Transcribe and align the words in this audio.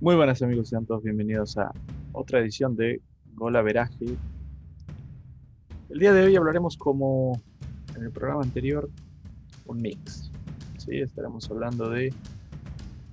Muy 0.00 0.14
buenas 0.14 0.42
amigos, 0.42 0.68
sean 0.68 0.86
todos 0.86 1.02
bienvenidos 1.02 1.58
a 1.58 1.72
otra 2.12 2.38
edición 2.38 2.76
de 2.76 3.02
Gola 3.34 3.62
Veraje. 3.62 4.06
El 5.90 5.98
día 5.98 6.12
de 6.12 6.22
hoy 6.22 6.36
hablaremos 6.36 6.76
como 6.76 7.42
en 7.96 8.04
el 8.04 8.12
programa 8.12 8.42
anterior, 8.42 8.88
un 9.66 9.82
mix. 9.82 10.30
¿sí? 10.76 11.00
Estaremos 11.00 11.50
hablando 11.50 11.90
de 11.90 12.14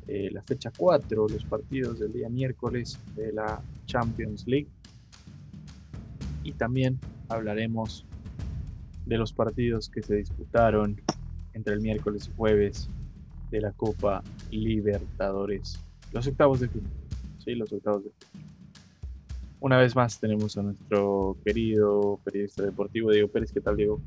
eh, 0.07 0.29
la 0.31 0.43
fecha 0.43 0.71
4, 0.77 1.27
los 1.27 1.43
partidos 1.45 1.97
del 1.97 2.13
día 2.13 2.29
miércoles 2.29 2.99
de 3.15 3.33
la 3.33 3.59
Champions 3.87 4.45
League. 4.45 4.69
Y 6.43 6.51
también 6.51 6.99
hablaremos 7.29 8.05
de 9.07 9.17
los 9.17 9.33
partidos 9.33 9.89
que 9.89 10.03
se 10.03 10.17
disputaron 10.17 11.01
entre 11.53 11.73
el 11.73 11.81
miércoles 11.81 12.29
y 12.31 12.37
jueves 12.37 12.91
de 13.49 13.61
la 13.61 13.71
Copa 13.71 14.21
Libertadores 14.51 15.83
los 16.15 16.27
octavos 16.27 16.61
de 16.61 16.69
final. 16.69 16.91
Sí, 17.43 17.55
los 17.55 17.71
octavos 17.73 18.05
de 18.05 18.11
final. 18.11 18.49
Una 19.59 19.77
vez 19.77 19.95
más 19.95 20.19
tenemos 20.19 20.57
a 20.57 20.63
nuestro 20.63 21.37
querido 21.43 22.19
periodista 22.23 22.63
deportivo 22.63 23.11
Diego 23.11 23.27
Pérez. 23.27 23.51
¿Qué 23.51 23.59
tal, 23.59 23.75
Diego? 23.75 23.99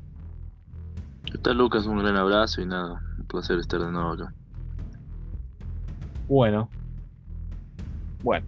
¿Qué 1.31 1.37
tal, 1.37 1.57
Lucas? 1.57 1.85
Un 1.85 1.99
gran 1.99 2.15
abrazo 2.15 2.61
y 2.61 2.65
nada, 2.65 3.03
un 3.17 3.25
placer 3.25 3.59
estar 3.59 3.79
de 3.79 3.91
nuevo 3.91 4.09
acá. 4.09 4.33
Bueno. 6.27 6.69
Bueno. 8.23 8.45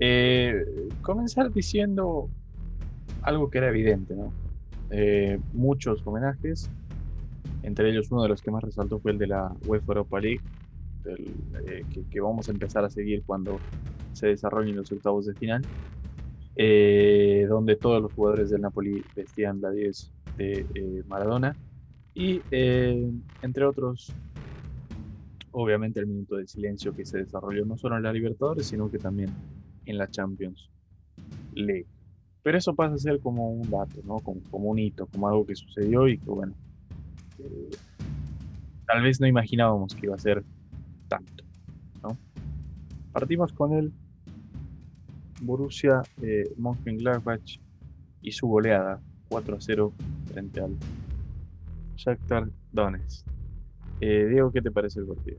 Eh, 0.00 0.88
comenzar 1.02 1.52
diciendo 1.52 2.30
algo 3.22 3.50
que 3.50 3.58
era 3.58 3.68
evidente, 3.68 4.14
¿no? 4.14 4.32
Eh, 4.90 5.38
muchos 5.52 6.00
homenajes, 6.06 6.70
entre 7.62 7.90
ellos 7.90 8.10
uno 8.10 8.22
de 8.22 8.30
los 8.30 8.40
que 8.40 8.50
más 8.50 8.62
resaltó 8.62 9.00
fue 9.00 9.10
el 9.10 9.18
de 9.18 9.26
la 9.26 9.52
UEFA 9.66 9.88
Europa 9.88 10.20
League, 10.20 10.40
eh, 11.04 11.84
que, 12.10 12.20
vamos 12.20 12.48
a 12.48 12.52
empezar 12.52 12.84
a 12.84 12.90
seguir 12.90 13.22
cuando 13.24 13.58
se 14.12 14.28
desarrollen 14.28 14.76
los 14.76 14.90
octavos 14.92 15.26
de 15.26 15.34
final, 15.34 15.62
eh, 16.56 17.46
donde 17.48 17.76
todos 17.76 18.02
los 18.02 18.12
jugadores 18.12 18.50
del 18.50 18.62
Napoli 18.62 19.02
vestían 19.14 19.60
la 19.60 19.70
10 19.70 20.12
de 20.36 20.66
eh, 20.74 21.02
Maradona 21.06 21.56
y 22.14 22.42
entre 22.50 23.64
otros, 23.64 24.12
obviamente 25.52 26.00
el 26.00 26.06
minuto 26.06 26.36
de 26.36 26.48
silencio 26.48 26.92
que 26.92 27.04
se 27.04 27.18
desarrolló 27.18 27.64
no 27.64 27.76
solo 27.76 27.96
en 27.96 28.02
la 28.02 28.12
Libertadores, 28.12 28.66
sino 28.66 28.90
que 28.90 28.98
también 28.98 29.30
en 29.86 29.98
la 29.98 30.08
Champions 30.10 30.68
League. 31.52 31.86
Pero 32.42 32.58
eso 32.58 32.74
pasa 32.74 32.94
a 32.94 32.98
ser 32.98 33.20
como 33.20 33.50
un 33.50 33.70
dato, 33.70 34.00
¿no? 34.04 34.16
como, 34.16 34.40
como 34.50 34.70
un 34.70 34.80
hito, 34.80 35.06
como 35.06 35.28
algo 35.28 35.46
que 35.46 35.54
sucedió 35.54 36.08
y 36.08 36.18
que, 36.18 36.30
bueno, 36.30 36.54
tal 38.88 39.02
vez 39.02 39.20
no 39.20 39.26
imaginábamos 39.26 39.94
que 39.94 40.06
iba 40.06 40.14
a 40.14 40.18
ser. 40.18 40.42
Partimos 43.12 43.52
con 43.52 43.72
el 43.72 43.92
Borussia 45.40 46.02
eh, 46.22 46.52
Mönchengladbach 46.56 47.60
y 48.22 48.32
su 48.32 48.46
goleada 48.48 49.00
4 49.28 49.56
a 49.56 49.60
0 49.60 49.92
frente 50.32 50.60
al 50.60 50.76
Shakhtar 51.96 52.48
Donetsk. 52.72 53.26
Eh, 54.00 54.26
Diego, 54.30 54.52
¿qué 54.52 54.62
te 54.62 54.70
parece 54.70 55.00
el 55.00 55.06
partido? 55.06 55.38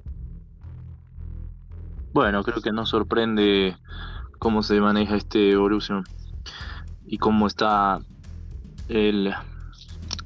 Bueno, 2.14 2.44
creo 2.44 2.62
que 2.62 2.72
no 2.72 2.86
sorprende 2.86 3.76
cómo 4.40 4.64
se 4.64 4.80
maneja 4.82 5.16
este 5.16 5.56
Borussia 5.56 6.02
y 7.06 7.18
cómo 7.18 7.48
está 7.48 8.00
el, 8.88 9.32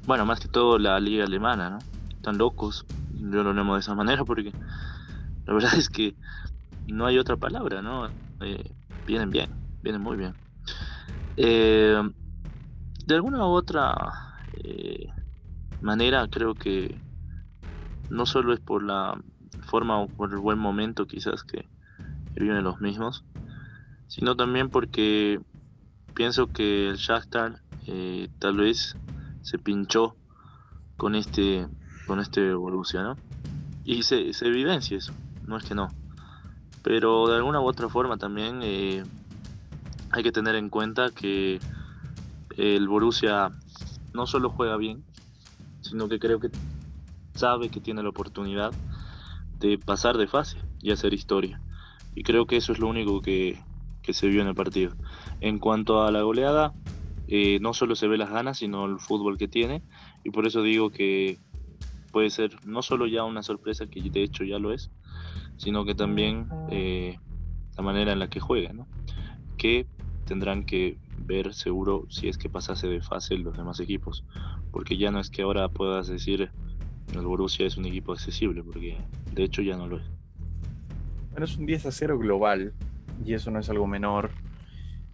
bueno, 0.06 0.24
más 0.24 0.40
que 0.40 0.48
todo 0.48 0.78
la 0.78 0.98
liga 0.98 1.24
alemana, 1.24 1.70
¿no? 1.70 1.78
Están 2.10 2.38
locos, 2.38 2.86
yo 3.12 3.42
lo 3.42 3.52
leo 3.52 3.74
de 3.74 3.80
esa 3.80 3.94
manera 3.94 4.24
porque 4.24 4.52
la 5.46 5.52
verdad 5.52 5.74
es 5.74 5.88
que 5.88 6.14
no 6.86 7.06
hay 7.06 7.18
otra 7.18 7.36
palabra, 7.36 7.82
¿no? 7.82 8.10
Eh, 8.40 8.70
vienen 9.06 9.30
bien, 9.30 9.50
vienen 9.82 10.02
muy 10.02 10.16
bien. 10.16 10.34
Eh, 11.36 12.00
de 13.06 13.14
alguna 13.14 13.46
u 13.46 13.50
otra 13.50 13.94
eh, 14.52 15.08
manera 15.80 16.26
creo 16.28 16.54
que 16.54 17.00
no 18.10 18.26
solo 18.26 18.52
es 18.52 18.60
por 18.60 18.82
la 18.82 19.20
forma 19.62 20.00
o 20.00 20.08
por 20.08 20.30
el 20.30 20.38
buen 20.38 20.58
momento 20.58 21.06
quizás 21.06 21.42
que, 21.42 21.68
viven 22.36 22.64
los 22.64 22.80
mismos, 22.80 23.24
sino 24.08 24.34
también 24.34 24.68
porque 24.68 25.40
pienso 26.14 26.48
que 26.48 26.88
el 26.88 26.96
Shakhtar 26.96 27.62
tal 28.40 28.56
vez 28.56 28.96
se 29.42 29.58
pinchó 29.58 30.16
con 30.96 31.14
este 31.14 31.68
con 32.08 32.18
este 32.18 32.50
¿no? 32.50 33.16
Y 33.84 34.02
se, 34.02 34.32
se 34.32 34.48
evidencia 34.48 34.98
eso 34.98 35.12
no 35.46 35.56
es 35.56 35.64
que 35.64 35.74
no. 35.74 35.88
Pero 36.84 37.26
de 37.28 37.36
alguna 37.36 37.60
u 37.60 37.64
otra 37.64 37.88
forma 37.88 38.18
también 38.18 38.60
eh, 38.62 39.02
hay 40.10 40.22
que 40.22 40.30
tener 40.30 40.54
en 40.54 40.68
cuenta 40.68 41.10
que 41.10 41.58
el 42.58 42.86
Borussia 42.86 43.50
no 44.12 44.26
solo 44.26 44.50
juega 44.50 44.76
bien, 44.76 45.02
sino 45.80 46.08
que 46.08 46.18
creo 46.18 46.38
que 46.38 46.50
sabe 47.34 47.70
que 47.70 47.80
tiene 47.80 48.02
la 48.02 48.10
oportunidad 48.10 48.72
de 49.58 49.78
pasar 49.78 50.18
de 50.18 50.28
fase 50.28 50.58
y 50.82 50.92
hacer 50.92 51.14
historia. 51.14 51.58
Y 52.14 52.22
creo 52.22 52.46
que 52.46 52.58
eso 52.58 52.72
es 52.72 52.78
lo 52.78 52.86
único 52.86 53.22
que, 53.22 53.58
se 54.06 54.28
vio 54.28 54.42
en 54.42 54.48
el 54.48 54.54
partido. 54.54 54.92
En 55.40 55.58
cuanto 55.58 56.02
a 56.02 56.12
la 56.12 56.20
goleada, 56.20 56.74
eh, 57.28 57.58
no 57.60 57.72
solo 57.72 57.96
se 57.96 58.08
ve 58.08 58.18
las 58.18 58.30
ganas, 58.30 58.58
sino 58.58 58.84
el 58.84 58.98
fútbol 58.98 59.38
que 59.38 59.48
tiene. 59.48 59.82
Y 60.22 60.30
por 60.30 60.46
eso 60.46 60.62
digo 60.62 60.90
que 60.90 61.38
puede 62.12 62.28
ser 62.28 62.56
no 62.66 62.82
solo 62.82 63.06
ya 63.06 63.24
una 63.24 63.42
sorpresa, 63.42 63.86
que 63.86 64.02
de 64.02 64.22
hecho 64.22 64.44
ya 64.44 64.58
lo 64.58 64.72
es, 64.72 64.90
sino 65.56 65.84
que 65.84 65.94
también 65.94 66.48
eh, 66.70 67.18
la 67.76 67.82
manera 67.82 68.12
en 68.12 68.18
la 68.18 68.28
que 68.28 68.40
juega, 68.40 68.72
¿no? 68.72 68.86
que 69.56 69.86
tendrán 70.26 70.64
que 70.64 70.98
ver 71.18 71.54
seguro 71.54 72.06
si 72.10 72.28
es 72.28 72.38
que 72.38 72.48
pasase 72.48 72.88
de 72.88 73.00
fase 73.00 73.36
los 73.36 73.56
demás 73.56 73.80
equipos, 73.80 74.24
porque 74.70 74.96
ya 74.96 75.10
no 75.10 75.20
es 75.20 75.30
que 75.30 75.42
ahora 75.42 75.68
puedas 75.68 76.08
decir 76.08 76.50
el 77.12 77.20
Borussia 77.20 77.66
es 77.66 77.76
un 77.76 77.86
equipo 77.86 78.12
accesible, 78.12 78.62
porque 78.62 78.98
de 79.32 79.42
hecho 79.42 79.62
ya 79.62 79.76
no 79.76 79.86
lo 79.86 79.98
es. 79.98 80.04
Bueno, 81.30 81.44
es 81.44 81.56
un 81.56 81.66
10 81.66 81.86
a 81.86 81.92
0 81.92 82.18
global 82.18 82.72
y 83.24 83.34
eso 83.34 83.50
no 83.50 83.58
es 83.58 83.68
algo 83.68 83.86
menor. 83.86 84.30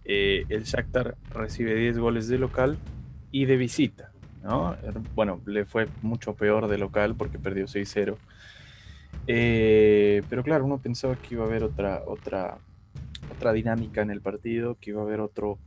Eh, 0.03 0.45
el 0.49 0.63
Shakhtar 0.63 1.17
recibe 1.33 1.75
10 1.75 1.99
goles 1.99 2.27
de 2.27 2.37
local 2.37 2.77
y 3.31 3.45
de 3.45 3.57
visita, 3.57 4.11
¿no? 4.43 4.75
Bueno, 5.15 5.41
le 5.45 5.65
fue 5.65 5.87
mucho 6.01 6.35
peor 6.35 6.67
de 6.67 6.77
local 6.77 7.15
porque 7.15 7.39
perdió 7.39 7.65
6-0 7.65 8.17
eh, 9.27 10.23
pero 10.29 10.43
claro, 10.43 10.65
uno 10.65 10.79
pensaba 10.79 11.15
que 11.15 11.35
iba 11.35 11.43
a 11.43 11.47
haber 11.47 11.63
otra, 11.63 12.03
otra, 12.05 12.57
otra 13.35 13.53
dinámica 13.53 14.01
en 14.01 14.11
el 14.11 14.21
partido, 14.21 14.77
que 14.79 14.91
iba 14.91 15.01
a 15.01 15.05
haber 15.05 15.19
otro 15.19 15.57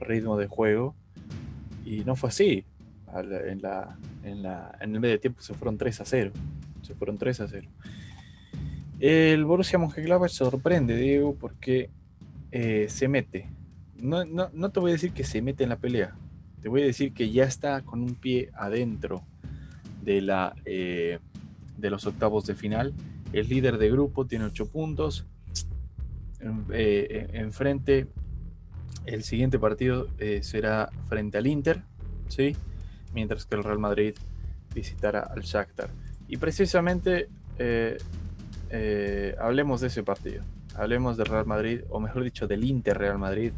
ritmo 0.00 0.36
de 0.36 0.46
juego. 0.46 0.94
Y 1.84 2.04
no 2.04 2.16
fue 2.16 2.28
así. 2.28 2.64
En, 3.14 3.62
la, 3.62 3.96
en, 4.24 4.42
la, 4.42 4.78
en 4.80 4.94
el 4.94 5.00
medio 5.00 5.18
tiempo 5.20 5.40
se 5.40 5.54
fueron 5.54 5.78
3 5.78 6.00
a 6.00 6.04
0. 6.04 6.32
Se 6.82 6.94
fueron 6.94 7.16
3 7.16 7.40
a 7.40 7.48
0. 7.48 7.68
El 8.98 9.44
Borussia 9.44 9.78
Mönchengladbach 9.78 10.30
sorprende, 10.30 10.96
Diego, 10.96 11.34
porque 11.34 11.90
eh, 12.50 12.86
se 12.88 13.08
mete. 13.08 13.50
No, 14.00 14.24
no, 14.24 14.50
no, 14.52 14.70
te 14.70 14.80
voy 14.80 14.90
a 14.90 14.94
decir 14.94 15.12
que 15.12 15.24
se 15.24 15.42
mete 15.42 15.64
en 15.64 15.70
la 15.70 15.76
pelea. 15.76 16.14
Te 16.60 16.68
voy 16.68 16.82
a 16.82 16.86
decir 16.86 17.12
que 17.12 17.30
ya 17.30 17.44
está 17.44 17.82
con 17.82 18.02
un 18.02 18.14
pie 18.14 18.50
adentro 18.54 19.22
de 20.02 20.20
la, 20.20 20.54
eh, 20.64 21.18
de 21.76 21.90
los 21.90 22.06
octavos 22.06 22.46
de 22.46 22.54
final. 22.54 22.94
El 23.32 23.48
líder 23.48 23.78
de 23.78 23.90
grupo 23.90 24.26
tiene 24.26 24.46
8 24.46 24.70
puntos. 24.70 25.26
Eh, 26.72 27.28
enfrente, 27.32 28.06
el 29.04 29.24
siguiente 29.24 29.58
partido 29.58 30.08
eh, 30.18 30.42
será 30.42 30.90
frente 31.08 31.38
al 31.38 31.46
Inter, 31.46 31.82
¿sí? 32.28 32.56
mientras 33.14 33.46
que 33.46 33.56
el 33.56 33.64
Real 33.64 33.78
Madrid 33.78 34.14
visitará 34.74 35.20
al 35.20 35.42
Shakhtar. 35.42 35.90
Y 36.28 36.36
precisamente 36.36 37.28
eh, 37.58 37.96
hablemos 39.40 39.80
de 39.80 39.88
ese 39.88 40.02
partido. 40.02 40.42
Hablemos 40.74 41.16
del 41.16 41.26
Real 41.26 41.46
Madrid, 41.46 41.80
o 41.88 42.00
mejor 42.00 42.22
dicho, 42.22 42.46
del 42.46 42.64
Inter 42.64 42.98
Real 42.98 43.18
Madrid, 43.18 43.52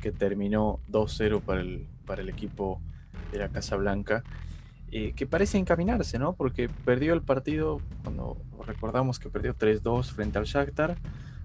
que 0.00 0.12
terminó 0.12 0.80
2-0 0.90 1.40
para 1.42 1.60
el, 1.60 1.86
para 2.06 2.22
el 2.22 2.28
equipo 2.28 2.80
de 3.32 3.38
la 3.38 3.48
Casa 3.48 3.76
Blanca. 3.76 4.22
Eh, 4.96 5.12
que 5.16 5.26
parece 5.26 5.58
encaminarse, 5.58 6.20
¿no? 6.20 6.34
Porque 6.34 6.68
perdió 6.68 7.14
el 7.14 7.22
partido, 7.22 7.80
cuando 8.04 8.36
recordamos 8.64 9.18
que 9.18 9.28
perdió 9.28 9.52
3-2 9.52 10.12
frente 10.12 10.38
al 10.38 10.44
Shakhtar, 10.44 10.94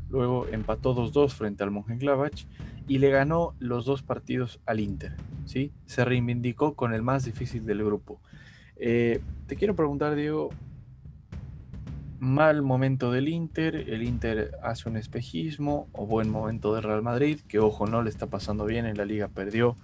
luego 0.08 0.46
empató 0.52 0.96
2-2 0.96 1.32
frente 1.32 1.64
al 1.64 1.72
Mönchengladbach 1.72 2.46
y 2.88 3.00
le 3.00 3.10
ganó 3.10 3.56
los 3.58 3.86
dos 3.86 4.04
partidos 4.04 4.60
al 4.68 4.80
Inter, 4.80 5.16
¿sí? 5.46 5.72
Se 5.88 6.06
reivindicó 6.06 6.76
con 6.76 6.94
el 6.94 7.02
más 7.02 7.26
difícil 7.26 7.66
del 7.66 7.84
grupo. 7.84 8.22
Eh, 8.76 9.20
te 9.48 9.56
quiero 9.56 9.76
preguntar, 9.76 10.14
Diego, 10.14 10.52
mal 12.20 12.62
momento 12.62 13.12
del 13.12 13.30
Inter, 13.30 13.78
el 13.78 14.04
Inter 14.04 14.52
hace 14.62 14.88
un 14.88 14.96
espejismo 14.96 15.88
o 15.94 16.06
buen 16.06 16.30
momento 16.30 16.76
del 16.76 16.84
Real 16.84 17.02
Madrid, 17.02 17.40
que 17.48 17.58
ojo, 17.58 17.88
no 17.88 18.04
le 18.04 18.12
está 18.12 18.28
pasando 18.28 18.66
bien 18.66 18.86
en 18.86 18.96
la 18.96 19.06
liga, 19.06 19.28
perdió 19.28 19.76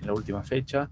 en 0.00 0.08
la 0.08 0.12
última 0.12 0.42
fecha. 0.42 0.90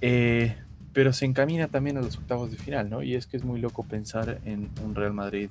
Eh, 0.00 0.56
pero 0.92 1.12
se 1.12 1.24
encamina 1.24 1.68
también 1.68 1.96
a 1.96 2.02
los 2.02 2.18
octavos 2.18 2.50
de 2.50 2.56
final, 2.56 2.90
¿no? 2.90 3.02
Y 3.02 3.14
es 3.14 3.26
que 3.26 3.36
es 3.36 3.44
muy 3.44 3.60
loco 3.60 3.82
pensar 3.82 4.40
en 4.44 4.70
un 4.84 4.94
Real 4.94 5.12
Madrid 5.12 5.48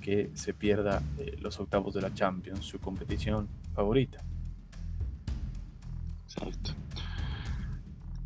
que 0.00 0.30
se 0.34 0.54
pierda 0.54 1.02
eh, 1.18 1.36
los 1.40 1.58
octavos 1.60 1.94
de 1.94 2.00
la 2.00 2.14
Champions, 2.14 2.64
su 2.64 2.78
competición 2.78 3.48
favorita. 3.74 4.22
Exacto. 6.24 6.72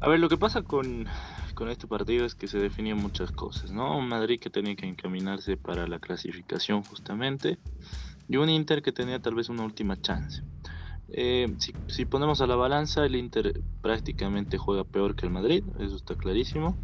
A 0.01 0.09
ver, 0.09 0.21
lo 0.21 0.29
que 0.29 0.37
pasa 0.37 0.63
con, 0.63 1.07
con 1.55 1.69
este 1.69 1.87
partido 1.87 2.27
es 2.27 2.35
que 2.35 2.49
se 2.49 2.59
definían 2.59 2.99
muchas 2.99 3.33
cosas, 3.33 3.71
¿no? 3.71 3.97
Un 3.97 4.09
Madrid 4.09 4.41
que 4.41 4.51
tenía 4.51 4.75
que 4.77 4.87
encaminarse 4.87 5.57
para 5.57 5.87
la 5.87 5.99
clasificación 5.99 6.83
justamente 6.83 7.59
y 8.29 8.37
un 8.37 8.49
Inter 8.49 8.83
que 8.83 8.93
tenía 8.93 9.21
tal 9.21 9.35
vez 9.35 9.49
una 9.49 9.65
última 9.65 10.01
chance. 10.01 10.43
Eh, 11.15 11.55
si, 11.89 12.05
ponemos 12.07 12.41
a 12.41 12.47
la 12.47 12.57
balanza, 12.57 13.05
el 13.05 13.17
Inter 13.17 13.61
prácticamente 13.83 14.57
juega 14.57 14.85
peor 14.85 15.15
que 15.15 15.27
el 15.27 15.33
Madrid, 15.33 15.63
eso 15.79 15.97
está 15.97 16.15
clarísimo. 16.17 16.79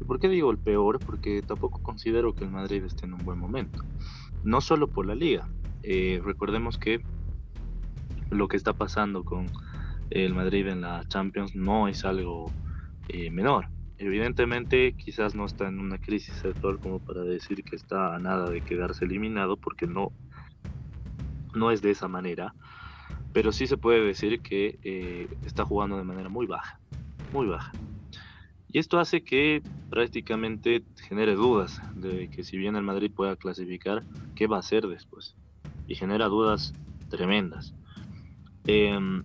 ¿Y 0.00 0.04
por 0.04 0.18
qué 0.18 0.28
digo 0.28 0.50
el 0.50 0.58
peor? 0.58 0.98
Porque 1.04 1.42
tampoco 1.42 1.82
considero 1.82 2.34
que 2.34 2.44
el 2.44 2.50
Madrid 2.50 2.82
esté 2.84 3.04
en 3.04 3.12
un 3.12 3.24
buen 3.24 3.38
momento. 3.38 3.84
No 4.42 4.62
solo 4.62 4.88
por 4.88 5.06
la 5.06 5.14
liga. 5.14 5.48
Eh, 5.82 6.20
recordemos 6.24 6.78
que 6.78 7.02
lo 8.30 8.48
que 8.48 8.56
está 8.56 8.72
pasando 8.72 9.22
con 9.22 9.46
el 10.10 10.34
Madrid 10.34 10.66
en 10.68 10.80
la 10.80 11.06
Champions 11.08 11.54
no 11.54 11.86
es 11.86 12.06
algo 12.06 12.50
eh, 13.08 13.30
menor. 13.30 13.68
Evidentemente 13.98 14.94
quizás 14.94 15.34
no 15.34 15.44
está 15.44 15.68
en 15.68 15.78
una 15.78 15.98
crisis 15.98 16.42
actual 16.44 16.78
como 16.80 17.00
para 17.00 17.22
decir 17.22 17.62
que 17.64 17.76
está 17.76 18.14
a 18.14 18.18
nada 18.18 18.48
de 18.48 18.62
quedarse 18.62 19.04
eliminado 19.04 19.56
porque 19.58 19.86
no, 19.86 20.10
no 21.54 21.70
es 21.70 21.82
de 21.82 21.90
esa 21.90 22.08
manera 22.08 22.54
pero 23.34 23.50
sí 23.50 23.66
se 23.66 23.76
puede 23.76 24.00
decir 24.00 24.40
que 24.40 24.78
eh, 24.84 25.26
está 25.44 25.64
jugando 25.64 25.98
de 25.98 26.04
manera 26.04 26.28
muy 26.28 26.46
baja, 26.46 26.80
muy 27.32 27.48
baja. 27.48 27.72
Y 28.68 28.78
esto 28.78 29.00
hace 29.00 29.24
que 29.24 29.60
prácticamente 29.90 30.84
genere 31.08 31.34
dudas 31.34 31.82
de 31.96 32.30
que 32.30 32.44
si 32.44 32.56
bien 32.56 32.76
el 32.76 32.84
Madrid 32.84 33.10
pueda 33.14 33.34
clasificar, 33.34 34.04
¿qué 34.36 34.46
va 34.46 34.56
a 34.56 34.60
hacer 34.60 34.86
después? 34.86 35.34
Y 35.88 35.96
genera 35.96 36.26
dudas 36.26 36.72
tremendas. 37.08 37.74
Em, 38.66 39.24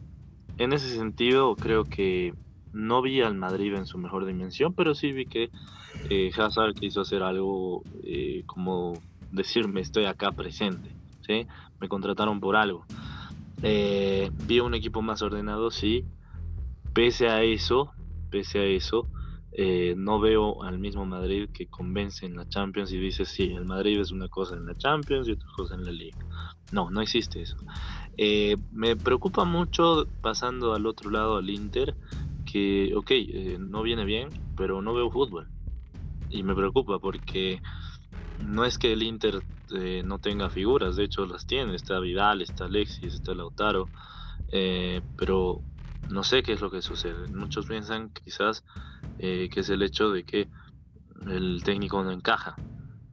en 0.58 0.74
ese 0.74 0.90
sentido, 0.90 1.56
creo 1.56 1.84
que 1.86 2.34
no 2.74 3.04
vi 3.04 3.22
al 3.22 3.36
Madrid 3.36 3.76
en 3.76 3.86
su 3.86 4.00
mejor 4.00 4.26
dimensión, 4.26 4.74
pero 4.74 4.96
sí 4.96 5.12
vi 5.12 5.28
que 5.28 5.52
eh, 6.10 6.32
Hazard 6.36 6.74
quiso 6.74 7.02
hacer 7.02 7.22
algo 7.22 7.84
eh, 8.04 8.44
como 8.48 8.94
decirme 9.32 9.82
estoy 9.82 10.06
acá 10.06 10.32
presente, 10.32 10.90
¿sí? 11.22 11.46
Me 11.80 11.88
contrataron 11.88 12.40
por 12.40 12.56
algo. 12.56 12.86
Eh, 13.62 14.30
vi 14.34 14.60
un 14.60 14.74
equipo 14.74 15.02
más 15.02 15.22
ordenado, 15.22 15.72
sí. 15.72 16.06
Pese 16.94 17.28
a 17.30 17.44
eso, 17.44 17.94
pese 18.30 18.60
a 18.60 18.66
eso, 18.66 19.10
eh, 19.52 19.96
no 19.98 20.20
veo 20.20 20.64
al 20.64 20.80
mismo 20.80 21.06
Madrid 21.06 21.50
que 21.54 21.68
convence 21.68 22.26
en 22.26 22.36
la 22.36 22.48
Champions 22.48 22.92
y 22.92 22.98
dice, 22.98 23.26
sí, 23.26 23.54
el 23.54 23.66
Madrid 23.66 24.00
es 24.00 24.12
una 24.12 24.28
cosa 24.28 24.56
en 24.56 24.66
la 24.66 24.76
Champions 24.76 25.28
y 25.28 25.34
otra 25.34 25.48
cosa 25.56 25.76
en 25.76 25.86
la 25.86 25.92
Liga. 25.92 26.18
No, 26.72 26.90
no 26.90 27.02
existe 27.02 27.42
eso. 27.42 27.56
Eh, 28.18 28.58
me 28.72 28.96
preocupa 28.96 29.46
mucho 29.46 30.10
pasando 30.22 30.74
al 30.74 30.86
otro 30.86 31.10
lado 31.10 31.38
al 31.38 31.50
Inter, 31.50 31.96
que, 32.46 32.94
ok, 32.96 33.12
no 33.60 33.84
viene 33.84 34.06
bien, 34.06 34.30
pero 34.56 34.82
no 34.82 34.94
veo 34.94 35.12
fútbol. 35.12 35.50
Y 36.30 36.44
me 36.44 36.56
preocupa 36.56 37.00
porque 37.00 37.60
no 38.38 38.66
es 38.66 38.78
que 38.78 38.94
el 38.94 39.04
Inter 39.04 39.44
eh, 39.74 40.02
no 40.04 40.20
tenga 40.20 40.50
figuras, 40.50 40.96
de 40.96 41.04
hecho 41.04 41.26
las 41.26 41.46
tiene, 41.46 41.76
está 41.76 42.00
Vidal, 42.00 42.42
está 42.42 42.66
Alexis, 42.66 43.14
está 43.14 43.34
Lautaro, 43.34 43.90
eh, 44.52 45.02
pero 45.16 45.62
no 46.10 46.24
sé 46.24 46.44
qué 46.44 46.54
es 46.54 46.62
lo 46.62 46.72
que 46.72 46.82
sucede. 46.82 47.28
Muchos 47.28 47.68
piensan 47.68 48.10
quizás 48.10 48.64
eh, 49.20 49.50
que 49.52 49.60
es 49.62 49.70
el 49.70 49.84
hecho 49.84 50.10
de 50.12 50.24
que 50.24 50.50
el 51.28 51.62
técnico 51.64 52.04
no 52.04 52.12
encaja, 52.12 52.56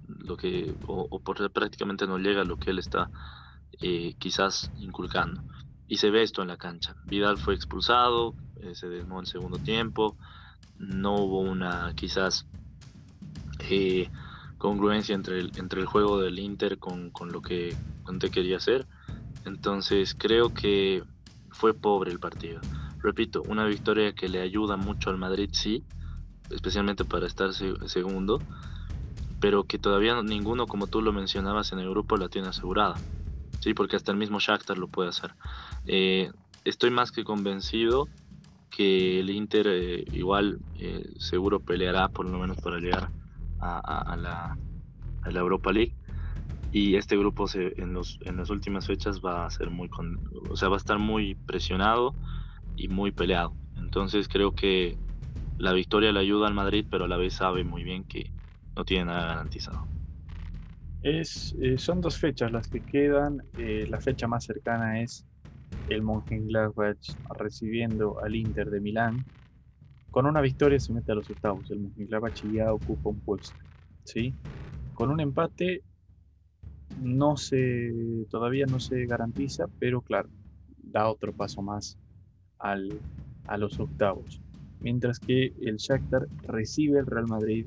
lo 0.07 0.37
que, 0.37 0.75
o, 0.87 1.21
prácticamente 1.53 2.07
no 2.07 2.19
llega 2.19 2.43
a 2.43 2.45
lo 2.45 2.57
que 2.57 2.71
él 2.71 2.79
está 2.79 3.11
quizás 4.19 4.71
inculcando. 4.79 5.43
Y 5.89 5.99
se 5.99 6.11
ve 6.11 6.23
esto 6.23 6.41
en 6.41 6.49
la 6.49 6.57
cancha. 6.57 6.97
Vidal 7.05 7.37
fue 7.37 7.55
expulsado, 7.55 8.35
se 8.73 8.89
desmó 8.89 9.21
en 9.21 9.27
segundo 9.27 9.59
tiempo, 9.59 10.17
no 10.79 11.17
hubo 11.17 11.41
una 11.41 11.93
quizás 11.95 12.47
congruencia 14.59 15.15
entre 15.15 15.41
el, 15.41 15.53
entre 15.57 15.81
el 15.81 15.87
juego 15.87 16.19
del 16.19 16.39
Inter 16.39 16.79
con, 16.79 17.13
lo 17.31 17.43
que 17.43 17.77
Conte 18.03 18.31
quería 18.31 18.57
hacer. 18.57 18.87
Entonces 19.45 20.15
creo 20.15 20.53
que 20.53 21.03
fue 21.51 21.75
pobre 21.75 22.11
el 22.11 22.19
partido. 22.19 22.61
Repito, 23.03 23.43
una 23.47 23.65
victoria 23.67 24.13
que 24.13 24.29
le 24.29 24.41
ayuda 24.41 24.77
mucho 24.77 25.11
al 25.11 25.19
Madrid, 25.19 25.51
sí, 25.53 25.85
especialmente 26.51 27.05
para 27.05 27.27
estar 27.27 27.53
segundo, 27.53 28.41
pero 29.41 29.65
que 29.65 29.79
todavía 29.79 30.21
ninguno, 30.23 30.67
como 30.67 30.87
tú 30.87 31.03
lo 31.03 31.13
mencionabas 31.13 31.73
en 31.73 31.79
el 31.79 31.91
grupo, 31.91 32.17
la 32.17 32.29
tiene 32.29 32.49
asegurada. 32.49 32.97
Sí, 33.61 33.75
porque 33.75 33.97
hasta 33.97 34.13
el 34.13 34.19
mismo 34.19 34.39
Shakhtar 34.41 34.79
lo 34.79 34.89
puede 34.89 35.11
hacer. 35.11 35.35
Eh, 35.87 36.31
estoy 36.65 36.91
más 36.91 37.13
que 37.13 37.25
convencido 37.25 38.09
que 38.71 39.21
el 39.21 39.31
Inter 39.31 39.67
eh, 39.69 40.05
igual 40.13 40.59
eh, 40.79 41.09
seguro 41.19 41.61
peleará 41.61 42.09
por 42.09 42.27
lo 42.27 42.39
menos 42.39 42.59
para 42.59 42.79
llegar 42.79 43.11
a, 43.61 44.17
la, 44.17 44.57
Europa 45.39 45.73
League. 45.73 45.95
Y 46.73 46.97
este 46.97 47.17
grupo 47.17 47.47
en, 47.55 47.93
los, 47.93 48.19
en 48.23 48.37
las 48.37 48.51
últimas 48.51 48.87
fechas 48.87 49.21
va 49.25 49.47
a 49.47 49.51
ser 49.51 49.71
muy 49.71 49.89
o 50.51 50.57
sea 50.57 50.69
va 50.69 50.77
a 50.77 50.79
estar 50.79 50.99
muy 50.99 51.35
presionado 51.35 52.15
y 52.77 52.89
muy 52.89 53.13
peleado. 53.13 53.55
Entonces 53.77 54.29
creo 54.29 54.53
que 54.53 54.97
la 55.59 55.73
victoria 55.73 56.13
le 56.13 56.21
ayuda 56.21 56.49
al 56.49 56.55
Madrid 56.55 56.87
pero 56.91 57.05
a 57.05 57.09
la 57.09 57.17
vez 57.17 57.35
sabe 57.35 57.65
muy 57.65 57.83
bien 57.83 58.05
que 58.05 58.31
no 58.77 58.85
tiene 58.85 59.07
nada 59.07 59.27
garantizado. 59.27 59.87
Es, 61.03 61.55
eh, 61.61 61.79
son 61.79 62.01
dos 62.01 62.19
fechas 62.19 62.51
las 62.53 62.69
que 62.69 62.81
quedan. 62.81 63.43
Eh, 63.59 63.87
la 63.89 64.01
fecha 64.01 64.27
más 64.27 64.45
cercana 64.45 65.01
es 65.01 65.25
el 65.89 66.03
Mönchengladbach 66.03 67.17
recibiendo 67.39 68.19
al 68.23 68.35
Inter 68.35 68.71
de 68.71 68.81
Milán 68.81 69.25
con 70.17 70.25
una 70.25 70.41
victoria 70.41 70.81
se 70.81 70.95
mete 70.95 71.13
a 71.13 71.15
los 71.15 71.29
octavos. 71.29 71.71
El 71.71 71.81
Mönchengladbach 71.81 72.43
ya 72.51 72.73
ocupa 72.73 73.11
un 73.11 73.21
puesto. 73.21 73.55
¿sí? 74.03 74.33
Con 74.95 75.11
un 75.11 75.21
empate 75.21 75.83
no 77.03 77.37
se, 77.37 77.93
todavía 78.31 78.65
no 78.65 78.81
se 78.81 79.05
garantiza, 79.05 79.67
pero 79.79 80.01
claro, 80.01 80.31
da 80.79 81.11
otro 81.11 81.35
paso 81.35 81.61
más 81.61 81.99
al, 82.59 82.99
a 83.47 83.59
los 83.59 83.79
octavos. 83.79 84.41
Mientras 84.81 85.21
que 85.21 85.53
el 85.61 85.77
Shakhtar 85.77 86.27
recibe 86.45 86.99
el 86.99 87.07
Real 87.07 87.27
Madrid 87.27 87.67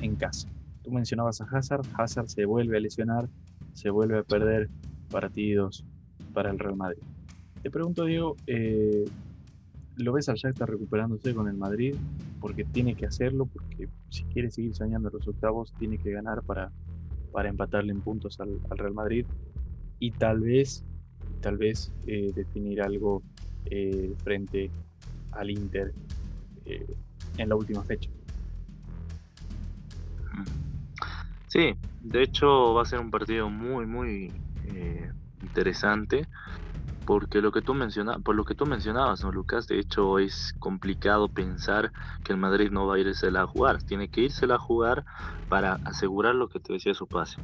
en 0.00 0.16
casa. 0.16 0.48
Tú 0.82 0.92
mencionabas 0.92 1.42
a 1.42 1.48
Hazard, 1.52 1.84
Hazard 1.98 2.28
se 2.28 2.46
vuelve 2.46 2.78
a 2.78 2.80
lesionar, 2.80 3.28
se 3.74 3.90
vuelve 3.90 4.20
a 4.20 4.22
perder 4.22 4.70
partidos 5.10 5.84
para 6.32 6.50
el 6.50 6.58
Real 6.58 6.76
Madrid. 6.76 7.02
Te 7.62 7.70
pregunto, 7.70 8.06
Diego, 8.06 8.36
eh, 8.46 9.04
lo 10.02 10.12
ves 10.12 10.28
al 10.28 10.36
Shakhtar 10.36 10.70
recuperándose 10.70 11.34
con 11.34 11.48
el 11.48 11.54
Madrid 11.54 11.94
porque 12.40 12.64
tiene 12.64 12.94
que 12.94 13.06
hacerlo, 13.06 13.46
porque 13.46 13.88
si 14.08 14.24
quiere 14.24 14.50
seguir 14.50 14.74
soñando 14.74 15.10
los 15.10 15.26
octavos 15.28 15.72
tiene 15.78 15.98
que 15.98 16.10
ganar 16.10 16.42
para, 16.42 16.70
para 17.32 17.48
empatarle 17.48 17.92
en 17.92 18.00
puntos 18.00 18.40
al, 18.40 18.60
Real 18.70 18.94
Madrid 18.94 19.26
y 19.98 20.10
tal 20.12 20.40
vez, 20.40 20.84
tal 21.40 21.58
vez 21.58 21.92
eh, 22.06 22.32
definir 22.34 22.82
algo 22.82 23.22
eh, 23.66 24.14
frente 24.24 24.70
al 25.32 25.50
Inter 25.50 25.92
eh, 26.64 26.86
en 27.36 27.48
la 27.48 27.56
última 27.56 27.82
fecha. 27.82 28.10
Sí, 31.48 31.74
de 32.02 32.22
hecho 32.22 32.74
va 32.74 32.82
a 32.82 32.84
ser 32.84 33.00
un 33.00 33.10
partido 33.10 33.50
muy, 33.50 33.84
muy 33.84 34.32
interesante 35.42 36.26
porque 37.10 37.42
lo 37.42 37.50
que 37.50 37.60
tú 37.60 37.74
mencionabas, 37.74 38.22
por 38.22 38.36
lo 38.36 38.44
que 38.44 38.54
tú 38.54 38.66
mencionabas, 38.66 39.24
¿no, 39.24 39.32
Lucas? 39.32 39.66
De 39.66 39.80
hecho, 39.80 40.20
es 40.20 40.54
complicado 40.60 41.26
pensar 41.26 41.90
que 42.22 42.32
el 42.32 42.38
Madrid 42.38 42.70
no 42.70 42.86
va 42.86 42.94
a 42.94 42.98
irse 43.00 43.26
a 43.36 43.46
jugar. 43.48 43.82
Tiene 43.82 44.08
que 44.08 44.20
irse 44.20 44.46
a 44.46 44.58
jugar 44.58 45.04
para 45.48 45.80
asegurar 45.84 46.36
lo 46.36 46.48
que 46.48 46.60
te 46.60 46.72
decía 46.72 46.94
su 46.94 47.08
pase. 47.08 47.38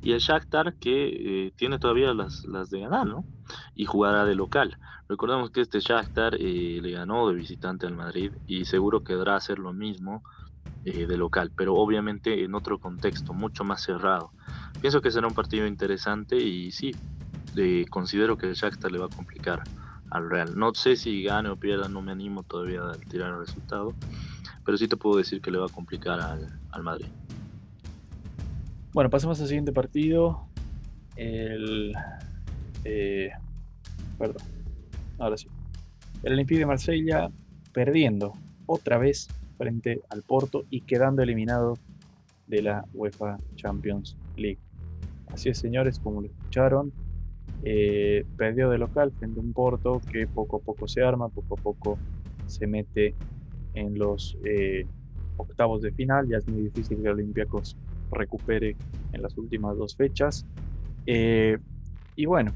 Y 0.00 0.12
el 0.12 0.20
Shakhtar 0.20 0.72
que 0.76 1.48
eh, 1.48 1.52
tiene 1.54 1.78
todavía 1.78 2.14
las, 2.14 2.46
las, 2.46 2.70
de 2.70 2.80
ganar, 2.80 3.06
¿no? 3.06 3.26
Y 3.74 3.84
jugará 3.84 4.24
de 4.24 4.34
local. 4.34 4.78
Recordemos 5.06 5.50
que 5.50 5.60
este 5.60 5.80
Shakhtar 5.80 6.36
eh, 6.36 6.78
le 6.80 6.90
ganó 6.92 7.28
de 7.28 7.34
visitante 7.34 7.86
al 7.86 7.94
Madrid 7.94 8.32
y 8.46 8.64
seguro 8.64 9.04
quedará 9.04 9.36
hacer 9.36 9.58
lo 9.58 9.74
mismo 9.74 10.22
eh, 10.86 11.06
de 11.06 11.18
local, 11.18 11.52
pero 11.54 11.74
obviamente 11.74 12.42
en 12.42 12.54
otro 12.54 12.78
contexto, 12.78 13.34
mucho 13.34 13.64
más 13.64 13.82
cerrado. 13.82 14.32
Pienso 14.80 15.02
que 15.02 15.10
será 15.10 15.26
un 15.26 15.34
partido 15.34 15.66
interesante 15.66 16.36
y 16.36 16.70
sí, 16.70 16.94
considero 17.88 18.36
que 18.36 18.46
el 18.46 18.54
Shakhtar 18.54 18.90
le 18.92 18.98
va 18.98 19.06
a 19.06 19.08
complicar 19.08 19.62
al 20.10 20.30
Real. 20.30 20.58
No 20.58 20.74
sé 20.74 20.96
si 20.96 21.22
gane 21.22 21.48
o 21.48 21.56
pierda, 21.56 21.88
no 21.88 22.02
me 22.02 22.12
animo 22.12 22.42
todavía 22.42 22.82
a 22.82 22.92
tirar 22.92 23.32
el 23.32 23.38
resultado, 23.38 23.94
pero 24.64 24.76
sí 24.76 24.88
te 24.88 24.96
puedo 24.96 25.16
decir 25.16 25.40
que 25.40 25.50
le 25.50 25.58
va 25.58 25.66
a 25.66 25.70
complicar 25.70 26.20
al, 26.20 26.82
Madrid. 26.82 27.06
Bueno, 28.92 29.08
pasamos 29.10 29.40
al 29.40 29.46
siguiente 29.46 29.72
partido. 29.72 30.46
El. 31.16 31.94
Eh, 32.84 33.30
perdón. 34.18 34.42
Ahora 35.18 35.36
sí. 35.36 35.48
El 36.22 36.34
Olympique 36.34 36.58
de 36.58 36.66
Marsella 36.66 37.30
perdiendo 37.72 38.32
otra 38.66 38.98
vez 38.98 39.28
frente 39.56 40.02
al 40.10 40.22
Porto 40.22 40.64
y 40.70 40.82
quedando 40.82 41.22
eliminado 41.22 41.78
de 42.46 42.62
la 42.62 42.84
UEFA 42.94 43.38
Champions 43.56 44.16
League. 44.36 44.58
Así 45.28 45.48
es, 45.48 45.58
señores, 45.58 45.98
como 45.98 46.20
lo 46.20 46.26
escucharon, 46.26 46.92
eh, 47.62 48.24
perdió 48.36 48.70
de 48.70 48.78
local 48.78 49.12
frente 49.12 49.38
a 49.38 49.42
un 49.42 49.52
Porto 49.52 50.00
que 50.10 50.26
poco 50.26 50.56
a 50.56 50.60
poco 50.60 50.88
se 50.88 51.02
arma, 51.02 51.28
poco 51.28 51.58
a 51.58 51.62
poco 51.62 51.98
se 52.46 52.66
mete 52.66 53.14
en 53.74 53.98
los 53.98 54.36
eh, 54.44 54.86
octavos 55.36 55.82
de 55.82 55.92
final. 55.92 56.28
Ya 56.28 56.38
es 56.38 56.48
muy 56.48 56.62
difícil 56.62 57.02
que 57.02 57.10
Olympiacos 57.10 57.76
recupere 58.12 58.76
en 59.12 59.22
las 59.22 59.36
últimas 59.36 59.76
dos 59.76 59.94
fechas. 59.94 60.46
Eh, 61.06 61.58
y 62.16 62.26
bueno, 62.26 62.52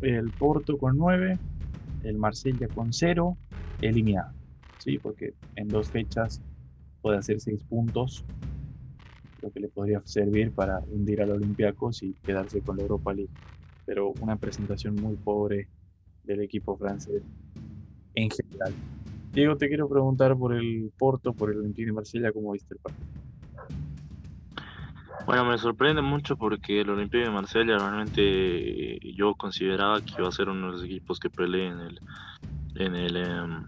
el 0.00 0.30
Porto 0.30 0.78
con 0.78 0.96
9, 0.96 1.38
el 2.04 2.18
Marsella 2.18 2.68
con 2.68 2.92
0, 2.92 3.36
eliminado. 3.80 4.32
¿sí? 4.78 4.98
Porque 4.98 5.34
en 5.56 5.68
dos 5.68 5.90
fechas 5.90 6.42
puede 7.02 7.18
hacer 7.18 7.40
6 7.40 7.64
puntos, 7.64 8.24
lo 9.42 9.50
que 9.50 9.60
le 9.60 9.68
podría 9.68 10.02
servir 10.04 10.52
para 10.52 10.80
hundir 10.80 11.22
al 11.22 11.30
Olympiacos 11.30 12.02
y 12.02 12.14
quedarse 12.24 12.60
con 12.60 12.76
la 12.76 12.82
Europa 12.82 13.14
League 13.14 13.32
pero 13.86 14.12
una 14.20 14.36
presentación 14.36 14.94
muy 14.96 15.16
pobre 15.16 15.68
del 16.24 16.40
equipo 16.42 16.76
francés 16.76 17.22
en 18.14 18.30
general. 18.30 18.74
Diego, 19.32 19.56
te 19.56 19.68
quiero 19.68 19.88
preguntar 19.88 20.36
por 20.36 20.54
el 20.54 20.90
Porto, 20.98 21.32
por 21.32 21.50
el 21.50 21.58
Olympique 21.58 21.86
de 21.86 21.92
Marsella, 21.92 22.32
¿cómo 22.32 22.52
viste 22.52 22.74
el 22.74 22.80
partido? 22.80 23.06
Bueno, 25.26 25.44
me 25.44 25.58
sorprende 25.58 26.02
mucho 26.02 26.36
porque 26.36 26.80
el 26.80 26.90
Olympique 26.90 27.24
de 27.24 27.30
Marsella 27.30 27.78
realmente 27.78 28.98
yo 29.14 29.34
consideraba 29.34 30.00
que 30.00 30.14
iba 30.18 30.28
a 30.28 30.32
ser 30.32 30.48
uno 30.48 30.66
de 30.66 30.72
los 30.72 30.84
equipos 30.84 31.20
que 31.20 31.30
peleen 31.30 31.74
en 31.74 31.80
el 31.80 32.00
en 32.76 32.94
el 32.94 33.16
em, 33.16 33.66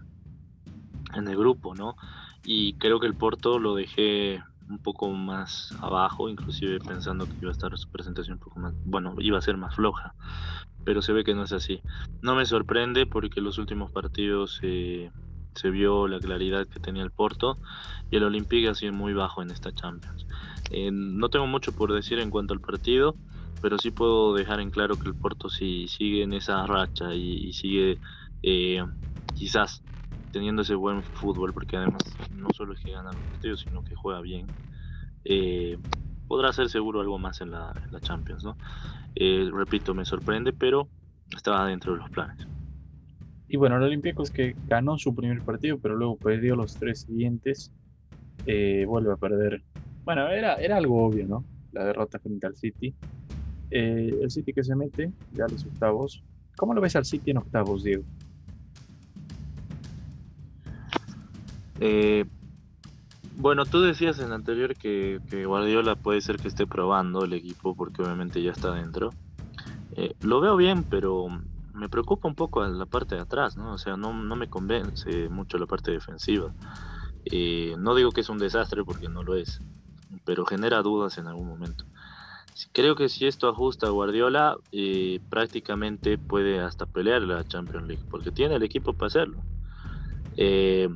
en 1.15 1.27
el 1.27 1.37
grupo, 1.37 1.75
¿no? 1.75 1.95
Y 2.43 2.73
creo 2.73 2.99
que 2.99 3.07
el 3.07 3.15
Porto 3.15 3.59
lo 3.59 3.75
dejé 3.75 4.41
un 4.73 4.79
poco 4.79 5.09
más 5.11 5.71
abajo, 5.81 6.29
inclusive 6.29 6.79
pensando 6.79 7.25
que 7.25 7.37
iba 7.41 7.49
a 7.49 7.51
estar 7.51 7.77
su 7.77 7.89
presentación 7.89 8.35
un 8.35 8.39
poco 8.39 8.59
más, 8.59 8.73
bueno, 8.85 9.15
iba 9.19 9.37
a 9.37 9.41
ser 9.41 9.55
más 9.55 9.75
floja, 9.75 10.15
pero 10.83 11.01
se 11.01 11.13
ve 11.13 11.23
que 11.23 11.35
no 11.35 11.43
es 11.43 11.53
así. 11.53 11.81
No 12.21 12.35
me 12.35 12.45
sorprende 12.45 13.05
porque 13.05 13.39
los 13.39 13.57
últimos 13.57 13.91
partidos 13.91 14.59
eh, 14.63 15.11
se 15.55 15.69
vio 15.69 16.07
la 16.07 16.19
claridad 16.19 16.67
que 16.67 16.79
tenía 16.79 17.03
el 17.03 17.11
Porto 17.11 17.59
y 18.09 18.17
el 18.17 18.23
Olympique 18.23 18.67
ha 18.67 18.75
sido 18.75 18.93
muy 18.93 19.13
bajo 19.13 19.41
en 19.41 19.51
esta 19.51 19.71
Champions. 19.71 20.25
Eh, 20.71 20.89
no 20.91 21.29
tengo 21.29 21.45
mucho 21.45 21.71
por 21.71 21.93
decir 21.93 22.19
en 22.19 22.31
cuanto 22.31 22.53
al 22.53 22.61
partido, 22.61 23.15
pero 23.61 23.77
sí 23.77 23.91
puedo 23.91 24.33
dejar 24.33 24.59
en 24.59 24.71
claro 24.71 24.97
que 24.97 25.07
el 25.07 25.15
Porto 25.15 25.49
sí 25.49 25.87
sigue 25.87 26.23
en 26.23 26.33
esa 26.33 26.65
racha 26.65 27.13
y, 27.13 27.53
sigue 27.53 27.99
eh, 28.41 28.83
quizás 29.35 29.83
teniendo 30.33 30.63
ese 30.63 30.75
buen 30.75 31.03
fútbol, 31.03 31.53
porque 31.53 31.77
además 31.77 32.01
no 32.31 32.49
solo 32.53 32.73
es 32.73 32.81
que 32.81 32.91
gana 32.91 33.13
los 33.13 33.23
partidos, 33.29 33.61
sino 33.61 33.83
que 33.83 33.95
juega 33.95 34.19
bien, 34.19 34.47
eh, 35.23 35.77
podrá 36.27 36.51
ser 36.51 36.67
seguro 36.69 36.99
algo 36.99 37.19
más 37.19 37.39
en 37.39 37.51
la, 37.51 37.73
Champions, 38.01 38.43
¿no? 38.43 38.57
Eh, 39.15 39.47
repito, 39.53 39.93
me 39.93 40.03
sorprende, 40.03 40.51
pero 40.51 40.89
estaba 41.33 41.67
dentro 41.67 41.93
de 41.93 41.99
los 41.99 42.09
planes. 42.09 42.47
Y 43.47 43.57
bueno, 43.57 43.77
el 43.77 43.83
Olympiacos 43.83 44.31
que 44.31 44.55
ganó 44.65 44.97
su 44.97 45.13
primer 45.13 45.41
partido, 45.43 45.77
pero 45.77 45.95
luego 45.95 46.17
perdió 46.17 46.55
los 46.55 46.75
tres 46.77 47.01
siguientes, 47.01 47.71
eh, 48.47 48.85
vuelve 48.87 49.13
a 49.13 49.17
perder. 49.17 49.61
Bueno, 50.03 50.27
era, 50.29 50.55
era 50.55 50.77
algo 50.77 51.05
obvio, 51.05 51.27
¿no? 51.27 51.45
La 51.71 51.85
derrota 51.85 52.17
frente 52.19 52.47
al 52.47 52.55
City. 52.55 52.93
el 53.69 54.29
City 54.31 54.51
que 54.51 54.63
se 54.63 54.75
mete 54.75 55.11
ya 55.31 55.47
los 55.47 55.63
octavos. 55.65 56.23
¿Cómo 56.57 56.73
lo 56.73 56.81
ves 56.81 56.95
al 56.95 57.05
City 57.05 57.31
en 57.31 57.37
octavos, 57.37 57.83
Diego? 57.83 58.03
Eh, 61.79 62.25
bueno, 63.35 63.65
tú 63.65 63.81
decías 63.81 64.19
en 64.19 64.31
anterior 64.31 64.75
que, 64.75 65.19
Guardiola 65.45 65.95
puede 65.95 66.21
ser 66.21 66.39
que 66.39 66.47
esté 66.47 66.67
probando 66.67 67.23
el 67.23 67.33
equipo 67.33 67.75
porque 67.75 68.03
obviamente 68.03 68.41
ya 68.41 68.51
está 68.51 68.73
dentro. 68.73 69.11
Eh, 69.95 70.13
lo 70.21 70.39
veo 70.39 70.55
bien, 70.55 70.83
pero 70.83 71.27
me 71.73 71.89
preocupa 71.89 72.27
un 72.27 72.35
poco 72.35 72.63
la 72.65 72.85
parte 72.85 73.15
de 73.15 73.21
atrás, 73.21 73.57
¿no? 73.57 73.73
O 73.73 73.77
sea, 73.77 73.97
no, 73.97 74.13
me 74.13 74.47
convence 74.47 75.29
mucho 75.29 75.57
la 75.57 75.65
parte 75.65 75.91
defensiva. 75.91 76.53
Eh, 77.25 77.75
no 77.77 77.95
digo 77.95 78.11
que 78.11 78.21
es 78.21 78.29
un 78.29 78.39
desastre 78.39 78.83
porque 78.83 79.09
no 79.09 79.23
lo 79.23 79.35
es, 79.35 79.59
pero 80.25 80.45
genera 80.45 80.81
dudas 80.81 81.17
en 81.17 81.27
algún 81.27 81.47
momento. 81.47 81.85
Creo 82.71 82.95
que 82.95 83.09
si 83.09 83.25
esto 83.25 83.49
ajusta 83.49 83.87
a 83.87 83.91
Guardiola, 83.91 84.57
prácticamente 85.29 86.19
puede 86.19 86.59
hasta 86.59 86.85
pelear 86.85 87.23
la 87.23 87.43
Champions 87.43 87.87
League, 87.87 88.03
porque 88.09 88.31
tiene 88.31 88.55
el 88.55 88.63
equipo 88.63 88.93
para 88.93 89.07
hacerlo. 89.07 89.43
Eh, 90.37 90.89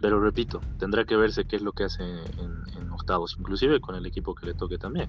pero 0.00 0.20
repito, 0.20 0.62
tendrá 0.78 1.04
que 1.04 1.16
verse 1.16 1.44
qué 1.44 1.56
es 1.56 1.62
lo 1.62 1.72
que 1.72 1.84
hace 1.84 2.02
en, 2.04 2.90
octavos, 2.90 3.36
inclusive 3.38 3.80
con 3.80 3.94
el 3.94 4.06
equipo 4.06 4.34
que 4.34 4.46
le 4.46 4.54
toque 4.54 4.78
también. 4.78 5.08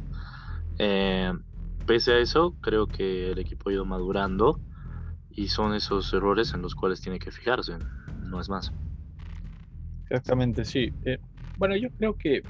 Eh, 0.78 1.32
pese 1.86 2.14
a 2.14 2.20
eso, 2.20 2.56
creo 2.62 2.88
que 2.88 3.32
el 3.32 3.40
equipo 3.40 3.70
ha 3.70 3.74
ido 3.74 3.86
madurando 3.86 4.60
y 5.30 5.48
son 5.50 5.74
esos 5.76 6.14
errores 6.14 6.54
en 6.54 6.62
los 6.62 6.76
cuales 6.76 7.02
tiene 7.02 7.20
que 7.20 7.32
fijarse, 7.32 7.78
no 8.22 8.40
es 8.40 8.50
más. 8.50 8.72
Exactamente, 10.10 10.66
sí. 10.66 10.92
Eh, 11.04 11.20
bueno, 11.56 11.76
yo 11.76 11.90
creo 11.92 12.16
que 12.16 12.44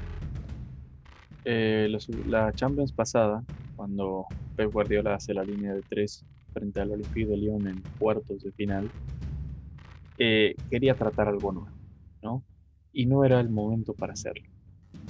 eh, 1.43 1.89
la 2.25 2.53
Champions 2.53 2.93
pasada, 2.93 3.43
cuando 3.75 4.27
Pep 4.55 4.71
Guardiola 4.71 5.15
hace 5.15 5.33
la 5.33 5.43
línea 5.43 5.73
de 5.73 5.83
tres 5.83 6.25
frente 6.53 6.79
al 6.79 6.91
Olympique 6.91 7.29
de 7.29 7.37
Lyon 7.37 7.67
en 7.67 7.85
cuartos 7.97 8.43
de 8.43 8.51
final, 8.53 8.91
quería 10.17 10.95
tratar 10.95 11.29
algo 11.29 11.51
nuevo. 11.51 11.78
¿No? 12.21 12.43
Y 12.91 13.05
no 13.05 13.23
era 13.23 13.39
el 13.39 13.49
momento 13.49 13.93
para 13.93 14.13
hacerlo. 14.13 14.47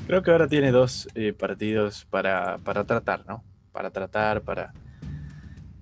Creo 0.07 0.23
que 0.23 0.31
ahora 0.31 0.47
tiene 0.47 0.71
dos 0.71 1.07
eh, 1.15 1.33
partidos 1.33 2.05
para, 2.09 2.57
tratar, 2.85 3.25
¿no? 3.27 3.43
Para 3.71 3.91
tratar, 3.91 4.41
para, 4.41 4.73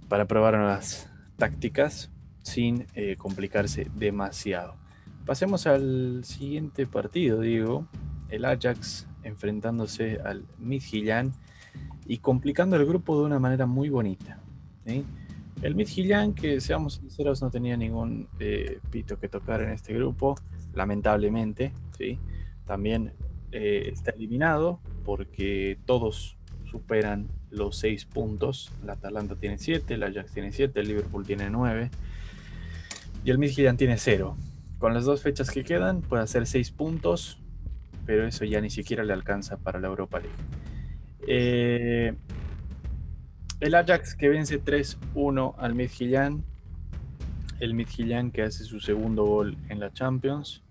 para 0.10 0.26
probar 0.26 0.56
nuevas 0.58 1.10
tácticas 1.38 2.12
sin 2.44 2.86
eh, 2.94 3.16
complicarse 3.18 3.88
demasiado. 3.96 4.76
Pasemos 5.26 5.68
al 5.68 6.24
siguiente 6.24 6.86
partido, 6.88 7.42
digo. 7.42 7.88
El 8.30 8.46
Ajax 8.46 9.08
enfrentándose 9.24 10.20
al 10.24 10.46
Midtjylland 10.58 11.34
y 12.06 12.18
complicando 12.20 12.76
el 12.76 12.86
grupo 12.86 13.20
de 13.20 13.26
una 13.26 13.40
manera 13.40 13.66
muy 13.66 13.90
bonita. 13.90 14.40
El 15.62 15.76
Midtjylland, 15.76 16.36
que 16.36 16.62
seamos 16.62 16.96
sinceros, 16.96 17.42
no 17.42 17.50
tenía 17.50 17.76
ningún 17.76 18.28
eh, 18.40 18.80
pito 18.90 19.20
que 19.20 19.28
tocar 19.28 19.62
en 19.62 19.72
este 19.72 19.94
grupo 19.94 20.36
lamentablemente, 20.78 21.74
¿sí? 21.98 22.20
también 22.66 23.14
eh, 23.52 23.90
está 23.92 24.12
eliminado 24.12 24.80
porque 25.04 25.80
todos 25.86 26.38
superan 26.70 27.30
los 27.50 27.78
6 27.78 28.06
puntos. 28.06 28.72
La 28.86 28.94
Atalanta 28.94 29.36
tiene 29.36 29.58
7, 29.58 29.94
el 29.94 30.04
Ajax 30.04 30.32
tiene 30.34 30.52
7, 30.52 30.80
el 30.80 30.88
Liverpool 30.88 31.26
tiene 31.26 31.50
9 31.50 31.90
y 33.24 33.32
el 33.32 33.38
Midtjylland 33.40 33.78
tiene 33.78 33.98
0. 33.98 34.38
Con 34.80 34.94
las 34.94 35.06
dos 35.06 35.22
fechas 35.24 35.50
que 35.50 35.64
quedan 35.64 36.02
puede 36.02 36.24
hacer 36.24 36.46
6 36.46 36.72
puntos, 36.72 37.40
pero 38.06 38.28
eso 38.28 38.46
ya 38.46 38.62
ni 38.62 38.70
siquiera 38.70 39.04
le 39.04 39.14
alcanza 39.14 39.58
para 39.58 39.80
la 39.80 39.88
Europa 39.88 40.20
League. 40.20 40.36
Eh, 41.28 42.14
el 43.60 43.76
Ajax 43.76 44.16
que 44.16 44.30
vence 44.30 44.64
3-1 44.64 45.56
al 45.58 45.74
Midtjylland. 45.74 46.44
El 47.60 47.74
Midtjylland 47.74 48.32
que 48.32 48.44
hace 48.44 48.64
su 48.64 48.80
segundo 48.80 49.26
gol 49.26 49.58
en 49.70 49.80
la 49.80 49.92
Champions. 49.92 50.64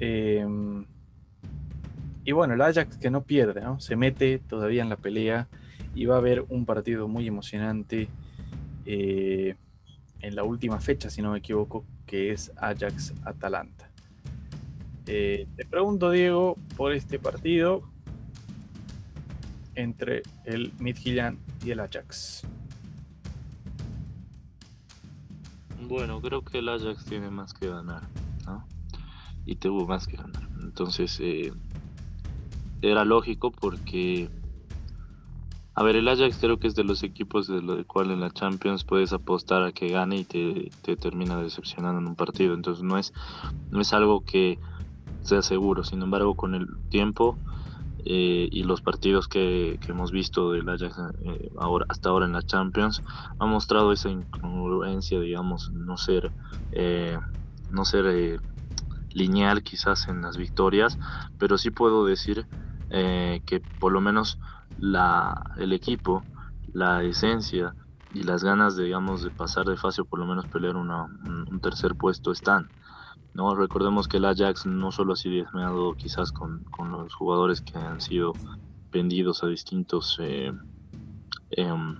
Em, 0.00 0.86
y 2.24 2.32
bueno, 2.32 2.54
el 2.54 2.62
Ajax 2.62 2.96
que 2.96 3.10
no 3.10 3.22
pierde. 3.22 3.62
Se 3.78 3.96
mete 3.96 4.38
todavía 4.38 4.82
en 4.82 4.88
la 4.88 4.96
pelea 4.96 5.48
y 5.94 6.06
va 6.06 6.16
a 6.16 6.18
haber 6.18 6.44
un 6.48 6.64
partido 6.64 7.06
muy 7.06 7.26
emocionante 7.26 8.08
eh, 8.86 9.54
en 10.20 10.34
la 10.34 10.42
última 10.42 10.80
fecha, 10.80 11.10
si 11.10 11.22
no 11.22 11.32
me 11.32 11.38
equivoco, 11.38 11.84
que 12.06 12.32
es 12.32 12.52
Ajax-Atalanta. 12.56 13.90
Eh, 15.06 15.46
te 15.56 15.64
pregunto, 15.64 16.10
Diego, 16.10 16.56
por 16.76 16.92
este 16.92 17.18
partido 17.18 17.82
entre 19.74 20.22
el 20.44 20.72
Midtjylland 20.78 21.38
y 21.64 21.70
el 21.70 21.80
Ajax. 21.80 22.42
Bueno, 25.88 26.20
creo 26.20 26.44
que 26.44 26.58
el 26.58 26.68
Ajax 26.68 27.04
tiene 27.04 27.30
más 27.30 27.52
que 27.54 27.68
ganar, 27.68 28.02
¿no? 28.46 28.64
Y 29.44 29.56
tuvo 29.56 29.86
más 29.86 30.06
que 30.06 30.16
ganar. 30.16 30.48
Entonces 30.62 31.18
eh, 31.20 31.52
era 32.82 33.04
lógico 33.04 33.50
porque, 33.50 34.30
a 35.74 35.82
ver, 35.82 35.96
el 35.96 36.08
Ajax 36.08 36.38
creo 36.38 36.58
que 36.58 36.68
es 36.68 36.74
de 36.74 36.84
los 36.84 37.02
equipos 37.02 37.46
de 37.46 37.62
lo 37.62 37.84
cual 37.86 38.10
en 38.10 38.20
la 38.20 38.30
Champions 38.30 38.84
puedes 38.84 39.12
apostar 39.12 39.62
a 39.62 39.72
que 39.72 39.88
gane 39.88 40.18
y 40.18 40.24
te, 40.24 40.96
termina 40.96 41.40
decepcionando 41.40 42.00
en 42.00 42.08
un 42.08 42.16
partido. 42.16 42.54
Entonces 42.54 42.82
no 42.84 42.98
es, 42.98 43.12
no 43.70 43.80
es 43.80 43.92
algo 43.92 44.24
que 44.24 44.58
sea 45.22 45.42
seguro. 45.42 45.84
Sin 45.84 46.02
embargo, 46.02 46.34
con 46.34 46.54
el 46.54 46.66
tiempo 46.88 47.36
eh, 48.04 48.48
y 48.50 48.62
los 48.62 48.80
partidos 48.80 49.28
que, 49.28 49.78
hemos 49.88 50.12
visto 50.12 50.52
del 50.52 50.68
Ajax 50.68 50.96
eh, 51.24 51.50
ahora, 51.58 51.86
hasta 51.88 52.08
ahora 52.08 52.26
en 52.26 52.32
la 52.32 52.42
Champions, 52.42 53.02
ha 53.38 53.46
mostrado 53.46 53.92
esa 53.92 54.08
incongruencia, 54.08 55.20
digamos, 55.20 55.70
no 55.72 55.96
ser, 55.96 56.32
no 57.70 57.84
ser 57.84 58.40
lineal 59.12 59.62
quizás 59.62 60.08
en 60.08 60.22
las 60.22 60.36
victorias, 60.36 60.98
pero 61.38 61.58
sí 61.58 61.70
puedo 61.70 62.04
decir 62.04 62.46
eh, 62.90 63.42
que 63.46 63.60
por 63.60 63.92
lo 63.92 64.00
menos 64.00 64.38
la, 64.78 65.42
el 65.58 65.72
equipo, 65.72 66.24
la 66.72 67.02
esencia 67.02 67.74
y 68.12 68.22
las 68.24 68.42
ganas, 68.42 68.76
de, 68.76 68.84
digamos, 68.84 69.22
de 69.22 69.30
pasar 69.30 69.66
de 69.66 69.76
fase 69.76 70.02
o 70.02 70.04
por 70.04 70.18
lo 70.18 70.26
menos 70.26 70.46
pelear 70.46 70.76
un, 70.76 71.60
tercer 71.60 71.94
puesto 71.94 72.32
están. 72.32 72.70
¿no? 73.34 73.54
Recordemos 73.54 74.08
que 74.08 74.16
el 74.16 74.24
Ajax 74.24 74.66
no 74.66 74.90
solo 74.90 75.12
ha 75.12 75.16
sido 75.16 75.34
diezmeado 75.34 75.94
quizás 75.94 76.32
con, 76.32 76.64
con, 76.64 76.90
los 76.90 77.14
jugadores 77.14 77.60
que 77.60 77.78
han 77.78 78.00
sido 78.00 78.32
vendidos 78.90 79.44
a 79.44 79.46
distintos 79.46 80.18
eh, 80.20 80.52
em, 81.50 81.96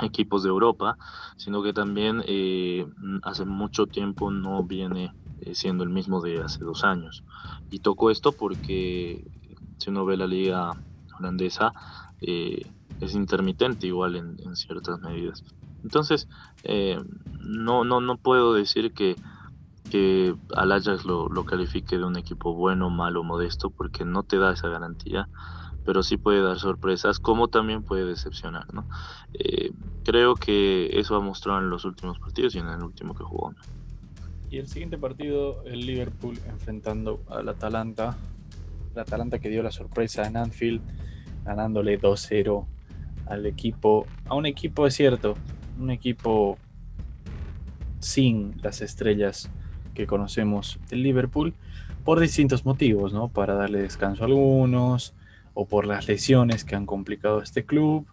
equipos 0.00 0.42
de 0.42 0.48
Europa, 0.48 0.96
sino 1.36 1.62
que 1.62 1.74
también 1.74 2.22
eh, 2.26 2.86
hace 3.22 3.44
mucho 3.44 3.86
tiempo 3.86 4.30
no 4.30 4.62
viene 4.62 5.12
siendo 5.52 5.84
el 5.84 5.90
mismo 5.90 6.20
de 6.20 6.40
hace 6.42 6.64
dos 6.64 6.84
años. 6.84 7.24
Y 7.70 7.80
toco 7.80 8.10
esto 8.10 8.32
porque 8.32 9.24
si 9.78 9.90
uno 9.90 10.04
ve 10.04 10.16
la 10.16 10.26
liga 10.26 10.72
holandesa, 11.18 11.72
eh, 12.20 12.66
es 13.00 13.14
intermitente 13.14 13.86
igual 13.86 14.16
en, 14.16 14.56
ciertas 14.56 15.00
medidas. 15.00 15.42
Entonces, 15.82 16.28
no, 17.40 17.84
no, 17.84 18.00
no 18.00 18.16
puedo 18.18 18.52
decir 18.52 18.92
que, 18.92 19.16
que 19.90 20.34
al 20.54 20.72
Ajax 20.72 21.04
lo, 21.06 21.28
lo 21.28 21.44
califique 21.44 21.96
de 21.96 22.04
un 22.04 22.16
equipo 22.16 22.54
bueno, 22.54 22.90
malo, 22.90 23.24
modesto, 23.24 23.70
porque 23.70 24.04
no 24.04 24.22
te 24.22 24.36
da 24.36 24.52
esa 24.52 24.68
garantía 24.68 25.28
pero 25.84 26.02
sí 26.02 26.16
puede 26.16 26.42
dar 26.42 26.58
sorpresas, 26.58 27.18
como 27.18 27.48
también 27.48 27.82
puede 27.82 28.04
decepcionar, 28.04 28.72
¿no? 28.72 28.86
Eh, 29.34 29.72
creo 30.04 30.34
que 30.34 30.88
eso 30.98 31.16
ha 31.16 31.20
mostrado 31.20 31.58
en 31.60 31.70
los 31.70 31.84
últimos 31.84 32.18
partidos 32.18 32.54
y 32.54 32.58
en 32.58 32.68
el 32.68 32.82
último 32.82 33.14
que 33.14 33.24
jugó. 33.24 33.52
Y 34.50 34.58
el 34.58 34.66
siguiente 34.66 34.98
partido, 34.98 35.62
el 35.64 35.86
Liverpool 35.86 36.36
enfrentando 36.48 37.22
al 37.28 37.48
Atalanta. 37.48 38.18
El 38.92 38.98
Atalanta 38.98 39.38
que 39.38 39.48
dio 39.48 39.62
la 39.62 39.70
sorpresa 39.70 40.26
en 40.26 40.36
Anfield, 40.36 40.80
ganándole 41.44 42.00
2-0 42.00 42.66
al 43.26 43.46
equipo, 43.46 44.06
a 44.26 44.34
un 44.34 44.46
equipo, 44.46 44.88
es 44.88 44.94
cierto, 44.94 45.36
un 45.78 45.92
equipo 45.92 46.58
sin 48.00 48.60
las 48.60 48.80
estrellas 48.80 49.48
que 49.94 50.08
conocemos 50.08 50.80
del 50.88 51.04
Liverpool, 51.04 51.54
por 52.04 52.18
distintos 52.18 52.64
motivos, 52.64 53.12
¿no? 53.12 53.28
Para 53.28 53.54
darle 53.54 53.82
descanso 53.82 54.24
a 54.24 54.26
algunos, 54.26 55.14
o 55.54 55.66
por 55.66 55.86
las 55.86 56.08
lesiones 56.08 56.64
que 56.64 56.74
han 56.74 56.86
complicado 56.86 57.38
a 57.38 57.44
este 57.44 57.64
club, 57.64 58.06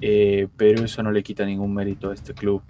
eh, 0.00 0.48
pero 0.56 0.84
eso 0.84 1.04
no 1.04 1.12
le 1.12 1.22
quita 1.22 1.44
ningún 1.44 1.72
mérito 1.72 2.10
a 2.10 2.14
este 2.14 2.34
club. 2.34 2.62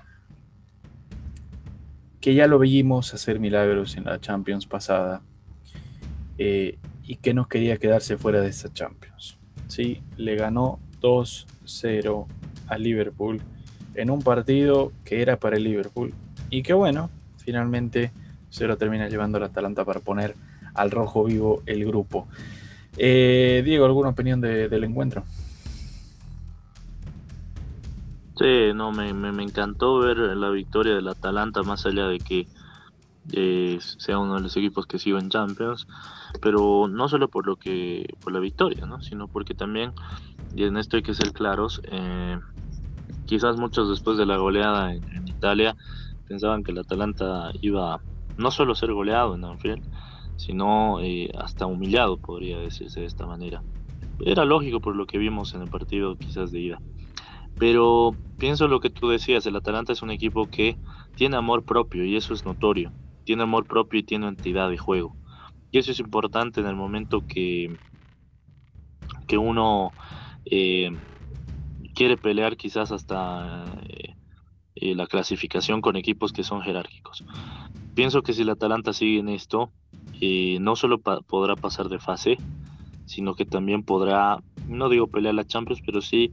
Que 2.29 2.35
ya 2.35 2.47
lo 2.47 2.59
vimos 2.59 3.15
hacer 3.15 3.41
milagros 3.41 3.97
en 3.97 4.05
la 4.05 4.21
Champions 4.21 4.67
pasada 4.67 5.23
eh, 6.37 6.77
y 7.03 7.17
que 7.17 7.33
no 7.33 7.49
quería 7.49 7.79
quedarse 7.79 8.19
fuera 8.19 8.43
de 8.43 8.51
esta 8.51 8.71
Champions. 8.71 9.39
¿sí? 9.67 10.03
Le 10.19 10.37
ganó 10.37 10.79
2-0 11.01 12.27
a 12.67 12.77
Liverpool 12.77 13.41
en 13.95 14.11
un 14.11 14.21
partido 14.21 14.93
que 15.07 15.23
era 15.23 15.39
para 15.39 15.57
el 15.57 15.65
Liverpool 15.65 16.13
y 16.51 16.63
que 16.63 16.75
bueno, 16.75 17.09
finalmente 17.39 18.11
se 18.51 18.67
lo 18.67 18.77
termina 18.77 19.09
llevando 19.09 19.41
la 19.41 19.47
Atalanta 19.47 19.87
para 19.87 20.01
poner 20.01 20.35
al 20.75 20.91
rojo 20.91 21.25
vivo 21.25 21.63
el 21.65 21.87
grupo. 21.87 22.29
Eh, 22.99 23.63
Diego, 23.65 23.87
¿alguna 23.87 24.11
opinión 24.11 24.43
del 24.43 24.85
encuentro? 24.85 25.25
Sí, 28.39 28.73
no, 28.73 28.93
me, 28.93 29.09
encantó 29.43 29.99
ver 29.99 30.19
la 30.19 30.49
victoria 30.51 30.95
del 30.95 31.09
Atalanta, 31.09 31.65
más 31.65 31.85
allá 31.87 32.07
de 32.07 32.19
que 32.19 32.47
eh, 33.33 33.79
sea 33.81 34.19
uno 34.19 34.37
de 34.37 34.43
los 34.43 34.57
equipos 34.57 34.87
que 34.87 35.01
sigo 35.01 35.19
en 35.19 35.29
Champions, 35.29 35.89
pero 36.41 36.87
no 36.89 37.09
solo 37.09 37.29
por 37.29 37.47
lo 37.47 37.57
que 37.57 38.07
por 38.23 38.33
la 38.33 38.39
victoria, 38.39 38.87
¿no? 38.87 39.03
sino 39.03 39.27
porque 39.27 39.55
también, 39.55 39.93
y 40.55 40.65
en 40.65 40.77
esto 40.77 40.97
hay 40.97 41.03
que 41.03 41.15
ser 41.15 41.33
claros, 41.33 41.81
eh, 41.91 42.39
quizás 43.27 43.57
muchos 43.57 43.89
después 43.89 44.17
de 44.17 44.27
la 44.27 44.37
goleada 44.37 44.95
en, 44.95 45.03
en, 45.09 45.27
Italia 45.27 45.75
pensaban 46.29 46.63
que 46.63 46.71
el 46.71 46.79
Atalanta 46.79 47.51
iba 47.61 48.01
no 48.37 48.53
solo 48.53 48.73
a 48.73 48.77
ser 48.77 48.93
goleado 48.93 49.35
en 49.35 49.45
Anfield, 49.45 49.83
sino 50.37 51.01
eh, 51.01 51.29
hasta 51.37 51.67
humillado, 51.67 52.19
podría 52.19 52.59
decirse 52.59 53.01
de 53.01 53.07
esta 53.07 53.27
manera. 53.27 53.63
Era 54.21 54.45
lógico 54.45 54.81
por 54.81 54.95
lo 54.95 55.07
que 55.07 55.19
vimos 55.19 55.55
en 55.55 55.63
el 55.63 55.69
partido 55.69 56.17
quizás 56.17 56.53
de 56.53 56.61
ida. 56.61 56.79
Pero 57.59 58.15
pienso 58.39 58.69
lo 58.69 58.81
que 58.81 58.91
tú 58.91 59.09
decías, 59.09 59.45
el 59.47 59.57
Atalanta 59.57 59.93
es 59.93 60.03
un 60.03 60.11
equipo 60.11 60.49
que 60.49 60.77
tiene 61.17 61.37
amor 61.37 61.65
propio 61.65 62.05
y 62.05 62.17
eso 62.17 62.33
es 62.33 62.45
notorio. 62.45 62.93
Tiene 63.25 63.43
amor 63.43 63.67
propio 63.67 64.01
y 64.01 64.05
tiene 64.05 64.29
entidad 64.29 64.71
de 64.71 64.79
juego. 64.79 65.17
Y 65.71 65.79
eso 65.79 65.91
es 65.91 66.01
importante 66.01 66.61
en 66.61 66.67
el 66.67 66.77
momento 66.77 67.27
que, 67.27 67.77
que 69.27 69.37
uno 69.37 69.93
eh, 70.47 70.97
quiere 71.95 72.17
pelear 72.17 72.57
quizás 72.57 72.93
hasta 72.93 73.65
eh, 74.81 74.95
la 74.95 75.07
clasificación 75.07 75.81
con 75.81 75.97
equipos 75.97 76.33
que 76.33 76.45
son 76.45 76.63
jerárquicos. 76.63 77.25
Pienso 77.95 78.23
que 78.23 78.33
si 78.33 78.43
el 78.43 78.51
Atalanta 78.51 78.93
sigue 78.93 79.19
en 79.19 79.29
esto, 79.29 79.73
eh, 80.21 80.59
no 80.61 80.77
solo 80.77 81.01
podrá 81.01 81.57
pasar 81.57 81.89
de 81.89 81.99
fase, 81.99 82.39
sino 83.05 83.35
que 83.35 83.45
también 83.45 83.83
podrá, 83.83 84.39
no 84.69 84.89
digo 84.89 85.09
pelear 85.09 85.35
la 85.35 85.47
Champions, 85.47 85.83
pero 85.85 86.01
sí 86.01 86.33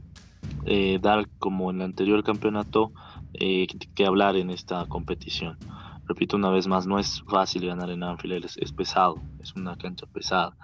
eh, 0.64 0.98
dar 1.00 1.28
como 1.38 1.70
en 1.70 1.76
el 1.76 1.82
anterior 1.82 2.24
campeonato 2.24 2.92
eh, 3.34 3.66
que, 3.94 4.06
hablar 4.06 4.36
en 4.36 4.50
esta 4.50 4.86
competición. 4.86 5.56
Repito 6.06 6.36
una 6.36 6.50
vez 6.50 6.66
más, 6.66 6.86
no 6.86 6.98
es 6.98 7.22
fácil 7.28 7.66
ganar 7.66 7.90
en 7.90 8.02
Anfield, 8.02 8.44
es, 8.44 8.72
pesado, 8.72 9.16
es 9.40 9.54
una 9.54 9.76
cancha 9.76 10.06
pesada. 10.06 10.56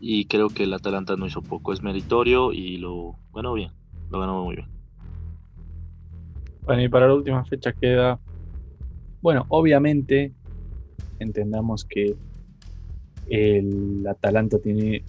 Y 0.00 0.26
creo 0.26 0.48
que 0.48 0.64
el 0.64 0.72
Atalanta 0.72 1.16
no 1.16 1.26
hizo 1.26 1.42
poco, 1.42 1.72
es 1.72 1.82
meritorio 1.82 2.52
y 2.52 2.78
lo 2.78 3.16
ganó 3.34 3.52
bien, 3.54 3.72
lo 4.10 4.20
ganó 4.20 4.44
muy 4.44 4.56
bien. 4.56 4.68
Bueno, 6.64 6.82
y 6.82 6.88
para 6.88 7.06
la 7.08 7.14
última 7.14 7.44
fecha 7.44 7.72
queda, 7.72 8.18
bueno, 9.22 9.44
obviamente 9.48 10.32
entendamos 11.18 11.84
que 11.84 12.16
el 13.28 14.06
Atalanta 14.06 14.58
tiene 14.58 15.02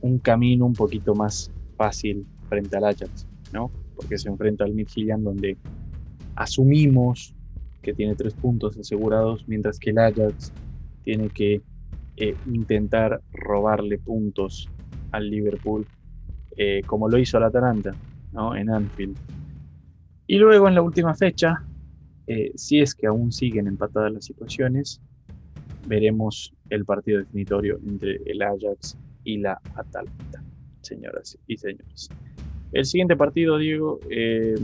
un 0.00 0.18
camino 0.18 0.66
un 0.66 0.72
poquito 0.72 1.14
más 1.14 1.50
fácil 1.76 2.26
frente 2.48 2.76
al 2.76 2.84
Ajax, 2.84 3.26
¿no? 3.52 3.70
Porque 3.96 4.18
se 4.18 4.28
enfrenta 4.28 4.64
al 4.64 4.74
Midtjylland 4.74 5.24
donde 5.24 5.56
asumimos 6.36 7.34
que 7.82 7.94
tiene 7.94 8.14
tres 8.14 8.34
puntos 8.34 8.76
asegurados, 8.76 9.46
mientras 9.48 9.78
que 9.78 9.90
el 9.90 9.98
Ajax 9.98 10.52
tiene 11.02 11.28
que 11.28 11.62
eh, 12.16 12.34
intentar 12.46 13.20
robarle 13.32 13.98
puntos 13.98 14.68
al 15.12 15.30
Liverpool, 15.30 15.86
eh, 16.56 16.82
como 16.86 17.08
lo 17.08 17.18
hizo 17.18 17.38
al 17.38 17.44
Atalanta, 17.44 17.94
¿no? 18.32 18.54
En 18.54 18.70
Anfield. 18.70 19.16
Y 20.26 20.36
luego 20.36 20.68
en 20.68 20.74
la 20.74 20.82
última 20.82 21.14
fecha, 21.14 21.64
eh, 22.26 22.52
si 22.54 22.80
es 22.80 22.94
que 22.94 23.06
aún 23.06 23.32
siguen 23.32 23.66
empatadas 23.66 24.12
las 24.12 24.24
situaciones, 24.24 25.00
veremos 25.88 26.54
el 26.68 26.84
partido 26.84 27.18
definitorio 27.18 27.80
entre 27.84 28.20
el 28.26 28.42
Ajax 28.42 28.96
y 29.24 29.38
la 29.38 29.60
Atalanta, 29.74 30.42
señoras 30.82 31.38
y 31.46 31.56
señores. 31.56 32.10
El 32.72 32.84
siguiente 32.84 33.16
partido, 33.16 33.58
Diego, 33.58 33.98
eh, 34.10 34.54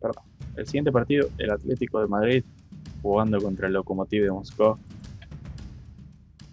perdón, 0.00 0.24
el 0.56 0.66
siguiente 0.66 0.92
partido, 0.92 1.28
el 1.38 1.50
Atlético 1.50 2.00
de 2.00 2.06
Madrid 2.06 2.44
jugando 3.02 3.40
contra 3.40 3.68
el 3.68 3.74
Lokomotiv 3.74 4.22
de 4.22 4.30
Moscú. 4.30 4.76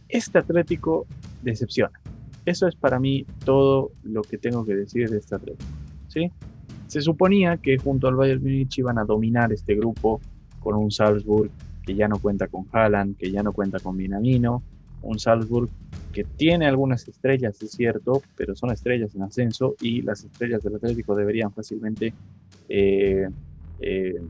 Este 0.10 0.38
Atlético 0.38 1.06
decepciona. 1.42 2.00
Eso 2.46 2.68
es 2.68 2.76
para 2.76 3.00
mí 3.00 3.26
todo 3.44 3.92
lo 4.04 4.22
que 4.22 4.38
tengo 4.38 4.66
que 4.66 4.76
decir 4.76 5.10
de 5.10 5.18
este 5.18 5.36
Atlético. 5.36 5.70
¿sí? 6.08 6.32
Se 6.88 7.02
suponía 7.02 7.58
que 7.58 7.78
junto 7.78 8.08
al 8.08 8.16
Bayern 8.16 8.42
Múnich 8.42 8.78
iban 8.78 9.00
a 9.00 9.04
dominar 9.04 9.52
este 9.52 9.76
grupo 9.76 10.22
con 10.60 10.76
un 10.76 10.92
Salzburg 10.92 11.50
que 11.84 11.96
ya 11.96 12.08
no 12.08 12.20
cuenta 12.20 12.48
con 12.48 12.66
Haaland, 12.72 13.18
que 13.18 13.32
ya 13.32 13.44
no 13.44 13.54
cuenta 13.54 13.80
con 13.80 13.96
Minamino, 13.96 14.64
un 15.02 15.20
Salzburg 15.20 15.70
que 16.16 16.24
tiene 16.24 16.66
algunas 16.66 17.06
estrellas, 17.10 17.62
es 17.62 17.72
cierto, 17.72 18.22
pero 18.38 18.56
son 18.56 18.72
estrellas 18.72 19.14
en 19.16 19.24
ascenso 19.24 19.76
y 19.82 20.02
las 20.02 20.24
estrellas 20.24 20.64
del 20.64 20.76
Atlético 20.76 21.14
deberían 21.14 21.52
fácilmente 21.52 22.14
eh, 22.70 23.28
eh, 23.82 24.22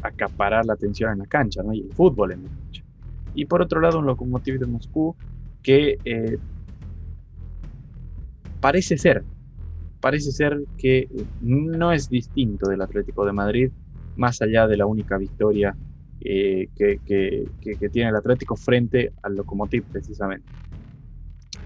acaparar 0.00 0.64
la 0.64 0.74
atención 0.74 1.10
en 1.10 1.18
la 1.18 1.26
cancha 1.26 1.60
¿no? 1.64 1.72
y 1.72 1.80
el 1.80 1.92
fútbol 1.92 2.30
en 2.30 2.44
la 2.44 2.50
cancha. 2.50 2.84
Y 3.34 3.46
por 3.46 3.60
otro 3.60 3.80
lado, 3.80 3.98
un 3.98 4.06
Lokomotiv 4.06 4.60
de 4.60 4.66
Moscú 4.66 5.16
que 5.60 5.98
eh, 6.04 6.38
parece 8.60 8.96
ser, 8.96 9.24
parece 10.00 10.30
ser 10.30 10.56
que 10.76 11.08
no 11.40 11.90
es 11.90 12.08
distinto 12.08 12.70
del 12.70 12.80
Atlético 12.80 13.26
de 13.26 13.32
Madrid, 13.32 13.72
más 14.14 14.40
allá 14.40 14.68
de 14.68 14.76
la 14.76 14.86
única 14.86 15.18
victoria 15.18 15.74
eh, 16.20 16.68
que, 16.76 17.88
tiene 17.90 18.10
el 18.10 18.16
Atlético 18.16 18.54
frente 18.54 19.12
al 19.24 19.34
Lokomotiv 19.34 19.82
precisamente. 19.82 20.46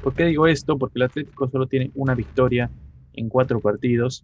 ¿Por 0.03 0.15
qué 0.15 0.25
digo 0.25 0.47
esto? 0.47 0.77
Porque 0.79 0.99
el 0.99 1.03
Atlético 1.03 1.49
solo 1.49 1.67
tiene 1.67 1.91
una 1.95 2.15
victoria 2.15 2.71
en 3.15 3.29
cuatro 3.29 3.61
partidos, 3.61 4.23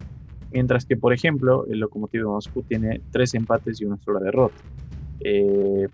mientras 0.50 0.84
que, 0.84 0.96
por 0.96 1.12
ejemplo, 1.12 1.66
el 1.66 1.78
Lokomotiv 1.78 2.24
Moscú 2.24 2.62
tiene 2.62 3.00
tres 3.12 3.34
empates 3.34 3.80
y 3.80 3.84
una 3.84 3.96
sola 3.98 4.20
derrota. 4.20 4.56
Eh, 5.20 5.86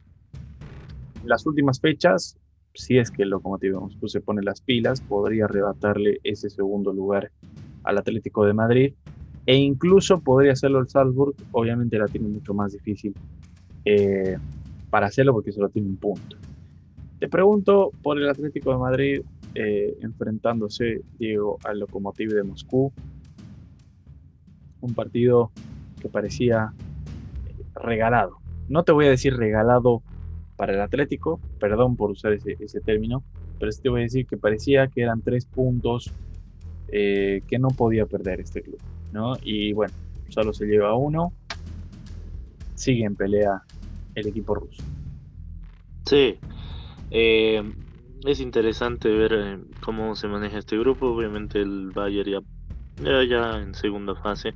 las 1.24 1.44
últimas 1.46 1.80
fechas, 1.80 2.38
si 2.72 2.98
es 2.98 3.10
que 3.10 3.24
el 3.24 3.30
Lokomotiv 3.30 3.74
Moscú 3.74 4.08
se 4.08 4.20
pone 4.20 4.42
las 4.42 4.62
pilas, 4.62 5.00
podría 5.02 5.44
arrebatarle 5.44 6.18
ese 6.24 6.48
segundo 6.48 6.92
lugar 6.92 7.30
al 7.82 7.98
Atlético 7.98 8.46
de 8.46 8.54
Madrid 8.54 8.94
e 9.46 9.56
incluso 9.56 10.20
podría 10.20 10.52
hacerlo 10.52 10.80
el 10.80 10.88
Salzburg, 10.88 11.34
obviamente 11.52 11.98
la 11.98 12.08
tiene 12.08 12.28
mucho 12.28 12.54
más 12.54 12.72
difícil 12.72 13.14
eh, 13.84 14.38
para 14.88 15.08
hacerlo 15.08 15.34
porque 15.34 15.52
solo 15.52 15.68
tiene 15.68 15.88
un 15.88 15.96
punto. 15.96 16.36
Te 17.18 17.28
pregunto 17.28 17.90
por 18.02 18.18
el 18.18 18.28
Atlético 18.28 18.72
de 18.72 18.78
Madrid 18.78 19.22
eh, 19.54 19.96
enfrentándose, 20.00 21.02
Diego, 21.18 21.58
al 21.64 21.80
Lokomotiv 21.80 22.30
de 22.30 22.42
Moscú, 22.42 22.92
un 24.80 24.94
partido 24.94 25.50
que 26.00 26.08
parecía 26.08 26.72
regalado. 27.74 28.38
No 28.68 28.82
te 28.82 28.92
voy 28.92 29.06
a 29.06 29.10
decir 29.10 29.36
regalado 29.36 30.02
para 30.56 30.74
el 30.74 30.80
Atlético, 30.80 31.40
perdón 31.58 31.96
por 31.96 32.10
usar 32.10 32.32
ese, 32.32 32.80
término, 32.80 33.22
pero 33.58 33.72
sí 33.72 33.82
te 33.82 33.88
voy 33.88 34.00
a 34.00 34.04
decir 34.04 34.26
que 34.26 34.36
parecía 34.36 34.88
que 34.88 35.02
eran 35.02 35.22
tres 35.22 35.46
puntos 35.46 36.12
eh, 36.88 37.42
que 37.46 37.58
no 37.58 37.68
podía 37.68 38.06
perder 38.06 38.40
este 38.40 38.62
club. 38.62 38.80
¿no? 39.12 39.34
Y 39.42 39.72
bueno, 39.72 39.94
solo 40.28 40.52
se 40.52 40.66
lleva 40.66 40.94
uno. 40.96 41.32
Sigue 42.74 43.04
en 43.04 43.14
pelea 43.14 43.62
el 44.14 44.26
equipo 44.26 44.54
ruso. 44.54 44.82
Sí, 46.06 46.38
eh, 47.10 47.62
es 48.24 48.40
interesante 48.40 49.08
ver 49.08 49.32
eh, 49.34 49.58
cómo 49.80 50.16
se 50.16 50.28
maneja 50.28 50.58
este 50.58 50.78
grupo. 50.78 51.06
Obviamente 51.08 51.60
el 51.60 51.90
Bayern 51.90 52.44
ya, 53.02 53.24
ya, 53.24 53.58
en 53.58 53.74
segunda 53.74 54.14
fase 54.14 54.54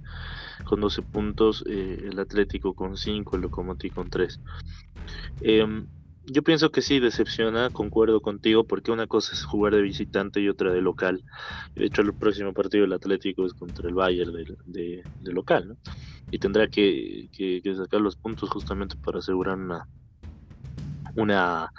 con 0.64 0.80
12 0.80 1.02
puntos, 1.02 1.64
eh, 1.68 2.08
el 2.10 2.18
Atlético 2.18 2.74
con 2.74 2.96
5, 2.96 3.36
el 3.36 3.42
Lokomotiv 3.42 3.94
con 3.94 4.10
3. 4.10 4.40
Em, 5.42 5.86
yo 6.30 6.42
pienso 6.42 6.70
que 6.70 6.82
sí, 6.82 7.00
decepciona, 7.00 7.70
concuerdo 7.70 8.20
contigo, 8.20 8.64
porque 8.64 8.90
una 8.90 9.06
cosa 9.06 9.32
es 9.32 9.44
jugar 9.44 9.74
de 9.74 9.82
visitante 9.82 10.40
y 10.40 10.48
otra 10.48 10.72
de 10.72 10.82
local. 10.82 11.24
De 11.74 11.86
hecho, 11.86 12.02
el 12.02 12.12
próximo 12.12 12.52
partido 12.52 12.82
del 12.82 12.92
Atlético 12.92 13.46
es 13.46 13.54
contra 13.54 13.88
el 13.88 13.94
Bayern 13.94 14.32
de, 14.66 15.02
local, 15.24 15.68
¿no? 15.68 15.76
Y 16.30 16.38
tendrá 16.38 16.68
que, 16.68 17.30
sacar 17.76 18.00
los 18.00 18.16
puntos 18.16 18.50
justamente 18.50 18.96
para 18.96 19.20
asegurar 19.20 19.56
una, 19.56 19.88
una 21.16 21.72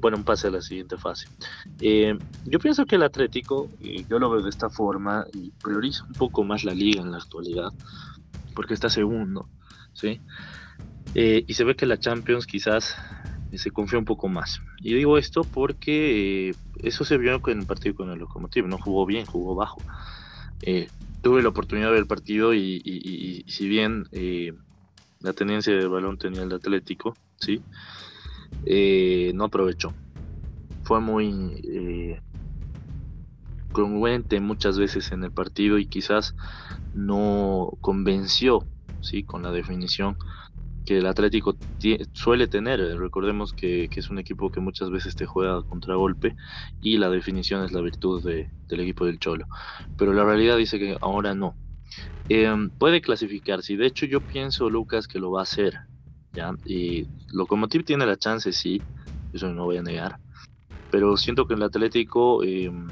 bueno, 0.00 0.16
un 0.16 0.24
pase 0.24 0.48
a 0.48 0.50
la 0.50 0.60
siguiente 0.60 0.96
fase. 0.96 1.28
Eh, 1.80 2.16
yo 2.44 2.58
pienso 2.58 2.86
que 2.86 2.96
el 2.96 3.02
Atlético, 3.02 3.70
yo 4.08 4.18
lo 4.18 4.30
veo 4.30 4.42
de 4.42 4.50
esta 4.50 4.70
forma, 4.70 5.24
y 5.32 5.50
prioriza 5.62 6.04
un 6.04 6.12
poco 6.12 6.44
más 6.44 6.64
la 6.64 6.74
liga 6.74 7.00
en 7.00 7.10
la 7.10 7.18
actualidad, 7.18 7.72
porque 8.54 8.74
está 8.74 8.88
segundo, 8.90 9.48
¿sí? 9.92 10.20
Eh, 11.14 11.44
y 11.46 11.54
se 11.54 11.64
ve 11.64 11.74
que 11.74 11.86
la 11.86 11.98
Champions 11.98 12.46
quizás 12.46 12.96
se 13.56 13.70
confía 13.70 13.98
un 13.98 14.04
poco 14.04 14.28
más. 14.28 14.60
Y 14.80 14.94
digo 14.94 15.16
esto 15.16 15.42
porque 15.42 16.50
eh, 16.50 16.54
eso 16.82 17.04
se 17.04 17.16
vio 17.16 17.40
en 17.46 17.60
el 17.60 17.66
partido 17.66 17.94
con 17.94 18.10
el 18.10 18.18
Lokomotiv, 18.18 18.66
no 18.66 18.78
jugó 18.78 19.06
bien, 19.06 19.24
jugó 19.24 19.54
bajo. 19.54 19.80
Eh, 20.62 20.88
tuve 21.22 21.42
la 21.42 21.48
oportunidad 21.48 21.86
de 21.86 21.92
ver 21.92 22.00
el 22.02 22.06
partido 22.06 22.52
y, 22.54 23.44
si 23.48 23.68
bien 23.68 24.06
eh, 24.12 24.52
la 25.20 25.32
tenencia 25.32 25.74
del 25.74 25.88
balón 25.88 26.18
tenía 26.18 26.42
el 26.42 26.52
Atlético, 26.52 27.16
¿sí? 27.36 27.62
No 29.34 29.44
aprovechó. 29.44 29.92
Fue 30.82 31.00
muy 31.00 32.20
congruente 33.72 34.40
muchas 34.40 34.78
veces 34.78 35.12
en 35.12 35.24
el 35.24 35.32
partido 35.32 35.78
y 35.78 35.86
quizás 35.86 36.34
no 36.94 37.72
convenció 37.80 38.66
¿sí? 39.00 39.22
con 39.24 39.42
la 39.42 39.52
definición 39.52 40.16
que 40.88 40.98
el 40.98 41.06
Atlético 41.06 41.54
suele 42.12 42.48
tener. 42.48 42.80
Recordemos 42.98 43.52
que, 43.52 43.90
es 43.94 44.08
un 44.08 44.18
equipo 44.18 44.50
que 44.50 44.60
muchas 44.60 44.90
veces 44.90 45.14
te 45.16 45.26
juega 45.26 45.62
contra 45.62 45.96
golpe 45.96 46.34
y 46.80 46.96
la 46.96 47.10
definición 47.10 47.62
es 47.62 47.72
la 47.72 47.82
virtud 47.82 48.24
del 48.24 48.80
equipo 48.80 49.04
del 49.04 49.18
Cholo. 49.18 49.46
Pero 49.98 50.14
la 50.14 50.24
realidad 50.24 50.56
dice 50.56 50.78
que 50.78 50.96
ahora 51.02 51.34
no. 51.34 51.54
Em, 52.30 52.70
puede 52.70 53.00
clasificarse 53.02 53.74
y 53.74 53.76
de 53.76 53.86
hecho 53.86 54.06
yo 54.06 54.20
pienso, 54.20 54.70
Lucas, 54.70 55.08
que 55.08 55.18
lo 55.18 55.30
va 55.30 55.40
a 55.40 55.42
hacer. 55.42 55.74
¿Ya? 56.34 56.52
Y 56.64 57.06
Locomotiv 57.32 57.84
tiene 57.84 58.06
la 58.06 58.16
chance, 58.16 58.52
sí, 58.52 58.82
eso 59.32 59.52
no 59.52 59.64
voy 59.64 59.78
a 59.78 59.82
negar. 59.82 60.18
Pero 60.90 61.16
siento 61.16 61.46
que 61.46 61.54
el 61.54 61.62
Atlético 61.62 62.42
em, 62.42 62.88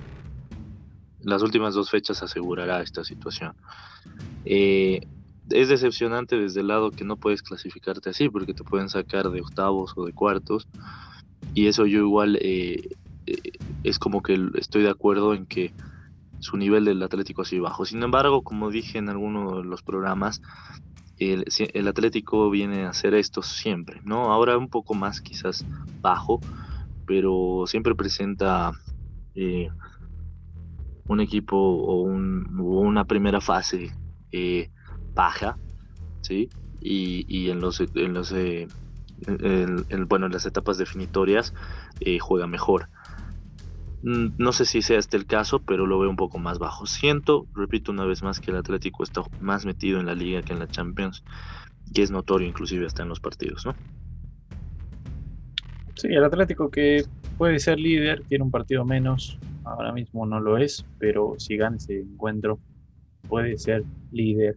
las 1.27 1.43
últimas 1.43 1.75
dos 1.75 1.91
fechas 1.91 2.23
asegurará 2.23 2.83
esta 2.83 3.05
situación. 3.05 3.55
Eh, 4.45 5.01
es 5.51 5.69
decepcionante 5.69 6.37
desde 6.37 6.61
el 6.61 6.69
lado 6.69 6.91
que 6.91 7.05
no 7.05 7.17
puedes 7.17 7.43
clasificarte 7.43 8.11
así, 8.11 8.29
porque 8.29 8.55
te 8.55 8.65
pueden 8.65 8.89
sacar 8.89 9.31
de 9.31 9.41
octavos 9.41 9.93
o 9.97 10.07
de 10.07 10.13
cuartos. 10.13 10.69
Y 11.55 11.67
eso 11.67 11.87
yo 11.87 11.99
igual 11.99 12.39
eh, 12.41 12.91
eh, 13.27 13.39
es 13.83 13.99
como 13.99 14.23
que 14.23 14.39
estoy 14.55 14.83
de 14.83 14.91
acuerdo 14.91 15.35
en 15.35 15.47
que 15.47 15.73
su 16.39 16.57
nivel 16.57 16.85
del 16.85 17.03
Atlético 17.03 17.43
así 17.43 17.59
bajo. 17.59 17.85
Sin 17.85 18.03
embargo, 18.03 18.43
como 18.43 18.71
dije 18.71 18.99
en 18.99 19.09
alguno 19.09 19.59
de 19.59 19.65
los 19.65 19.83
programas, 19.83 20.43
el, 21.19 21.89
Atlético 21.89 22.51
viene 22.51 22.85
a 22.85 22.91
hacer 22.91 23.15
esto 23.15 23.43
siempre, 23.43 24.01
¿no? 24.05 24.33
Ahora 24.33 24.59
un 24.59 24.69
poco 24.69 24.95
más 24.95 25.21
quizás 25.21 25.65
bajo, 26.01 26.41
pero 27.07 27.65
siempre 27.67 27.95
presenta 27.95 28.73
eh, 29.35 29.69
un 31.09 31.21
equipo 31.21 31.57
o, 31.57 32.03
una 32.03 33.05
primera 33.05 33.41
fase 33.41 33.93
baja, 35.15 35.57
¿sí? 36.21 36.49
Y, 36.81 37.51
en 37.51 37.61
los, 37.61 37.81
en 37.81 38.15
los 38.15 38.33
eh, 38.33 38.69
bueno, 40.07 40.27
en 40.27 40.33
las 40.33 40.47
etapas 40.47 40.79
definitorias 40.79 41.55
eh, 42.01 42.19
juega 42.19 42.47
mejor. 42.47 42.89
Mm, 44.07 44.37
no 44.39 44.53
sé 44.53 44.67
si 44.67 44.83
sea 44.83 45.01
este 45.01 45.17
el 45.17 45.27
caso, 45.27 45.59
pero 45.59 45.85
lo 45.85 45.99
veo 45.99 46.09
un 46.09 46.15
poco 46.15 46.39
más 46.39 46.61
bajo. 46.61 46.87
Siento, 46.87 47.49
repito 47.57 47.91
una 47.91 48.05
vez 48.05 48.23
más, 48.23 48.39
que 48.39 48.53
el 48.53 48.57
Atlético 48.57 49.03
está 49.03 49.23
más 49.41 49.67
metido 49.67 49.99
en 49.99 50.07
la 50.07 50.15
liga 50.15 50.43
que 50.43 50.53
en 50.53 50.61
la 50.61 50.69
Champions, 50.69 51.25
que 51.93 52.03
es 52.03 52.13
notorio 52.13 52.47
inclusive 52.47 52.87
hasta 52.87 53.03
en 53.03 53.09
los 53.09 53.19
partidos, 53.19 53.67
¿no? 53.67 53.75
Sí, 55.97 56.07
el 56.07 56.23
Atlético 56.23 56.71
que 56.71 57.05
puede 57.37 57.59
ser 57.59 57.81
líder, 57.81 58.23
tiene 58.29 58.45
un 58.45 58.53
partido 58.53 58.85
menos, 58.85 59.41
ahora 59.65 59.91
mismo 59.91 60.25
no 60.25 60.39
lo 60.39 60.57
es, 60.57 60.87
pero 61.01 61.35
si 61.39 61.57
gana 61.57 61.77
ese 61.77 61.99
encuentro, 61.99 62.61
puede 63.29 63.59
ser 63.59 63.83
líder 64.13 64.57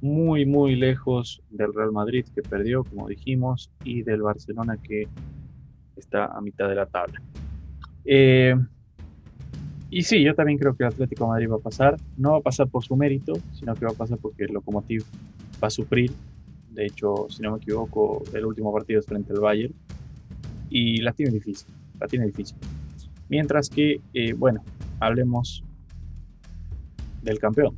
muy, 0.00 0.46
muy 0.46 0.74
lejos 0.74 1.40
del 1.50 1.72
Real 1.72 1.92
Madrid 1.92 2.26
que 2.34 2.42
perdió, 2.42 2.82
como 2.82 3.06
dijimos, 3.06 3.70
y 3.84 4.02
del 4.02 4.22
Barcelona 4.22 4.76
que 4.82 5.06
está 5.94 6.24
a 6.24 6.40
mitad 6.40 6.68
de 6.68 6.74
la 6.74 6.86
tabla. 6.86 7.22
Eh, 8.04 8.56
y 9.90 10.02
sí, 10.02 10.22
yo 10.22 10.34
también 10.34 10.58
creo 10.58 10.76
que 10.76 10.84
el 10.84 10.88
Atlético 10.90 11.24
de 11.24 11.30
Madrid 11.30 11.50
va 11.50 11.56
a 11.56 11.60
pasar. 11.60 11.96
No 12.16 12.32
va 12.32 12.38
a 12.38 12.42
pasar 12.42 12.68
por 12.68 12.84
su 12.84 12.96
mérito, 12.96 13.34
sino 13.52 13.74
que 13.74 13.84
va 13.84 13.90
a 13.90 13.94
pasar 13.94 14.18
porque 14.18 14.44
el 14.44 14.52
Lokomotiv 14.52 15.04
va 15.62 15.66
a 15.66 15.70
sufrir. 15.70 16.12
De 16.70 16.86
hecho, 16.86 17.26
si 17.28 17.42
no 17.42 17.52
me 17.52 17.58
equivoco, 17.58 18.22
el 18.32 18.46
último 18.46 18.72
partido 18.72 19.00
es 19.00 19.06
frente 19.06 19.32
al 19.32 19.40
Bayern. 19.40 19.74
Y 20.68 20.98
la 20.98 21.12
tiene 21.12 21.32
difícil. 21.32 21.66
La 21.98 22.06
tiene 22.06 22.26
difícil. 22.26 22.56
Mientras 23.28 23.68
que, 23.68 24.00
eh, 24.14 24.32
bueno, 24.32 24.62
hablemos 25.00 25.64
del 27.22 27.38
campeón. 27.40 27.76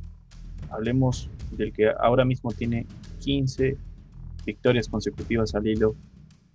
Hablemos 0.69 1.29
del 1.57 1.73
que 1.73 1.89
ahora 1.99 2.25
mismo 2.25 2.51
tiene 2.51 2.85
15 3.21 3.75
victorias 4.45 4.87
consecutivas 4.87 5.55
al 5.55 5.65
hilo 5.67 5.95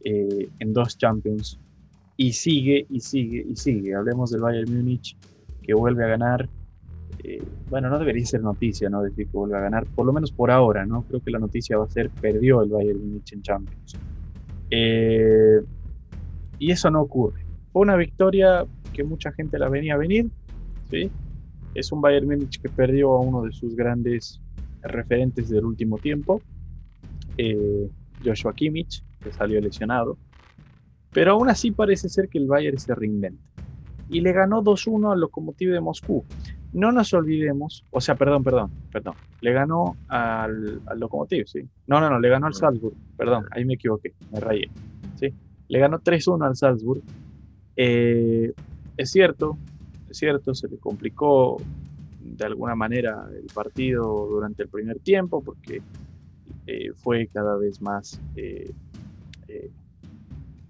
eh, 0.05 0.49
en 0.61 0.73
dos 0.73 0.97
Champions 0.99 1.59
y 2.17 2.33
sigue 2.33 2.87
y 2.91 3.01
sigue 3.01 3.45
y 3.49 3.57
sigue. 3.57 3.95
Hablemos 3.95 4.31
del 4.31 4.41
Bayern 4.41 4.73
Múnich 4.73 5.17
que 5.69 5.75
vuelve 5.75 6.03
a 6.03 6.09
ganar. 6.09 6.49
Eh, 7.23 7.43
bueno, 7.69 7.91
no 7.91 7.99
debería 7.99 8.25
ser 8.25 8.41
noticia, 8.41 8.89
¿no? 8.89 9.03
Decir 9.03 9.27
que 9.27 9.37
vuelve 9.37 9.59
a 9.59 9.61
ganar, 9.61 9.85
por 9.85 10.07
lo 10.07 10.15
menos 10.15 10.33
por 10.33 10.51
ahora, 10.51 10.87
¿no? 10.87 11.03
Creo 11.03 11.21
que 11.21 11.31
la 11.31 11.39
noticia 11.39 11.77
va 11.77 11.85
a 11.85 11.91
ser 11.91 12.09
perdió 12.09 12.63
el 12.63 12.71
Bayern 12.71 12.99
Múnich 12.99 13.35
en 13.35 13.43
Champions. 13.43 13.97
Eh, 14.71 15.61
y 16.59 16.71
eso 16.71 16.91
no 16.91 17.03
ocurre. 17.03 17.45
Fue 17.71 17.83
una 17.83 17.97
victoria 17.97 18.65
que 18.95 19.05
mucha 19.05 19.31
gente 19.33 19.59
la 19.59 19.69
venía 19.69 19.93
a 19.93 19.99
venir, 19.99 20.31
¿sí? 20.91 21.11
Es 21.75 21.93
un 21.93 22.01
Bayern 22.01 22.27
Múnich 22.27 22.63
que 22.63 22.71
perdió 22.71 23.13
a 23.13 23.21
uno 23.21 23.43
de 23.43 23.53
sus 23.53 23.77
grandes 23.77 24.41
referentes 24.81 25.51
del 25.51 25.67
último 25.67 25.99
tiempo, 25.99 26.41
eh, 27.37 27.91
Joshua 28.25 28.55
Kimmich, 28.55 29.05
que 29.23 29.33
salió 29.33 29.61
lesionado, 29.61 30.17
pero 31.13 31.33
aún 31.33 31.51
así 31.51 31.73
parece 31.73 32.09
ser 32.09 32.31
que 32.31 32.39
el 32.39 32.47
Bayern 32.47 32.79
se 32.79 32.95
reinventa 32.95 33.58
y 34.09 34.21
le 34.21 34.33
ganó 34.33 34.63
2-1 34.63 35.13
al 35.13 35.21
Lokomotiv 35.21 35.73
de 35.73 35.81
Moscú. 35.81 36.25
No 36.73 36.93
nos 36.93 37.15
olvidemos, 37.15 37.85
o 37.91 38.01
sea, 38.01 38.15
perdón, 38.15 38.45
perdón, 38.45 38.71
perdón, 38.93 39.15
le 39.41 39.53
ganó 39.53 39.97
al, 40.09 40.81
al 40.87 41.01
Lokomotiv, 41.01 41.47
sí. 41.47 41.61
No, 41.87 42.01
no, 42.01 42.11
no, 42.11 42.21
le 42.21 42.29
ganó 42.29 42.47
al 42.47 42.55
Salzburg, 42.55 42.95
perdón, 43.17 43.47
ahí 43.51 43.65
me 43.65 43.75
equivoqué, 43.75 44.15
me 44.33 44.41
rayé, 44.41 44.69
sí. 45.17 45.33
Le 45.69 45.79
ganó 45.79 45.99
3-1 45.99 46.47
al 46.47 46.57
Salzburg. 46.57 47.03
Eh, 47.77 48.53
es 48.97 49.11
cierto, 49.11 49.57
es 50.11 50.19
cierto, 50.19 50.55
se 50.55 50.69
le 50.69 50.79
complicó 50.79 51.59
de 52.21 52.45
alguna 52.45 52.75
manera 52.75 53.29
el 53.33 53.47
partido 53.55 54.27
durante 54.29 54.63
el 54.63 54.69
primer 54.69 54.99
tiempo 54.99 55.43
porque 55.43 55.83
eh, 56.67 56.93
fue 56.95 57.29
cada 57.29 57.57
vez 57.57 57.81
más, 57.81 58.21
eh, 58.37 58.71
eh, 59.49 59.71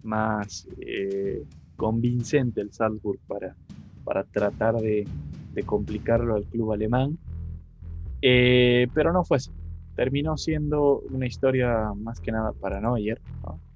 más 0.03 0.68
convincente 1.79 2.61
el 2.61 2.73
Salzburg 2.73 3.21
para, 3.29 3.55
para 4.05 4.25
tratar 4.25 4.75
de, 4.77 5.07
complicarlo 5.64 6.37
al 6.37 6.45
club 6.45 6.73
alemán. 6.73 7.19
Eh, 8.21 8.87
pero 8.95 9.12
no 9.12 9.25
fue 9.25 9.38
así. 9.38 9.51
Terminó 9.97 10.37
siendo 10.37 11.01
una 11.11 11.27
historia 11.27 11.93
más 11.97 12.21
que 12.21 12.31
nada 12.31 12.53
para 12.53 12.81
Neuer. 12.81 13.21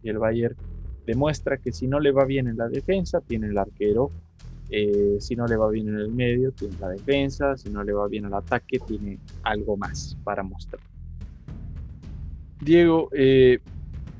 Y 0.02 0.10
el 0.10 0.18
Bayern 0.18 0.54
demuestra 1.06 1.56
que 1.56 1.72
si 1.72 1.88
no 1.88 1.98
le 1.98 2.12
va 2.12 2.24
bien 2.24 2.46
en 2.46 2.56
la 2.56 2.68
defensa, 2.68 3.20
tiene 3.20 3.48
el 3.48 3.58
arquero. 3.58 4.10
Eh, 4.70 5.16
si 5.18 5.34
no 5.34 5.46
le 5.46 5.56
va 5.56 5.68
bien 5.70 5.88
en 5.88 5.96
el 5.96 6.12
medio, 6.12 6.52
tiene 6.52 6.76
la 6.80 6.90
defensa. 6.90 7.56
Si 7.56 7.70
no 7.70 7.82
le 7.82 7.92
va 7.92 8.06
bien 8.06 8.26
al 8.26 8.34
ataque, 8.34 8.78
tiene 8.78 9.18
algo 9.42 9.76
más 9.76 10.16
para 10.22 10.44
mostrar. 10.44 10.82
Diego, 12.60 13.08
eh, 13.12 13.58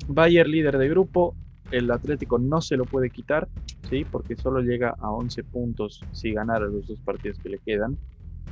Bayern 0.07 0.51
líder 0.51 0.77
de 0.77 0.89
grupo, 0.89 1.33
el 1.71 1.89
Atlético 1.91 2.37
no 2.39 2.61
se 2.61 2.77
lo 2.77 2.85
puede 2.85 3.09
quitar, 3.09 3.47
¿sí? 3.93 4.05
porque 4.09 4.35
solo 4.35 4.61
llega 4.61 4.95
a 4.99 5.11
11 5.11 5.43
puntos 5.43 6.01
si 6.11 6.33
ganara 6.33 6.65
los 6.65 6.87
dos 6.87 6.99
partidos 6.99 7.37
que 7.39 7.49
le 7.49 7.59
quedan. 7.59 7.97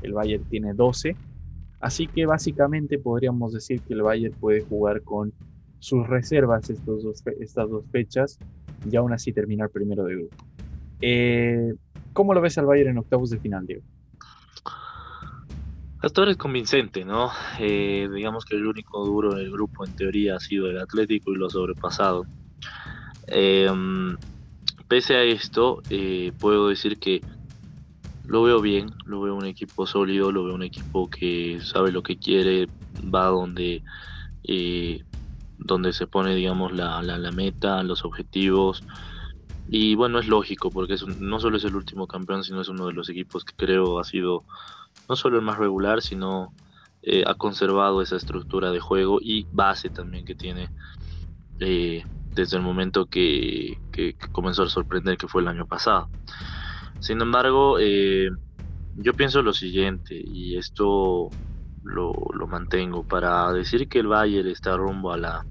El 0.01 0.13
Bayern 0.13 0.43
tiene 0.45 0.73
12. 0.73 1.15
Así 1.79 2.05
que 2.07 2.27
básicamente 2.27 2.99
podríamos 2.99 3.53
decir 3.53 3.81
que 3.81 3.93
el 3.93 4.03
Bayern 4.03 4.35
puede 4.39 4.61
jugar 4.61 5.01
con 5.01 5.33
sus 5.79 6.05
reservas 6.07 6.69
estos 6.69 7.03
estas 7.39 7.69
dos 7.69 7.85
fechas 7.91 8.37
y 8.89 8.95
aún 8.95 9.13
así 9.13 9.33
terminar 9.33 9.69
primero 9.71 10.03
de 10.03 10.15
grupo. 10.15 10.35
Eh, 11.01 11.73
¿Cómo 12.13 12.35
lo 12.35 12.41
ves 12.41 12.59
al 12.59 12.67
Bayern 12.67 12.91
en 12.91 12.97
octavos 12.99 13.31
de 13.31 13.39
final, 13.39 13.65
Diego? 13.65 13.81
Hasta 16.03 16.21
ahora 16.21 16.31
es 16.31 16.37
convincente, 16.37 17.03
¿no? 17.03 17.31
Eh, 17.59 18.07
digamos 18.13 18.45
que 18.45 18.55
el 18.55 18.67
único 18.67 19.03
duro 19.05 19.33
del 19.35 19.51
grupo 19.51 19.85
en 19.85 19.95
teoría 19.95 20.35
ha 20.35 20.39
sido 20.39 20.69
el 20.69 20.79
Atlético 20.79 21.31
y 21.31 21.35
lo 21.35 21.47
ha 21.47 21.49
sobrepasado. 21.49 22.25
Em, 23.27 24.17
pese 24.91 25.15
a 25.15 25.23
esto, 25.23 25.81
eh, 25.89 26.33
puedo 26.37 26.67
decir 26.67 26.99
que 26.99 27.21
lo 28.25 28.43
veo 28.43 28.59
bien, 28.59 28.91
lo 29.05 29.21
veo 29.21 29.35
un 29.35 29.45
equipo 29.45 29.87
sólido, 29.87 30.33
lo 30.33 30.43
veo 30.43 30.53
un 30.53 30.63
equipo 30.63 31.09
que 31.09 31.61
sabe 31.63 31.93
lo 31.93 32.03
que 32.03 32.17
quiere, 32.17 32.67
va 33.01 33.27
donde, 33.27 33.83
eh, 34.43 35.01
donde 35.57 35.93
se 35.93 36.07
pone, 36.07 36.35
digamos, 36.35 36.73
la, 36.73 37.01
la, 37.01 37.31
meta, 37.31 37.83
los 37.83 38.03
objetivos. 38.03 38.83
Y 39.69 39.95
bueno, 39.95 40.19
es 40.19 40.27
lógico, 40.27 40.69
porque 40.69 40.95
es 40.95 41.07
no 41.07 41.39
solo 41.39 41.55
es 41.55 41.63
el 41.63 41.77
último 41.77 42.05
campeón, 42.05 42.43
sino 42.43 42.59
es 42.59 42.67
uno 42.67 42.87
de 42.87 42.93
los 42.93 43.07
equipos 43.07 43.45
que 43.45 43.53
creo 43.55 43.97
ha 43.97 44.03
sido 44.03 44.43
no 45.07 45.15
solo 45.15 45.37
el 45.37 45.45
más 45.45 45.57
regular, 45.57 46.01
sino 46.01 46.51
eh, 47.01 47.23
ha 47.25 47.35
conservado 47.35 48.01
esa 48.01 48.17
estructura 48.17 48.71
de 48.71 48.81
juego 48.81 49.19
y 49.21 49.47
base 49.53 49.89
también 49.89 50.25
que 50.25 50.35
tiene 50.35 50.67
eh, 51.61 52.03
desde 52.33 52.57
el 52.57 52.63
momento 52.63 53.05
que, 53.05 53.77
comenzó 54.31 54.63
a 54.63 54.69
sorprender 54.69 55.17
que 55.17 55.27
fue 55.27 55.41
el 55.41 55.47
año 55.47 55.65
pasado. 55.65 56.09
Sin 56.99 57.21
embargo, 57.21 57.77
eh, 57.79 58.29
yo 58.95 59.13
pienso 59.13 59.41
lo 59.41 59.53
siguiente, 59.53 60.15
y 60.15 60.57
esto 60.57 61.29
lo, 61.83 62.13
mantengo, 62.47 63.03
para 63.03 63.51
decir 63.53 63.87
que 63.87 63.99
el 63.99 64.07
Bayern 64.07 64.47
está 64.49 64.75
rumbo 64.75 65.13
a 65.13 65.17
la, 65.17 65.45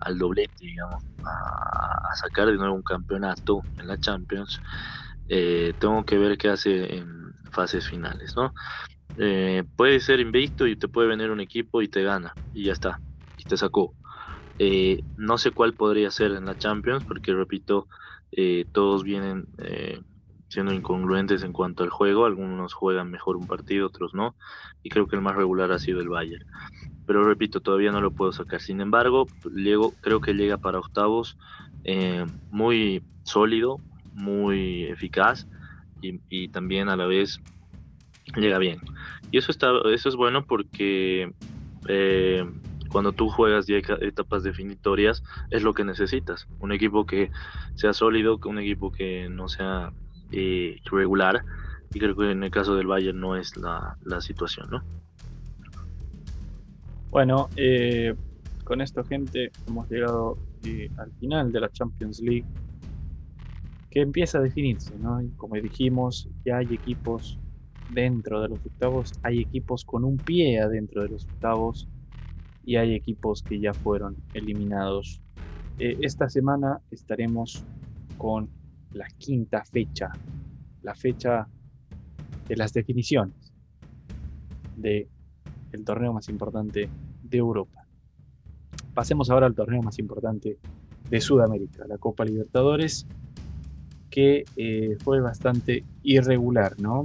al 0.00 0.18
doblete, 0.18 0.54
digamos, 0.60 1.04
a, 1.24 2.14
sacar 2.14 2.46
de 2.46 2.56
nuevo 2.56 2.74
un 2.74 2.82
campeonato 2.82 3.62
en 3.78 3.86
la 3.86 3.98
Champions, 3.98 4.60
tengo 5.26 6.04
que 6.04 6.16
ver 6.16 6.38
qué 6.38 6.48
hace 6.48 6.96
en 6.96 7.34
fases 7.50 7.88
finales, 7.88 8.34
¿no? 8.36 8.52
Eh, 9.16 9.64
puede 9.76 9.98
ser 10.00 10.20
invicto 10.20 10.66
y 10.66 10.76
te 10.76 10.86
puede 10.86 11.08
venir 11.08 11.30
un 11.30 11.40
equipo 11.40 11.82
y 11.82 11.88
te 11.88 12.02
gana 12.02 12.34
y 12.54 12.64
ya 12.64 12.72
está, 12.72 13.00
y 13.36 13.44
te 13.44 13.56
sacó. 13.56 13.94
Eh, 14.58 15.02
no 15.16 15.38
sé 15.38 15.52
cuál 15.52 15.74
podría 15.74 16.10
ser 16.10 16.32
en 16.32 16.46
la 16.46 16.56
Champions, 16.56 17.04
porque 17.04 17.32
repito, 17.32 17.88
eh, 18.32 18.66
todos 18.72 19.04
vienen 19.04 19.46
siendo 20.48 20.72
incongruentes 20.72 21.42
en 21.42 21.52
cuanto 21.52 21.84
al 21.84 21.90
juego, 21.90 22.24
algunos 22.24 22.72
juegan 22.72 23.10
mejor 23.10 23.36
un 23.36 23.46
partido, 23.46 23.86
otros 23.86 24.14
no, 24.14 24.34
y 24.82 24.88
creo 24.88 25.06
que 25.06 25.16
el 25.16 25.22
más 25.22 25.36
regular 25.36 25.72
ha 25.72 25.78
sido 25.78 26.00
el 26.00 26.08
Bayern. 26.08 26.44
Pero 27.06 27.24
repito, 27.24 27.60
todavía 27.60 27.92
no 27.92 28.00
lo 28.00 28.10
puedo 28.10 28.32
sacar. 28.32 28.60
Sin 28.60 28.80
embargo, 28.80 29.26
creo 30.00 30.20
que 30.20 30.34
llega 30.34 30.58
para 30.58 30.78
octavos 30.78 31.38
muy 32.50 33.02
sólido, 33.24 33.80
muy 34.12 34.84
eficaz 34.84 35.46
y, 36.00 36.48
también 36.48 36.88
a 36.88 36.96
la 36.96 37.06
vez 37.06 37.40
llega 38.36 38.58
bien. 38.58 38.80
Y 39.30 39.38
eso, 39.38 39.52
está, 39.52 39.72
eso 39.92 40.08
es 40.08 40.16
bueno 40.16 40.44
porque 40.44 41.32
eh, 41.88 42.44
cuando 42.90 43.12
tú 43.12 43.28
juegas 43.28 43.66
ya 43.66 43.76
etapas 43.76 44.42
definitorias 44.42 45.22
es 45.50 45.62
lo 45.62 45.74
que 45.74 45.84
necesitas. 45.84 46.46
Un 46.60 46.72
equipo 46.72 47.06
que 47.06 47.30
sea 47.74 47.92
sólido, 47.92 48.38
un 48.44 48.58
equipo 48.58 48.90
que 48.90 49.28
no 49.28 49.48
sea 49.48 49.92
eh, 50.32 50.80
regular. 50.90 51.44
Y 51.92 51.98
creo 51.98 52.16
que 52.16 52.30
en 52.30 52.42
el 52.42 52.50
caso 52.50 52.74
del 52.76 52.86
Bayern 52.86 53.18
no 53.18 53.36
es 53.36 53.56
la, 53.56 53.96
situación, 54.20 54.68
¿no? 54.70 54.82
Bueno, 57.10 57.48
eh, 57.56 58.14
con 58.64 58.82
esto, 58.82 59.02
gente, 59.04 59.50
hemos 59.66 59.88
llegado 59.90 60.36
al 60.98 61.10
final 61.12 61.50
de 61.52 61.60
la 61.60 61.70
Champions 61.70 62.20
League 62.20 62.44
que 63.90 64.00
empieza 64.00 64.38
a 64.38 64.42
definirse, 64.42 64.92
¿no? 64.98 65.18
como 65.38 65.54
dijimos, 65.54 66.28
ya 66.44 66.58
hay 66.58 66.74
equipos 66.74 67.38
dentro 67.90 68.42
de 68.42 68.48
los 68.48 68.58
octavos, 68.58 69.12
hay 69.22 69.40
equipos 69.40 69.84
con 69.84 70.04
un 70.04 70.18
pie 70.18 70.60
adentro 70.60 71.02
de 71.02 71.08
los 71.08 71.24
octavos 71.24 71.88
y 72.68 72.76
hay 72.76 72.94
equipos 72.94 73.42
que 73.42 73.58
ya 73.58 73.72
fueron 73.72 74.14
eliminados. 74.34 75.22
Eh, 75.78 75.96
esta 76.02 76.28
semana 76.28 76.82
estaremos 76.90 77.64
con 78.18 78.50
la 78.92 79.06
quinta 79.16 79.64
fecha, 79.64 80.10
la 80.82 80.94
fecha 80.94 81.48
de 82.46 82.56
las 82.56 82.74
definiciones 82.74 83.54
de 84.76 85.08
el 85.72 85.82
torneo 85.82 86.12
más 86.12 86.28
importante 86.28 86.90
de 87.22 87.38
Europa. 87.38 87.86
Pasemos 88.92 89.30
ahora 89.30 89.46
al 89.46 89.54
torneo 89.54 89.80
más 89.80 89.98
importante 89.98 90.58
de 91.08 91.20
Sudamérica, 91.22 91.86
la 91.88 91.96
Copa 91.96 92.26
Libertadores 92.26 93.06
que 94.10 94.44
eh, 94.56 94.98
fue 95.02 95.22
bastante 95.22 95.84
irregular, 96.02 96.78
¿no? 96.78 97.04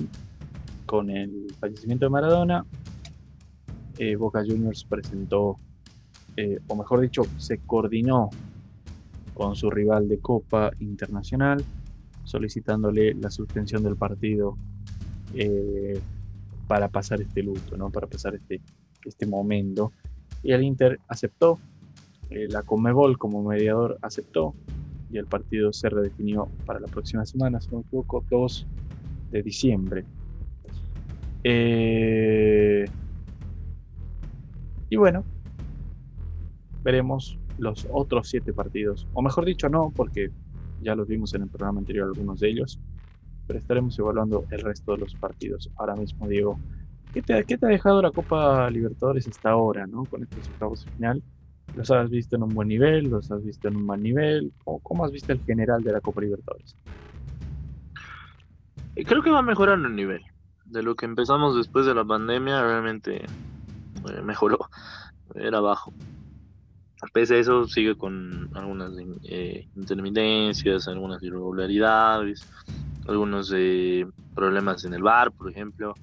Con 0.85 1.09
el 1.09 1.47
fallecimiento 1.57 2.05
de 2.05 2.09
Maradona, 2.09 2.65
eh, 3.97 4.15
Boca 4.15 4.43
Juniors 4.45 4.83
presentó, 4.83 5.59
eh, 6.35 6.59
o 6.67 6.75
mejor 6.75 7.01
dicho, 7.01 7.23
se 7.37 7.59
coordinó 7.59 8.29
con 9.33 9.55
su 9.55 9.69
rival 9.69 10.07
de 10.07 10.19
Copa 10.19 10.71
Internacional, 10.79 11.63
solicitándole 12.23 13.13
la 13.15 13.29
suspensión 13.29 13.83
del 13.83 13.95
partido 13.95 14.57
para 16.67 16.87
pasar 16.89 17.21
este 17.21 17.41
luto, 17.41 17.75
¿no? 17.75 17.89
Para 17.89 18.05
pasar 18.05 18.35
este, 18.35 18.61
este 19.03 19.25
momento. 19.25 19.91
Y 20.43 20.51
el 20.51 20.63
Inter 20.63 20.99
aceptó, 21.07 21.59
la 22.29 22.61
Comebol 22.61 23.17
como 23.17 23.43
mediador 23.43 23.97
aceptó, 24.01 24.53
y 25.13 25.19
el 25.19 25.27
partido 25.27 25.71
se 25.71 25.89
redefinió 25.89 26.49
para 26.65 26.79
la 26.79 26.87
próxima 26.87 27.23
semana, 27.25 27.61
si 27.61 27.69
no 27.69 27.77
me 27.77 27.83
equivoco, 27.83 28.25
2 28.29 28.67
de 29.31 29.43
diciembre. 29.43 30.05
Eh, 31.43 32.85
y 34.93 34.95
bueno, 34.95 35.23
veremos 36.83 37.39
los 37.57 37.87
otros 37.91 38.29
siete 38.29 38.53
partidos, 38.53 39.07
o 39.13 39.23
mejor 39.23 39.43
dicho, 39.43 39.67
no, 39.67 39.91
porque 39.95 40.29
ya 40.83 40.93
los 40.93 41.07
vimos 41.07 41.33
en 41.33 41.41
el 41.41 41.49
programa 41.49 41.79
anterior 41.79 42.05
algunos 42.05 42.39
de 42.39 42.51
ellos, 42.51 42.79
pero 43.47 43.57
estaremos 43.57 43.97
evaluando 43.97 44.45
el 44.51 44.61
resto 44.61 44.91
de 44.91 44.99
los 44.99 45.15
partidos. 45.15 45.71
Ahora 45.77 45.95
mismo, 45.95 46.27
Diego, 46.27 46.59
¿qué 47.11 47.23
te, 47.23 47.43
qué 47.45 47.57
te 47.57 47.65
ha 47.65 47.69
dejado 47.69 48.03
la 48.03 48.11
Copa 48.11 48.69
Libertadores 48.69 49.27
hasta 49.27 49.49
ahora, 49.49 49.87
¿no? 49.87 50.05
Con 50.05 50.21
estos 50.21 50.47
octavos 50.49 50.85
de 50.85 50.91
final 50.91 51.23
¿Los 51.75 51.89
has 51.89 52.11
visto 52.11 52.35
en 52.35 52.43
un 52.43 52.49
buen 52.49 52.67
nivel? 52.67 53.09
¿Los 53.09 53.31
has 53.31 53.43
visto 53.43 53.67
en 53.67 53.77
un 53.77 53.87
mal 53.87 54.03
nivel? 54.03 54.53
¿O 54.65 54.77
¿Cómo 54.77 55.05
has 55.05 55.11
visto 55.11 55.31
el 55.31 55.39
general 55.39 55.81
de 55.83 55.91
la 55.91 56.01
Copa 56.01 56.21
Libertadores? 56.21 56.75
Creo 58.93 59.23
que 59.23 59.31
va 59.31 59.41
mejorando 59.41 59.87
el 59.87 59.95
nivel. 59.95 60.21
De 60.65 60.83
lo 60.83 60.93
que 60.93 61.07
empezamos 61.07 61.55
después 61.55 61.87
de 61.87 61.95
la 61.95 62.05
pandemia, 62.05 62.61
realmente 62.61 63.25
eh, 64.09 64.21
mejoró. 64.21 64.59
Era 65.35 65.59
bajo. 65.59 65.93
Pese 67.11 67.35
a 67.35 67.39
eso, 67.39 67.67
sigue 67.67 67.97
con 67.97 68.49
algunas 68.55 68.93
eh, 69.23 69.67
intermitencias, 69.75 70.87
algunas 70.87 71.21
irregularidades, 71.21 72.47
algunos 73.07 73.53
problemas 74.33 74.85
en 74.85 74.93
el 74.93 75.03
bar, 75.03 75.31
por 75.33 75.51
ejemplo. 75.51 75.93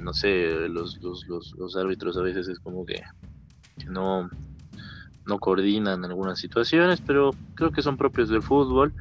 no 0.00 0.12
sé, 0.12 0.68
los, 0.68 1.00
los, 1.00 1.54
los, 1.56 1.76
árbitros 1.76 2.16
a 2.16 2.22
veces 2.22 2.48
es 2.48 2.58
como 2.58 2.84
que 2.84 3.02
no, 3.88 4.28
no 5.26 5.38
coordinan 5.38 6.04
algunas 6.04 6.38
situaciones, 6.38 7.00
pero 7.00 7.30
creo 7.54 7.70
que 7.70 7.82
son 7.82 7.96
propios 7.96 8.28
del 8.28 8.42
fútbol. 8.42 8.92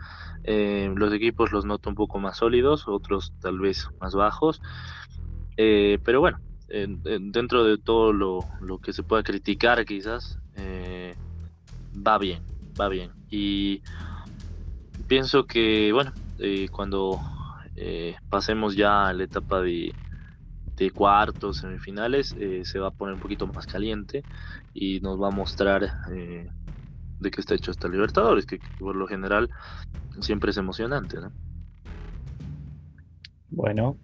Eh, 0.43 0.91
los 0.95 1.13
equipos 1.13 1.51
los 1.51 1.65
noto 1.65 1.89
un 1.89 1.95
poco 1.95 2.19
más 2.19 2.37
sólidos, 2.37 2.87
otros 2.87 3.33
tal 3.39 3.59
vez 3.59 3.87
más 3.99 4.13
bajos. 4.13 4.61
Eh, 5.57 5.99
pero 6.03 6.19
bueno, 6.19 6.39
dentro 6.73 7.63
de 7.63 7.77
todo 7.77 8.13
lo, 8.13 8.79
que 8.81 8.93
se 8.93 9.03
pueda 9.03 9.23
criticar 9.23 9.85
quizás, 9.85 10.39
eh, 10.55 11.15
va 11.95 12.17
bien, 12.17 12.41
va 12.79 12.89
bien. 12.89 13.11
Y 13.29 13.81
pienso 15.07 15.45
que, 15.45 15.91
bueno, 15.91 16.11
cuando 16.71 17.19
pasemos 18.29 18.75
ya 18.75 19.07
a 19.07 19.13
la 19.13 19.23
etapa 19.23 19.61
de, 19.61 19.93
de 20.75 20.91
cuartos, 20.91 21.57
semifinales, 21.57 22.35
eh, 22.37 22.63
se 22.65 22.79
va 22.79 22.87
a 22.87 22.91
poner 22.91 23.15
un 23.15 23.19
poquito 23.19 23.47
más 23.47 23.67
caliente 23.67 24.23
y 24.73 24.99
nos 25.01 25.21
va 25.21 25.27
a 25.27 25.31
mostrar 25.31 25.83
eh, 26.11 26.49
de 27.19 27.31
qué 27.31 27.41
está 27.41 27.55
hecho 27.55 27.71
esta 27.71 27.87
Libertadores, 27.87 28.45
que, 28.45 28.59
por 28.79 28.95
lo 28.95 29.07
general 29.07 29.49
siempre 30.19 30.51
es 30.51 30.57
emocionante. 30.57 31.17
¿no? 31.19 31.31
Bueno, 33.49 33.97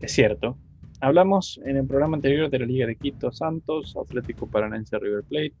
es 0.00 0.12
cierto. 0.12 0.56
Hablamos 1.00 1.60
en 1.64 1.76
el 1.76 1.86
programa 1.86 2.16
anterior 2.16 2.48
de 2.48 2.58
la 2.58 2.66
Liga 2.66 2.86
de 2.86 2.96
Quito, 2.96 3.30
Santos, 3.30 3.96
Atlético 3.96 4.46
Paranaense 4.46 4.98
River 4.98 5.24
Plate, 5.24 5.52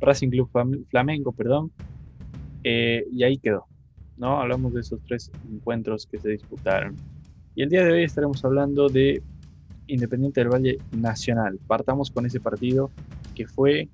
Racing 0.00 0.30
Club 0.30 0.50
Flamengo, 0.88 1.32
perdón, 1.32 1.70
eh, 2.64 3.04
y 3.12 3.22
ahí 3.22 3.38
quedó. 3.38 3.66
¿no? 4.16 4.40
Hablamos 4.40 4.72
de 4.72 4.80
esos 4.80 5.00
tres 5.06 5.30
encuentros 5.50 6.06
que 6.06 6.18
se 6.18 6.30
disputaron. 6.30 6.96
Y 7.54 7.62
el 7.62 7.68
día 7.68 7.84
de 7.84 7.92
hoy 7.92 8.04
estaremos 8.04 8.44
hablando 8.44 8.88
de 8.88 9.22
Independiente 9.88 10.40
del 10.40 10.50
Valle 10.50 10.78
Nacional. 10.92 11.58
Partamos 11.66 12.10
con 12.10 12.26
ese 12.26 12.40
partido 12.40 12.90
que 13.34 13.46
fue, 13.46 13.88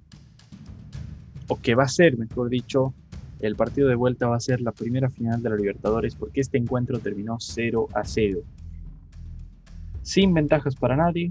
o 1.49 1.61
que 1.61 1.75
va 1.75 1.85
a 1.85 1.89
ser, 1.89 2.17
mejor 2.17 2.49
dicho, 2.49 2.95
el 3.41 3.57
partido 3.57 3.89
de 3.89 3.97
vuelta 3.97 4.29
va 4.29 4.37
a 4.37 4.41
ser 4.41 4.61
la 4.61 4.73
primera 4.73 5.11
final 5.11 5.43
de 5.43 5.51
la 5.51 5.57
Libertadores 5.57 6.15
porque 6.15 6.41
este 6.41 6.59
encuentro 6.59 7.01
terminó 7.01 7.39
0 7.41 7.89
a 7.93 8.05
0. 8.05 8.41
Sin 10.03 10.35
ventajas 10.35 10.77
para 10.77 10.97
nadie, 10.97 11.31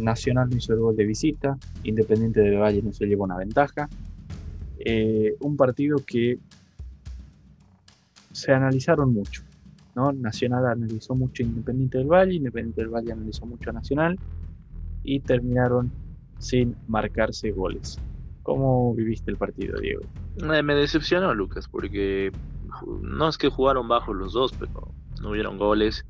Nacional 0.00 0.48
no 0.50 0.56
hizo 0.56 0.72
el 0.72 0.80
gol 0.80 0.96
de 0.96 1.04
visita, 1.04 1.56
Independiente 1.84 2.40
del 2.40 2.58
Valle 2.58 2.82
no 2.82 2.92
se 2.92 3.06
llevó 3.06 3.24
una 3.24 3.36
ventaja. 3.36 3.88
Eh, 4.78 5.36
un 5.40 5.56
partido 5.56 5.98
que 6.04 6.38
se 8.32 8.52
analizaron 8.52 9.12
mucho. 9.12 9.42
¿no? 9.94 10.12
Nacional 10.12 10.66
analizó 10.66 11.14
mucho 11.14 11.42
Independiente 11.42 11.98
del 11.98 12.08
Valle, 12.08 12.34
Independiente 12.34 12.80
del 12.80 12.90
Valle 12.90 13.12
analizó 13.12 13.46
mucho 13.46 13.70
a 13.70 13.72
Nacional 13.72 14.18
y 15.04 15.20
terminaron 15.20 15.92
sin 16.38 16.76
marcarse 16.88 17.52
goles. 17.52 17.98
¿Cómo 18.42 18.94
viviste 18.94 19.30
el 19.30 19.36
partido, 19.36 19.80
Diego? 19.80 20.02
Me 20.42 20.74
decepcionó, 20.74 21.34
Lucas, 21.34 21.68
porque 21.68 22.32
no 23.00 23.28
es 23.28 23.38
que 23.38 23.48
jugaron 23.48 23.88
bajo 23.88 24.12
los 24.12 24.32
dos, 24.32 24.52
pero 24.52 24.88
no 25.24 25.30
hubieron 25.30 25.58
goles. 25.58 26.06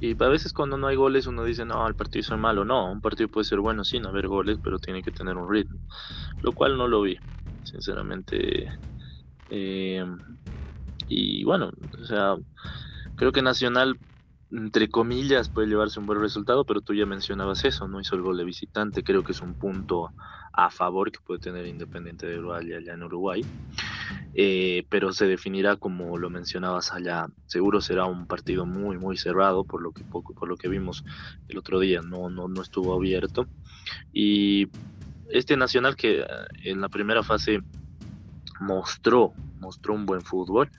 Y 0.00 0.20
a 0.22 0.28
veces 0.28 0.52
cuando 0.52 0.76
no 0.76 0.88
hay 0.88 0.96
goles 0.96 1.26
uno 1.26 1.44
dice, 1.44 1.64
no, 1.64 1.86
el 1.86 1.94
partido 1.94 2.20
es 2.22 2.40
malo. 2.40 2.64
No, 2.64 2.90
un 2.90 3.00
partido 3.00 3.28
puede 3.30 3.44
ser 3.44 3.60
bueno 3.60 3.84
sin 3.84 4.06
haber 4.06 4.26
goles, 4.28 4.58
pero 4.62 4.78
tiene 4.78 5.02
que 5.02 5.12
tener 5.12 5.36
un 5.36 5.50
ritmo. 5.50 5.78
Lo 6.42 6.52
cual 6.52 6.76
no 6.76 6.88
lo 6.88 7.02
vi, 7.02 7.16
sinceramente. 7.62 8.70
Eh, 9.48 10.04
y 11.06 11.44
bueno, 11.44 11.70
o 12.00 12.04
sea, 12.04 12.36
creo 13.14 13.32
que 13.32 13.42
Nacional, 13.42 14.00
entre 14.50 14.88
comillas, 14.88 15.50
puede 15.50 15.68
llevarse 15.68 16.00
un 16.00 16.06
buen 16.06 16.20
resultado, 16.20 16.64
pero 16.64 16.80
tú 16.80 16.94
ya 16.94 17.06
mencionabas 17.06 17.64
eso, 17.64 17.88
no 17.88 18.00
hizo 18.00 18.16
el 18.16 18.22
gol 18.22 18.38
de 18.38 18.44
visitante, 18.44 19.02
creo 19.04 19.22
que 19.22 19.32
es 19.32 19.42
un 19.42 19.54
punto 19.54 20.12
a 20.52 20.70
favor 20.70 21.10
que 21.12 21.18
puede 21.24 21.40
tener 21.40 21.66
Independiente 21.66 22.26
de 22.26 22.38
Valle 22.40 22.76
allá 22.76 22.94
en 22.94 23.02
Uruguay. 23.02 23.42
Eh, 24.34 24.84
pero 24.88 25.12
se 25.12 25.26
definirá 25.26 25.76
como 25.76 26.18
lo 26.18 26.30
mencionabas 26.30 26.92
allá. 26.92 27.26
Seguro 27.46 27.80
será 27.80 28.06
un 28.06 28.26
partido 28.26 28.66
muy, 28.66 28.98
muy 28.98 29.16
cerrado, 29.16 29.64
por 29.64 29.82
lo 29.82 29.92
que, 29.92 30.04
por 30.04 30.48
lo 30.48 30.56
que 30.56 30.68
vimos 30.68 31.04
el 31.48 31.58
otro 31.58 31.78
día, 31.80 32.00
no, 32.02 32.30
no, 32.30 32.48
no 32.48 32.62
estuvo 32.62 32.94
abierto. 32.94 33.46
Y 34.12 34.68
este 35.30 35.56
Nacional 35.56 35.96
que 35.96 36.20
eh, 36.20 36.26
en 36.64 36.80
la 36.80 36.88
primera 36.88 37.22
fase 37.22 37.60
mostró, 38.60 39.32
mostró 39.60 39.94
un 39.94 40.06
buen 40.06 40.22
fútbol, 40.22 40.70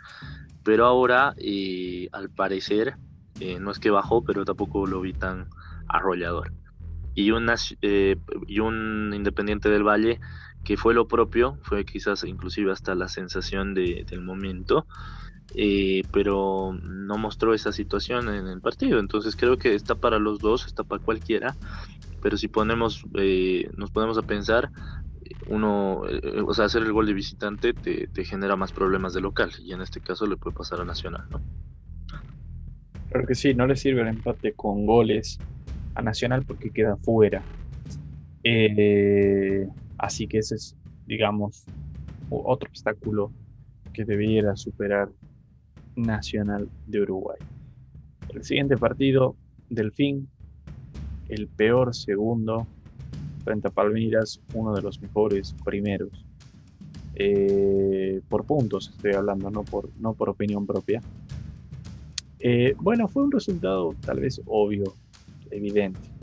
pero 0.64 0.86
ahora 0.86 1.34
eh, 1.38 2.10
al 2.12 2.30
parecer 2.30 2.96
eh, 3.40 3.60
no 3.60 3.72
es 3.72 3.80
que 3.80 3.90
bajó, 3.92 4.24
pero 4.24 4.46
tampoco 4.46 4.86
lo 4.88 5.02
vi 5.02 5.14
tan 5.14 5.48
arrollador. 5.88 6.54
Y, 7.14 7.32
una, 7.32 7.56
eh, 7.82 8.18
y 8.48 8.60
un 8.60 9.14
Independiente 9.14 9.70
del 9.70 9.84
Valle 9.84 10.20
que 10.66 10.76
fue 10.76 10.94
lo 10.94 11.08
propio, 11.08 11.58
fue 11.62 11.86
quizás 11.86 12.26
inclusive 12.26 12.72
hasta 12.72 12.96
la 12.96 13.08
sensación 13.08 13.74
de, 13.74 14.06
del 14.10 14.22
momento, 14.22 14.86
pero 16.12 16.78
no 16.84 17.18
mostró 17.18 17.54
esa 17.54 17.72
situación 17.72 18.28
en 18.28 18.48
el 18.48 18.60
partido. 18.60 19.00
Entonces 19.00 19.38
creo 19.38 19.58
que 19.58 19.76
está 19.76 19.96
para 19.96 20.20
los 20.20 20.40
dos, 20.40 20.66
está 20.66 20.84
para 20.84 21.02
cualquiera, 21.02 21.56
pero 22.22 22.36
si 22.36 22.48
ponemos, 22.48 23.06
nos 23.78 23.92
ponemos 23.92 24.18
a 24.18 24.24
pensar, 24.24 24.72
uno, 25.48 26.04
eh, 26.10 26.42
o 26.46 26.54
sea, 26.54 26.66
hacer 26.66 26.84
el 26.84 26.92
gol 26.92 27.06
de 27.06 27.14
visitante 27.14 27.74
te, 27.74 28.26
genera 28.26 28.56
más 28.56 28.72
problemas 28.72 29.14
de 29.14 29.22
local 29.22 29.52
y 29.64 29.74
en 29.74 29.82
este 29.82 30.00
caso 30.00 30.26
le 30.26 30.38
puede 30.38 30.56
pasar 30.56 30.82
a 30.82 30.86
Nacional, 30.86 31.24
¿no? 31.30 31.42
Creo 33.10 33.26
que 33.28 33.36
sí, 33.36 33.54
no 33.54 33.68
le 33.68 33.76
sirve 33.76 34.02
el 34.02 34.10
empate 34.10 34.54
con 34.54 34.86
goles 34.86 35.40
a 35.94 36.02
Nacional 36.02 36.44
porque 36.46 36.72
queda 36.72 36.98
fuera. 36.98 37.44
Eh, 38.44 39.68
así 39.98 40.28
que 40.28 40.40
ese 40.40 40.56
es, 40.56 40.76
digamos, 41.06 41.66
otro 42.30 42.70
obstáculo 42.70 43.32
que 43.94 44.06
debiera 44.06 44.56
superar 44.56 45.10
Nacional 45.96 46.70
de 46.88 47.02
Uruguay. 47.02 47.38
El 48.34 48.44
siguiente 48.44 48.76
partido, 48.78 49.36
Delfín, 49.70 50.28
el 51.30 51.48
peor 51.48 51.96
segundo 51.96 52.68
frente 53.44 53.68
a 53.68 53.72
Palmeiras, 53.72 54.42
uno 54.54 54.74
de 54.74 54.82
los 54.82 55.02
mejores 55.02 55.56
primeros. 55.64 56.26
Eh, 57.16 58.22
por 58.28 58.46
puntos 58.46 58.90
estoy 58.90 59.14
hablando, 59.14 59.50
no 59.50 59.64
por, 59.64 59.90
no 60.00 60.14
por 60.14 60.30
opinión 60.30 60.66
propia. 60.66 61.02
Eh, 62.40 62.76
bueno, 62.82 63.08
fue 63.08 63.24
un 63.24 63.32
resultado 63.32 63.96
tal 64.06 64.20
vez 64.20 64.42
obvio, 64.46 64.94
evidente. 65.52 66.15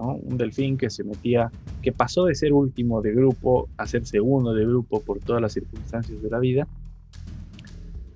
Un 0.00 0.38
delfín 0.38 0.78
que 0.78 0.90
se 0.90 1.04
metía, 1.04 1.50
que 1.82 1.92
pasó 1.92 2.24
de 2.24 2.34
ser 2.34 2.52
último 2.52 3.02
de 3.02 3.12
grupo 3.12 3.68
a 3.76 3.86
ser 3.86 4.06
segundo 4.06 4.54
de 4.54 4.64
grupo 4.64 5.00
por 5.00 5.18
todas 5.20 5.42
las 5.42 5.52
circunstancias 5.52 6.22
de 6.22 6.30
la 6.30 6.38
vida. 6.38 6.66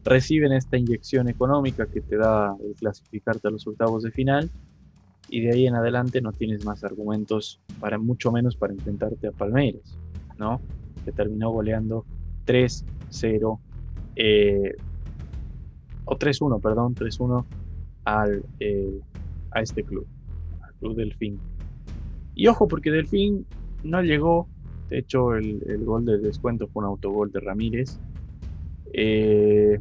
Reciben 0.05 0.53
esta 0.53 0.79
inyección 0.79 1.29
económica 1.29 1.87
que 1.87 2.01
te 2.01 2.17
da 2.17 2.57
el 2.65 2.75
clasificarte 2.75 3.49
a 3.49 3.51
los 3.51 3.67
octavos 3.67 4.05
de 4.05 4.11
final 4.11 4.51
y 5.29 5.41
de 5.41 5.53
ahí 5.53 5.67
en 5.67 5.75
adelante 5.75 6.21
no 6.21 6.33
tienes 6.33 6.65
más 6.65 6.85
argumentos 6.85 7.61
para 7.81 7.99
mucho 7.99 8.31
menos 8.31 8.57
para 8.57 8.73
enfrentarte 8.73 9.27
a 9.27 9.33
Palmeiras, 9.33 9.99
¿no? 10.39 10.61
Que 11.05 11.12
terminó 11.12 11.51
goleando 11.51 12.05
3-0 12.47 13.59
eh, 14.17 14.75
o 16.05 16.17
3-1, 16.17 16.61
perdón, 16.61 16.95
3-1 16.95 17.45
al, 18.05 18.45
eh, 18.61 19.01
a 19.51 19.61
este 19.61 19.83
club, 19.83 20.07
al 20.62 20.73
club 20.75 20.97
Delfín. 20.97 21.39
Y 22.37 22.49
ojo, 22.49 22.68
porque 22.68 22.90
Delfín 22.90 23.46
no 23.83 24.03
llegó, 24.03 24.46
de 24.90 24.99
hecho 24.99 25.35
el, 25.35 25.59
gol 25.85 26.05
de 26.05 26.18
descuento 26.18 26.68
fue 26.68 26.85
un 26.85 26.90
autogol 26.90 27.33
de 27.33 27.40
Ramírez. 27.40 27.99
Eh, 28.92 29.81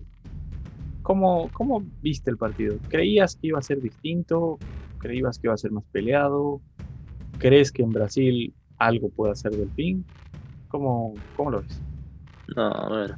¿cómo, 1.01 1.49
¿Cómo 1.51 1.85
viste 2.01 2.31
el 2.31 2.37
partido? 2.37 2.77
¿Creías 2.87 3.35
que 3.35 3.47
iba 3.47 3.59
a 3.59 3.61
ser 3.61 3.81
distinto? 3.81 4.57
¿Creías 4.99 5.37
que 5.37 5.47
iba 5.47 5.53
a 5.53 5.57
ser 5.57 5.71
más 5.71 5.83
peleado? 5.91 6.61
¿Crees 7.39 7.73
que 7.73 7.83
en 7.83 7.89
Brasil 7.89 8.53
algo 8.77 9.09
pueda 9.09 9.33
hacer 9.33 9.51
Delfín? 9.51 10.05
¿Cómo, 10.69 11.13
cómo 11.35 11.51
lo 11.51 11.61
ves? 11.61 11.81
No, 12.55 12.67
a 12.67 12.89
ver. 12.89 13.15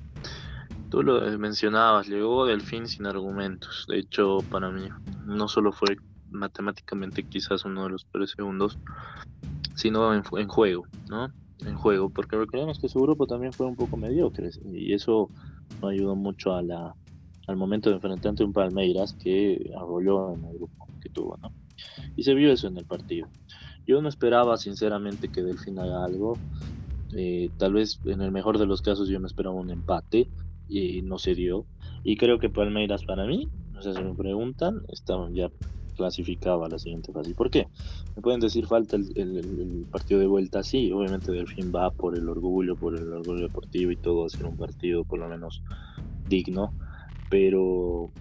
Tú 0.89 1.03
lo 1.03 1.21
mencionabas, 1.37 2.07
llegó 2.07 2.47
Delfín 2.47 2.87
sin 2.87 3.05
argumentos. 3.05 3.85
De 3.87 3.99
hecho, 3.99 4.39
para 4.49 4.71
mí, 4.71 4.89
no 5.27 5.47
solo 5.47 5.71
fue 5.71 5.97
matemáticamente 6.31 7.23
quizás 7.23 7.65
uno 7.65 7.83
de 7.83 7.89
los 7.91 8.05
peores 8.05 8.31
segundos, 8.31 8.77
sino 9.75 10.13
en, 10.13 10.23
en, 10.37 10.47
juego, 10.47 10.85
¿no? 11.09 11.31
En 11.65 11.75
juego, 11.75 12.09
porque 12.09 12.37
recordemos 12.37 12.79
que 12.79 12.89
su 12.89 12.99
grupo 12.99 13.27
también 13.27 13.53
fue 13.53 13.65
un 13.65 13.75
poco 13.75 13.97
mediocre 13.97 14.49
y 14.71 14.93
eso 14.93 15.29
no 15.81 15.87
ayudó 15.89 16.15
mucho 16.15 16.53
a 16.53 16.61
la, 16.61 16.95
al 17.47 17.55
momento 17.55 17.89
de 17.89 17.95
enfrentar 17.95 18.29
ante 18.29 18.43
un 18.43 18.53
Palmeiras 18.53 19.13
que 19.13 19.71
arrolló 19.75 20.33
en 20.33 20.43
el 20.45 20.55
grupo 20.55 20.87
que 21.01 21.09
tuvo, 21.09 21.37
¿no? 21.37 21.51
Y 22.15 22.23
se 22.23 22.33
vio 22.33 22.51
eso 22.51 22.67
en 22.67 22.77
el 22.77 22.85
partido. 22.85 23.27
Yo 23.85 24.01
no 24.01 24.09
esperaba 24.09 24.57
sinceramente 24.57 25.29
que 25.29 25.43
Delfín 25.43 25.79
haga 25.79 26.03
algo. 26.03 26.37
Eh, 27.15 27.49
tal 27.57 27.73
vez 27.73 28.01
en 28.05 28.21
el 28.21 28.31
mejor 28.31 28.57
de 28.57 28.65
los 28.65 28.81
casos 28.81 29.07
yo 29.07 29.19
me 29.19 29.27
esperaba 29.27 29.55
un 29.55 29.69
empate 29.69 30.29
y 30.67 31.01
no 31.03 31.19
se 31.19 31.35
dio. 31.35 31.65
Y 32.03 32.17
creo 32.17 32.37
que 32.37 32.49
Palmeiras 32.49 33.05
para 33.05 33.25
mí, 33.25 33.49
no 33.71 33.81
sé 33.81 33.93
si 33.93 34.01
me 34.01 34.13
preguntan, 34.13 34.81
estaban 34.89 35.33
ya 35.33 35.49
clasificaba 35.97 36.67
a 36.67 36.69
la 36.69 36.79
siguiente 36.79 37.11
fase. 37.11 37.33
¿Por 37.33 37.49
qué? 37.49 37.67
Me 38.15 38.21
pueden 38.21 38.39
decir 38.39 38.65
falta 38.67 38.95
el, 38.95 39.87
partido 39.91 40.19
de 40.19 40.27
vuelta, 40.27 40.63
sí, 40.63 40.91
obviamente 40.91 41.31
Delfín 41.31 41.71
va 41.75 41.91
por 41.91 42.17
el 42.17 42.29
orgullo, 42.29 42.75
por 42.75 42.97
el 42.97 43.11
orgullo 43.11 43.41
deportivo 43.41 43.91
y 43.91 43.97
todo, 43.97 44.25
a 44.25 44.29
ser 44.29 44.45
un 44.45 44.55
partido 44.55 45.03
por 45.03 45.19
lo 45.19 45.27
menos 45.27 45.63
digno, 46.27 46.73
pero 47.29 48.11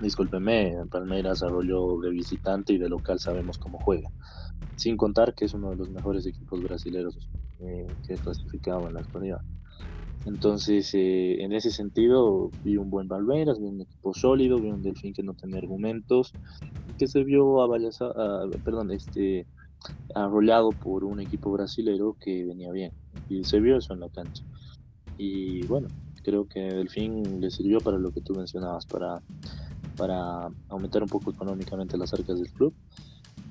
discúlpeme, 0.00 0.76
Palmeiras 0.90 1.42
arrolló 1.42 2.00
de 2.00 2.10
visitante 2.10 2.72
y 2.72 2.78
de 2.78 2.88
local 2.88 3.18
sabemos 3.18 3.58
cómo 3.58 3.78
juega. 3.78 4.08
Sin 4.76 4.96
contar 4.96 5.34
que 5.34 5.44
es 5.44 5.52
uno 5.52 5.70
de 5.70 5.76
los 5.76 5.90
mejores 5.90 6.24
equipos 6.24 6.62
brasileños 6.62 7.18
eh, 7.58 7.86
que 8.06 8.14
clasificado 8.14 8.88
en 8.88 8.94
la 8.94 9.00
actualidad. 9.00 9.40
Entonces, 10.24 10.92
eh, 10.94 11.42
en 11.42 11.52
ese 11.52 11.70
sentido, 11.70 12.52
vi 12.62 12.76
un 12.76 12.90
buen 12.90 13.08
Valveras, 13.08 13.58
vi 13.58 13.66
un 13.66 13.80
equipo 13.80 14.14
sólido, 14.14 14.60
vi 14.60 14.70
un 14.70 14.82
Delfín 14.82 15.14
que 15.14 15.22
no 15.22 15.34
tenía 15.34 15.58
argumentos, 15.58 16.36
que 16.98 17.06
se 17.08 17.24
vio 17.24 17.62
abalazado, 17.62 18.58
perdón, 18.64 18.92
este, 18.92 19.48
arrollado 20.14 20.74
por 20.74 21.04
un 21.04 21.20
equipo 21.20 21.50
brasilero 21.52 22.16
que 22.20 22.44
venía 22.44 22.72
bien. 22.72 22.92
Y 23.28 23.44
se 23.44 23.60
vio 23.60 23.78
eso 23.78 23.94
en 23.94 24.00
la 24.00 24.10
cancha. 24.10 24.44
Y 25.16 25.66
bueno, 25.66 25.88
creo 26.22 26.46
que 26.46 26.60
Delfín 26.60 27.40
le 27.40 27.50
sirvió 27.50 27.80
para 27.80 27.98
lo 27.98 28.12
que 28.12 28.20
tú 28.22 28.34
mencionabas, 28.34 28.86
para, 28.86 29.22
para 29.96 30.48
aumentar 30.68 31.02
un 31.02 31.08
poco 31.08 31.30
económicamente 31.32 31.98
las 31.98 32.12
arcas 32.14 32.38
del 32.40 32.52
club 32.52 32.74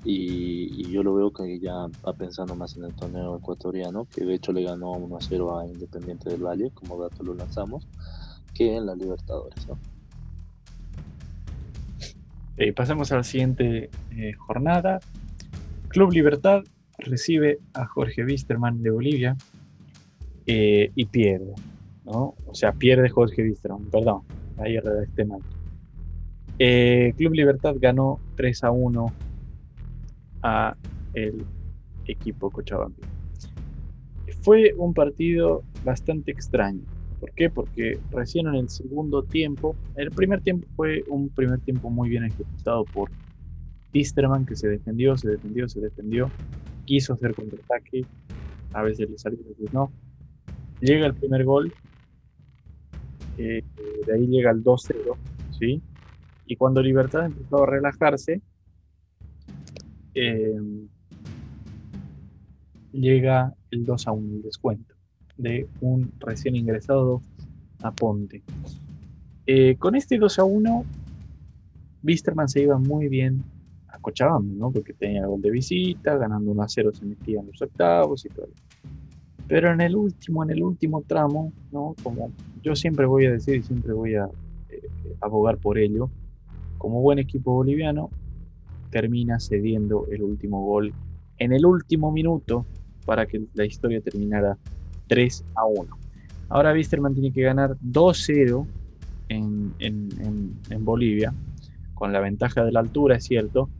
y, 0.04 0.90
yo 0.90 1.02
lo 1.02 1.14
veo 1.14 1.32
que 1.32 1.60
ya 1.60 1.86
va 2.06 2.12
pensando 2.14 2.54
más 2.56 2.76
en 2.76 2.84
el 2.84 2.94
torneo 2.94 3.36
ecuatoriano, 3.36 4.06
que 4.06 4.24
de 4.24 4.34
hecho 4.34 4.52
le 4.52 4.64
ganó 4.64 4.92
1 4.92 5.16
a 5.16 5.20
0 5.20 5.58
a 5.58 5.66
Independiente 5.66 6.30
del 6.30 6.42
Valle, 6.42 6.70
como 6.74 7.00
dato 7.00 7.22
lo 7.22 7.34
lanzamos, 7.34 7.86
que 8.54 8.76
en 8.76 8.86
la 8.86 8.94
Libertadores. 8.94 9.66
¿no? 9.68 9.78
pasamos 12.74 13.10
a 13.10 13.16
la 13.16 13.24
siguiente 13.24 13.88
eh, 14.10 14.32
jornada. 14.34 15.00
Club 15.88 16.12
Libertad 16.12 16.62
recibe 16.98 17.58
a 17.72 17.86
Jorge 17.86 18.22
Wisterman 18.22 18.82
de 18.82 18.90
Bolivia 18.90 19.36
eh, 20.46 20.92
y 20.94 21.06
pierde. 21.06 21.54
¿no? 22.04 22.34
O 22.46 22.54
sea, 22.54 22.72
pierde 22.72 23.08
Jorge 23.08 23.42
Wisterman, 23.42 23.84
perdón, 23.84 24.22
ahí 24.58 24.78
redacté 24.78 25.24
mal. 25.24 25.40
Eh, 26.58 27.14
Club 27.16 27.32
Libertad 27.32 27.76
ganó 27.78 28.20
3 28.36 28.64
a 28.64 28.70
1 28.70 29.12
a 30.42 30.76
el 31.14 31.44
equipo 32.06 32.50
Cochabamba. 32.50 32.96
Fue 34.42 34.72
un 34.76 34.94
partido 34.94 35.62
bastante 35.84 36.30
extraño. 36.30 36.82
¿Por 37.20 37.32
qué? 37.32 37.50
Porque 37.50 37.98
recién 38.12 38.46
en 38.46 38.54
el 38.54 38.68
segundo 38.70 39.22
tiempo, 39.22 39.76
el 39.96 40.10
primer 40.10 40.40
tiempo 40.40 40.66
fue 40.74 41.04
un 41.08 41.28
primer 41.28 41.60
tiempo 41.60 41.90
muy 41.90 42.08
bien 42.08 42.24
ejecutado 42.24 42.84
por 42.86 43.10
Pisterman, 43.92 44.46
que 44.46 44.56
se 44.56 44.68
defendió, 44.68 45.16
se 45.16 45.28
defendió, 45.28 45.68
se 45.68 45.80
defendió, 45.80 46.30
quiso 46.86 47.12
hacer 47.12 47.34
contraataque, 47.34 48.06
a 48.72 48.82
veces 48.82 49.10
le 49.10 49.18
salió, 49.18 49.38
a 49.44 49.48
veces 49.48 49.72
no. 49.74 49.92
Llega 50.80 51.06
el 51.06 51.14
primer 51.14 51.44
gol, 51.44 51.74
eh, 53.36 53.62
de 54.06 54.14
ahí 54.14 54.26
llega 54.26 54.50
el 54.50 54.62
2-0, 54.62 55.16
¿sí? 55.58 55.82
Y 56.46 56.56
cuando 56.56 56.82
Libertad 56.82 57.26
empezó 57.26 57.64
a 57.64 57.66
relajarse, 57.66 58.40
Em, 60.14 60.88
llega 62.92 63.54
el 63.70 63.84
2 63.84 64.06
a 64.08 64.12
1, 64.12 64.34
el 64.36 64.42
descuento 64.42 64.94
de 65.36 65.68
un 65.80 66.12
recién 66.18 66.56
ingresado 66.56 67.22
a 67.82 67.92
Ponte. 67.92 68.42
Eh, 69.46 69.76
con 69.78 69.94
este 69.94 70.18
2 70.18 70.38
a 70.38 70.44
1, 70.44 70.84
Wisterman 72.02 72.48
se 72.48 72.62
iba 72.62 72.78
muy 72.78 73.08
bien 73.08 73.42
a 73.88 73.98
Cochabamba, 73.98 74.52
¿no? 74.54 74.70
porque 74.70 74.92
tenía 74.92 75.26
gol 75.26 75.40
de 75.40 75.50
visita, 75.50 76.16
ganando 76.16 76.50
1 76.50 76.62
a 76.62 76.68
0 76.68 76.90
se 76.92 77.04
metía 77.04 77.40
en 77.40 77.46
los 77.46 77.60
octavos 77.62 78.24
y 78.24 78.28
todo. 78.28 78.48
Pero 79.48 79.72
en 79.72 79.80
el 79.80 79.96
último, 79.96 80.44
en 80.44 80.50
el 80.50 80.62
último 80.62 81.02
tramo, 81.02 81.52
¿no? 81.72 81.94
como 82.02 82.30
yo 82.62 82.76
siempre 82.76 83.06
voy 83.06 83.26
a 83.26 83.32
decir 83.32 83.56
y 83.56 83.62
siempre 83.62 83.92
voy 83.92 84.14
a 84.14 84.28
eh, 84.68 84.82
abogar 85.20 85.56
por 85.58 85.78
ello, 85.78 86.10
como 86.78 87.00
buen 87.00 87.18
equipo 87.18 87.54
boliviano, 87.54 88.10
termina 88.90 89.38
cediendo 89.40 90.06
el 90.10 90.22
último 90.22 90.64
gol 90.64 90.92
en 91.38 91.52
el 91.52 91.64
último 91.64 92.12
minuto 92.12 92.66
para 93.06 93.26
que 93.26 93.42
la 93.54 93.64
historia 93.64 94.00
terminara 94.00 94.56
3 95.08 95.44
a 95.56 95.64
1. 95.64 95.98
Ahora 96.48 96.72
Wisterman 96.72 97.14
tiene 97.14 97.32
que 97.32 97.42
ganar 97.42 97.76
2-0 97.78 98.66
en, 99.28 99.74
en, 99.78 100.84
Bolivia, 100.84 101.32
con 101.94 102.12
la 102.12 102.20
ventaja 102.20 102.64
de 102.64 102.72
la 102.72 102.80
altura, 102.80 103.16
es 103.16 103.24
cierto, 103.24 103.70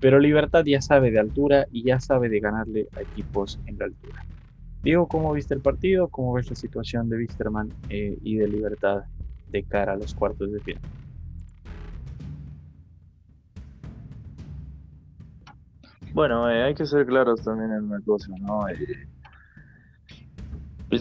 pero 0.00 0.18
Libertad 0.18 0.64
ya 0.64 0.80
sabe 0.80 1.10
de 1.10 1.18
altura 1.18 1.66
y 1.70 1.84
ya 1.84 2.00
sabe 2.00 2.28
de 2.28 2.40
ganarle 2.40 2.88
a 2.96 3.02
equipos 3.02 3.58
en 3.66 3.78
la 3.78 3.86
altura. 3.86 4.24
Diego, 4.82 5.06
¿cómo 5.06 5.32
viste 5.32 5.54
el 5.54 5.60
partido? 5.60 6.08
¿Cómo 6.08 6.32
ves 6.32 6.50
la 6.50 6.56
situación 6.56 7.08
de 7.08 7.18
Wisterman 7.18 7.72
eh, 7.88 8.18
y 8.22 8.36
de 8.36 8.48
Libertad 8.48 9.04
de 9.50 9.62
cara 9.64 9.92
a 9.92 9.96
los 9.96 10.14
cuartos 10.14 10.52
de 10.52 10.60
final? 10.60 10.82
Bueno, 16.14 16.50
eh, 16.50 16.62
hay 16.62 16.74
que 16.74 16.84
ser 16.84 17.06
claros 17.06 17.42
también 17.42 17.72
en 17.72 17.84
una 17.84 18.00
cosa, 18.02 18.32
¿no? 18.38 18.68
Eh, 18.68 18.76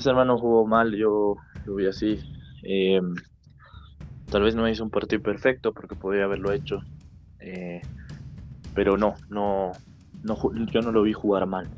hermano 0.06 0.38
jugó 0.38 0.66
mal, 0.66 0.96
yo 0.96 1.36
lo 1.66 1.76
vi 1.76 1.88
así. 1.88 2.18
Eh, 2.64 3.02
tal 4.30 4.44
vez 4.44 4.56
no 4.56 4.70
hizo 4.70 4.84
un 4.86 4.90
partido 4.90 5.22
perfecto 5.22 5.74
porque 5.74 5.96
podría 5.96 6.24
haberlo 6.24 6.54
hecho, 6.54 6.80
eh, 7.40 7.82
pero 8.74 8.96
no, 8.96 9.16
no, 9.28 9.74
no, 10.24 10.38
yo 10.72 10.82
no 10.82 10.94
lo 10.94 11.02
vi 11.04 11.12
jugar 11.12 11.46
mal. 11.46 11.70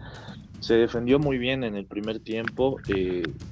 Se 0.60 0.76
defendió 0.76 1.18
muy 1.18 1.40
bien 1.40 1.64
en 1.64 1.76
el 1.76 1.88
primer 1.88 2.20
tiempo, 2.20 2.80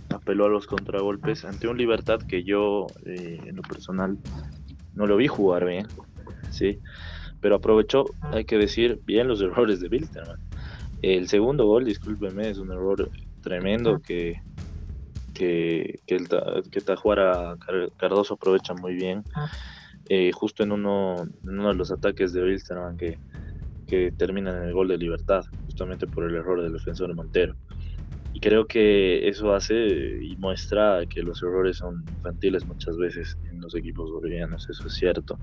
apeló 0.09 0.45
a 0.45 0.49
los 0.49 0.67
contragolpes 0.67 1.43
ante 1.43 1.67
un 1.67 1.77
Libertad 1.77 2.19
que 2.27 2.43
yo, 2.43 2.86
en 3.03 3.55
lo 3.55 3.63
personal, 3.63 4.17
no 4.93 5.07
lo 5.07 5.17
vi 5.17 5.27
jugar 5.27 5.65
bien, 5.65 5.88
¿sí? 6.51 6.79
Pero 7.41 7.55
aprovechó, 7.55 8.05
hay 8.21 8.45
que 8.45 8.57
decir, 8.57 9.01
bien 9.05 9.27
los 9.27 9.41
errores 9.41 9.79
de 9.79 9.87
Wilstermann. 9.87 10.39
El 11.01 11.27
segundo 11.27 11.65
gol, 11.65 11.85
discúlpeme, 11.85 12.49
es 12.49 12.59
un 12.59 12.71
error 12.71 13.09
tremendo 13.41 13.99
que, 13.99 14.39
que, 15.33 15.99
que, 16.05 16.15
el, 16.15 16.27
que 16.69 16.81
Tajuara 16.81 17.57
Cardoso 17.97 18.35
aprovecha 18.35 18.75
muy 18.75 18.93
bien. 18.93 19.23
Eh, 20.09 20.31
justo 20.33 20.61
en 20.63 20.71
uno, 20.71 21.15
en 21.21 21.59
uno 21.59 21.69
de 21.69 21.75
los 21.75 21.91
ataques 21.91 22.33
de 22.33 22.43
Wilstermann 22.43 22.97
que, 22.97 23.17
que 23.87 24.11
termina 24.11 24.55
en 24.55 24.63
el 24.63 24.73
gol 24.73 24.89
de 24.89 24.97
libertad, 24.97 25.43
justamente 25.65 26.05
por 26.05 26.25
el 26.25 26.35
error 26.35 26.61
del 26.61 26.73
defensor 26.73 27.13
Montero. 27.15 27.55
Creo 28.41 28.65
que 28.65 29.27
eso 29.27 29.53
hace 29.53 29.75
y 29.75 30.35
muestra 30.37 31.05
que 31.07 31.21
los 31.21 31.43
errores 31.43 31.77
son 31.77 32.07
infantiles 32.09 32.65
muchas 32.65 32.97
veces 32.97 33.37
en 33.51 33.61
los 33.61 33.75
equipos 33.75 34.09
bolivianos, 34.11 34.67
eso 34.67 34.87
es 34.87 34.95
cierto, 34.95 35.39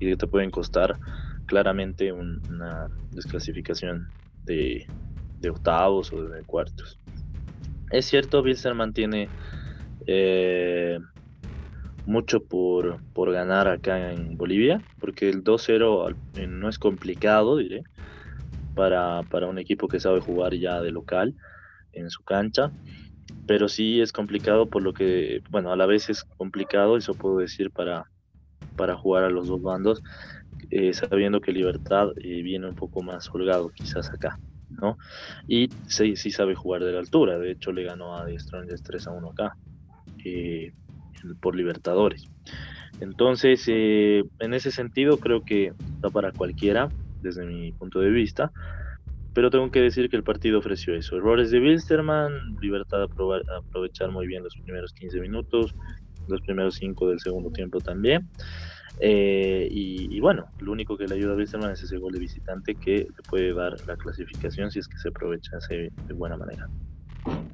y 0.00 0.08
que 0.10 0.16
te 0.16 0.26
pueden 0.26 0.50
costar 0.50 0.98
claramente 1.46 2.12
una 2.12 2.88
desclasificación 3.12 4.08
de, 4.42 4.84
octavos 5.48 6.12
o 6.12 6.24
de 6.24 6.42
cuartos. 6.44 6.98
Es 7.88 8.06
cierto, 8.06 8.42
Bilster 8.42 8.74
mantiene 8.74 9.30
eh, 10.08 10.98
mucho 12.04 12.44
por, 12.44 13.00
por 13.12 13.30
ganar 13.30 13.68
acá 13.68 14.12
en 14.12 14.36
Bolivia, 14.36 14.82
porque 14.98 15.28
el 15.28 15.44
2-0 15.44 16.16
no 16.34 16.68
es 16.68 16.80
complicado, 16.80 17.58
diré, 17.58 17.84
para, 18.74 19.22
para 19.30 19.46
un 19.46 19.60
equipo 19.60 19.86
que 19.86 20.00
sabe 20.00 20.18
jugar 20.18 20.54
ya 20.54 20.80
de 20.80 20.90
local 20.90 21.36
en 21.92 22.10
su 22.10 22.22
cancha, 22.22 22.70
pero 23.46 23.68
sí 23.68 24.00
es 24.00 24.12
complicado 24.12 24.66
por 24.66 24.82
lo 24.82 24.92
que, 24.92 25.42
bueno, 25.50 25.72
a 25.72 25.76
la 25.76 25.86
vez 25.86 26.08
es 26.10 26.24
complicado, 26.36 26.96
eso 26.96 27.14
puedo 27.14 27.38
decir, 27.38 27.70
para, 27.70 28.04
para 28.76 28.96
jugar 28.96 29.24
a 29.24 29.30
los 29.30 29.48
dos 29.48 29.62
bandos, 29.62 30.02
eh, 30.70 30.92
sabiendo 30.94 31.40
que 31.40 31.52
Libertad 31.52 32.10
eh, 32.16 32.42
viene 32.42 32.68
un 32.68 32.74
poco 32.74 33.02
más 33.02 33.28
holgado 33.32 33.70
quizás 33.70 34.10
acá, 34.10 34.38
¿no? 34.68 34.98
Y 35.48 35.68
sí, 35.86 36.16
sí 36.16 36.30
sabe 36.30 36.54
jugar 36.54 36.84
de 36.84 36.92
la 36.92 37.00
altura, 37.00 37.38
de 37.38 37.52
hecho 37.52 37.72
le 37.72 37.84
ganó 37.84 38.16
a 38.16 38.26
The 38.26 38.38
Strongest 38.38 38.86
3 38.86 39.06
a 39.08 39.10
1 39.12 39.30
acá, 39.30 39.56
eh, 40.24 40.72
por 41.40 41.56
Libertadores. 41.56 42.24
Entonces, 43.00 43.66
en 43.68 44.54
ese 44.54 44.70
sentido 44.70 45.18
creo 45.18 45.42
que 45.42 45.72
está 45.94 46.10
para 46.10 46.32
cualquiera, 46.32 46.88
desde 47.22 47.46
mi 47.46 47.72
punto 47.72 48.00
de 48.00 48.10
vista, 48.10 48.52
pero 49.32 49.50
tengo 49.50 49.70
que 49.70 49.80
decir 49.80 50.08
que 50.10 50.16
el 50.16 50.24
partido 50.24 50.58
ofreció 50.58 50.94
eso. 50.94 51.16
Errores 51.16 51.50
de 51.50 51.60
Wilstermann, 51.60 52.56
libertad 52.60 52.98
de 52.98 53.04
aprovechar 53.56 54.10
muy 54.10 54.26
bien 54.26 54.42
los 54.42 54.54
primeros 54.56 54.92
15 54.92 55.20
minutos, 55.20 55.74
los 56.28 56.40
primeros 56.42 56.74
5 56.76 57.08
del 57.08 57.20
segundo 57.20 57.50
tiempo 57.50 57.80
también. 57.80 58.28
Eh, 59.02 59.68
y, 59.70 60.20
bueno, 60.20 60.46
lo 60.58 60.72
único 60.72 60.96
que 60.96 61.06
le 61.06 61.14
ayuda 61.14 61.32
a 61.32 61.36
Wilstermann 61.36 61.72
es 61.72 61.82
ese 61.82 61.96
gol 61.96 62.12
de 62.12 62.18
visitante 62.18 62.74
que 62.74 62.96
le 62.96 63.22
puede 63.28 63.54
dar 63.54 63.74
la 63.86 63.96
clasificación 63.96 64.70
si 64.70 64.80
es 64.80 64.88
que 64.88 64.98
se 64.98 65.08
aprovecha 65.08 65.58
de 65.70 66.14
buena 66.14 66.36
manera. 66.36 66.68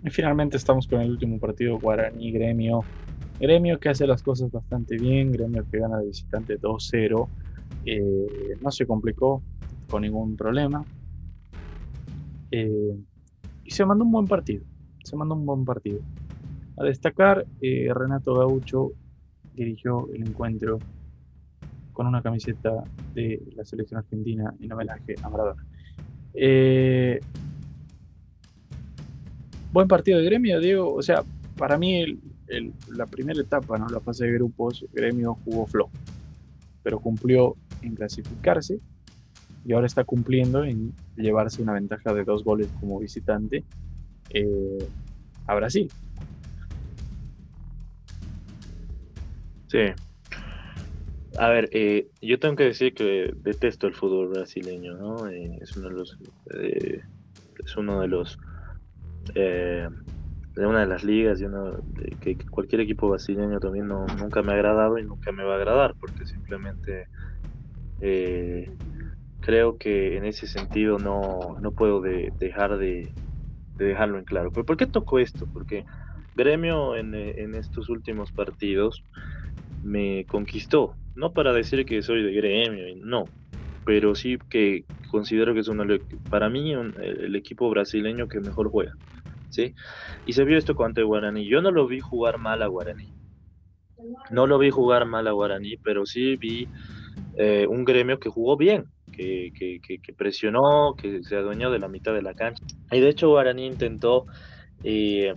Y 0.05 0.11
finalmente 0.11 0.57
estamos 0.57 0.87
con 0.87 1.01
el 1.01 1.11
último 1.11 1.39
partido, 1.39 1.79
Guaraní 1.79 2.33
Gremio. 2.33 2.85
Gremio 3.39 3.79
que 3.79 3.91
hace 3.91 4.07
las 4.07 4.23
cosas 4.23 4.51
bastante 4.51 4.97
bien, 4.97 5.31
Gremio 5.31 5.65
que 5.71 5.79
gana 5.79 5.99
de 5.99 6.07
visitante 6.07 6.59
2-0. 6.59 7.29
Eh, 7.85 8.57
no 8.61 8.71
se 8.71 8.87
complicó 8.87 9.43
con 9.89 10.03
ningún 10.03 10.37
problema. 10.37 10.85
Eh, 12.51 12.97
y 13.65 13.71
se 13.71 13.85
mandó 13.85 14.05
un 14.05 14.13
buen 14.13 14.27
partido. 14.27 14.65
Se 15.05 15.17
mandó 15.17 15.35
un 15.35 15.47
buen 15.47 15.65
partido. 15.65 16.01
A 16.79 16.85
destacar, 16.85 17.47
eh, 17.61 17.89
Renato 17.95 18.35
Gaucho 18.35 18.93
dirigió 19.55 20.09
el 20.13 20.27
encuentro 20.27 20.79
con 21.93 22.07
una 22.07 22.23
camiseta 22.23 22.85
de 23.15 23.43
la 23.57 23.65
selección 23.65 23.99
argentina 23.99 24.55
en 24.61 24.73
homenaje 24.73 25.15
a 25.23 25.29
Maradona. 25.31 25.65
Eh, 26.35 27.21
buen 29.73 29.89
partido 29.89 30.19
de 30.19 30.27
gremio, 30.27 30.61
Diego. 30.61 30.93
O 30.93 31.03
sea, 31.03 31.25
para 31.57 31.79
mí 31.79 32.19
la 32.95 33.07
primera 33.07 33.41
etapa, 33.41 33.79
¿no? 33.79 33.89
la 33.89 34.01
fase 34.01 34.27
de 34.27 34.33
grupos, 34.33 34.85
Gremio 34.93 35.39
jugó 35.45 35.67
flojo, 35.67 35.91
pero 36.83 37.01
cumplió 37.01 37.57
en 37.83 37.95
clasificarse 37.95 38.79
y 39.67 39.73
ahora 39.73 39.87
está 39.87 40.05
cumpliendo 40.05 40.63
en 40.63 40.95
llevarse 41.17 41.61
una 41.61 41.73
ventaja 41.73 42.15
de 42.15 42.23
dos 42.23 42.45
goles 42.45 42.69
como 42.79 43.01
visitante 43.01 43.65
eh, 44.31 44.89
a 45.47 45.55
Brasil. 45.57 45.91
Sí. 49.67 49.93
A 51.39 51.49
ver, 51.49 51.69
eh, 51.73 52.07
yo 52.23 52.39
tengo 52.39 52.55
que 52.55 52.65
decir 52.65 52.95
que 52.95 53.33
detesto 53.39 53.89
el 53.89 53.95
fútbol 53.95 54.29
brasileño, 54.29 54.95
¿no? 54.95 55.27
Eh, 55.29 55.59
es 55.61 55.77
uno 55.77 55.89
de 55.89 55.95
los, 55.95 56.17
es 56.55 57.77
uno 57.77 58.01
de 58.01 58.09
los 58.09 58.39
de 59.35 60.67
una 60.67 60.81
de 60.81 60.87
las 60.87 61.03
ligas 61.03 61.41
y 61.41 61.45
uno 61.45 61.77
que 62.21 62.39
cualquier 62.51 62.83
equipo 62.83 63.11
brasileño 63.11 63.59
también 63.59 63.89
no, 63.89 64.07
nunca 64.07 64.43
me 64.43 64.53
ha 64.53 64.55
agradado 64.55 64.97
y 64.97 65.05
nunca 65.05 65.33
me 65.33 65.43
va 65.43 65.55
a 65.55 65.57
agradar 65.57 65.97
porque 66.01 66.25
simplemente 66.25 67.09
creo 69.47 69.79
que 69.79 70.17
en 70.17 70.25
ese 70.25 70.49
sentido 70.49 70.99
no, 70.99 71.57
no 71.61 71.71
puedo 71.71 72.01
dejar 72.01 72.79
de, 72.79 73.13
dejarlo 73.77 74.19
en 74.19 74.25
claro. 74.25 74.51
¿Pero 74.51 74.67
por 74.67 74.77
qué 74.77 74.87
toco 74.87 75.21
esto? 75.21 75.47
Porque 75.53 75.85
Gremio 76.35 76.97
en, 76.97 77.15
en, 77.15 77.55
estos 77.55 77.89
últimos 77.89 78.33
partidos 78.33 79.05
me 79.85 80.25
conquistó. 80.27 80.97
No 81.15 81.33
para 81.33 81.53
decir 81.53 81.87
que 81.87 82.03
soy 82.03 82.25
de 82.25 82.33
Gremio, 82.33 82.87
no. 82.97 83.27
Pero 83.85 84.17
sí 84.17 84.37
que 84.51 84.85
considero 85.13 85.55
que 85.55 85.61
es 85.61 85.69
uno, 85.69 85.85
para 86.29 86.51
mí 86.51 86.73
el 86.73 87.37
equipo 87.37 87.71
brasileño 87.71 88.27
que 88.27 88.41
mejor 88.41 88.69
juega. 88.69 88.95
¿sí? 89.51 89.77
Y 90.27 90.33
se 90.33 90.45
vio 90.45 90.59
esto 90.59 90.75
contra 90.75 91.05
Guaraní. 91.05 91.47
Yo 91.47 91.63
no 91.63 91.71
lo 91.71 91.87
vi 91.87 92.01
jugar 92.01 92.39
mal 92.39 92.63
a 92.63 92.67
Guaraní. 92.67 93.13
No 94.29 94.49
lo 94.49 94.59
vi 94.59 94.71
jugar 94.71 95.07
mal 95.07 95.29
a 95.29 95.31
Guaraní, 95.31 95.77
pero 95.77 96.05
sí 96.05 96.35
vi 96.35 96.67
eh, 97.37 97.67
un 97.69 97.85
gremio 97.85 98.19
que 98.19 98.29
jugó 98.29 98.57
bien 98.57 98.87
que, 99.13 100.15
presionó, 100.17 100.95
que 100.97 101.23
se 101.23 101.37
adueñó 101.37 101.71
de 101.71 101.79
la 101.79 101.89
mitad 101.89 102.13
de 102.13 102.23
la 102.23 102.35
cancha. 102.35 102.65
Y 102.91 103.01
de 103.01 103.09
hecho 103.09 103.29
Guaraní 103.29 103.67
intentó 103.67 104.27
eh, 104.85 105.35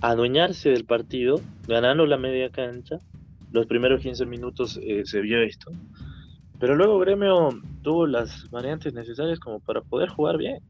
adueñarse 0.00 0.70
del 0.70 0.84
partido, 0.84 1.40
ganando 1.66 2.06
la 2.06 2.18
media 2.18 2.50
cancha. 2.50 2.98
Los 3.52 3.66
primeros 3.66 4.00
15 4.00 4.26
minutos 4.26 4.80
eh, 4.82 5.02
se 5.04 5.20
vio 5.20 5.42
esto. 5.42 5.70
Pero 6.58 6.76
luego 6.76 6.98
Gremio 6.98 7.50
tuvo 7.82 8.06
las 8.06 8.48
variantes 8.50 8.94
necesarias 8.94 9.40
como 9.40 9.60
para 9.60 9.80
poder 9.82 10.08
jugar 10.08 10.38
bien. 10.38 10.60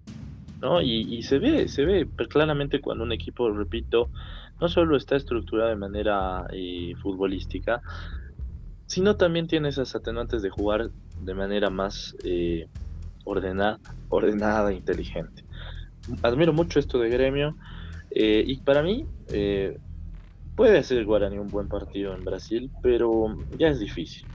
¿no? 0.60 0.80
Y, 0.80 1.22
se 1.24 1.40
ve, 1.40 1.66
se 1.66 1.84
ve 1.84 2.08
claramente 2.28 2.80
cuando 2.80 3.02
un 3.02 3.10
equipo, 3.10 3.50
repito, 3.50 4.08
no 4.60 4.68
solo 4.68 4.96
está 4.96 5.16
estructurado 5.16 5.70
de 5.70 5.76
manera 5.76 6.46
eh, 6.52 6.94
futbolística, 7.02 7.82
sino 8.92 9.16
también 9.16 9.46
tiene 9.46 9.70
esas 9.70 9.96
atenuantes 9.96 10.42
de 10.42 10.50
jugar 10.50 10.90
de 11.18 11.32
manera 11.32 11.70
más 11.70 12.14
eh, 12.24 12.68
ordenada, 13.24 13.80
ordenada 14.10 14.70
e 14.70 14.74
inteligente. 14.74 15.44
Admiro 16.22 16.52
mucho 16.52 16.78
esto 16.78 16.98
de 16.98 17.08
gremio 17.08 17.56
eh, 18.10 18.44
y 18.46 18.60
para 18.60 18.82
mí 18.82 19.06
eh, 19.32 19.78
puede 20.54 20.76
hacer 20.76 21.06
Guarani 21.06 21.38
un 21.38 21.48
buen 21.48 21.68
partido 21.68 22.14
en 22.14 22.22
Brasil, 22.22 22.70
pero 22.82 23.34
ya 23.58 23.68
es 23.68 23.80
difícil. 23.80 24.28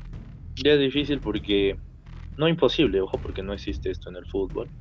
Ya 0.55 0.73
es 0.73 0.79
difícil 0.79 1.21
porque, 1.21 1.77
no 2.35 2.47
imposible, 2.47 2.99
ojo, 2.99 3.21
porque 3.21 3.43
no 3.43 3.53
existe 3.53 3.91
esto 3.91 4.09
en 4.09 4.15
el 4.15 4.25
fútbol, 4.25 4.71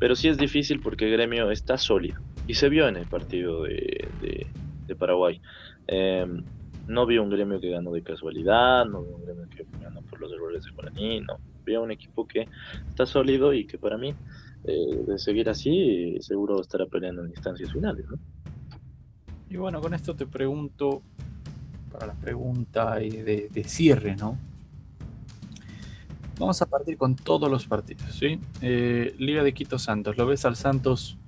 pero 0.00 0.16
sí 0.16 0.26
es 0.26 0.36
difícil 0.36 0.82
porque 0.82 1.08
gremio 1.10 1.52
está 1.52 1.78
sólido 1.78 2.18
y 2.44 2.54
se 2.54 2.68
vio 2.68 2.88
en 2.88 2.96
el 2.96 3.06
partido 3.06 3.62
de, 3.62 4.50
de 4.88 4.96
Paraguay. 4.96 5.40
No 6.86 7.06
vi 7.06 7.18
un 7.18 7.30
gremio 7.30 7.60
que 7.60 7.70
ganó 7.70 7.92
de 7.92 8.02
casualidad, 8.02 8.84
no 8.84 9.02
vi 9.02 9.12
un 9.12 9.24
gremio 9.24 9.48
que 9.48 9.64
ganó 9.80 10.02
por 10.02 10.20
los 10.20 10.32
errores 10.32 10.64
de 10.64 10.70
Guaraní, 10.70 11.20
no. 11.20 11.38
Vi 11.64 11.76
un 11.76 11.90
equipo 11.90 12.26
que 12.26 12.48
está 12.88 13.06
sólido 13.06 13.52
y 13.52 13.66
que 13.66 13.78
para 13.78 13.96
mí, 13.96 14.14
eh, 14.64 15.04
de 15.06 15.18
seguir 15.18 15.48
así, 15.48 16.16
seguro 16.20 16.60
estará 16.60 16.86
peleando 16.86 17.22
en 17.24 17.30
instancias 17.30 17.72
finales, 17.72 18.06
¿no? 18.08 18.18
Y 19.48 19.56
bueno, 19.56 19.80
con 19.80 19.94
esto 19.94 20.14
te 20.14 20.26
pregunto, 20.26 21.02
para 21.92 22.06
la 22.06 22.14
pregunta 22.14 22.96
de, 22.96 23.48
de 23.52 23.64
cierre, 23.64 24.16
¿no? 24.16 24.38
Vamos 26.40 26.62
a 26.62 26.66
partir 26.66 26.96
con 26.96 27.16
todos 27.16 27.50
los 27.50 27.66
partidos, 27.66 28.14
¿sí? 28.14 28.40
Eh, 28.62 29.14
Liga 29.18 29.42
de 29.42 29.52
Quito 29.52 29.78
Santos, 29.78 30.16
¿lo 30.16 30.24
ves 30.26 30.46
al 30.46 30.56
Santos 30.56 31.18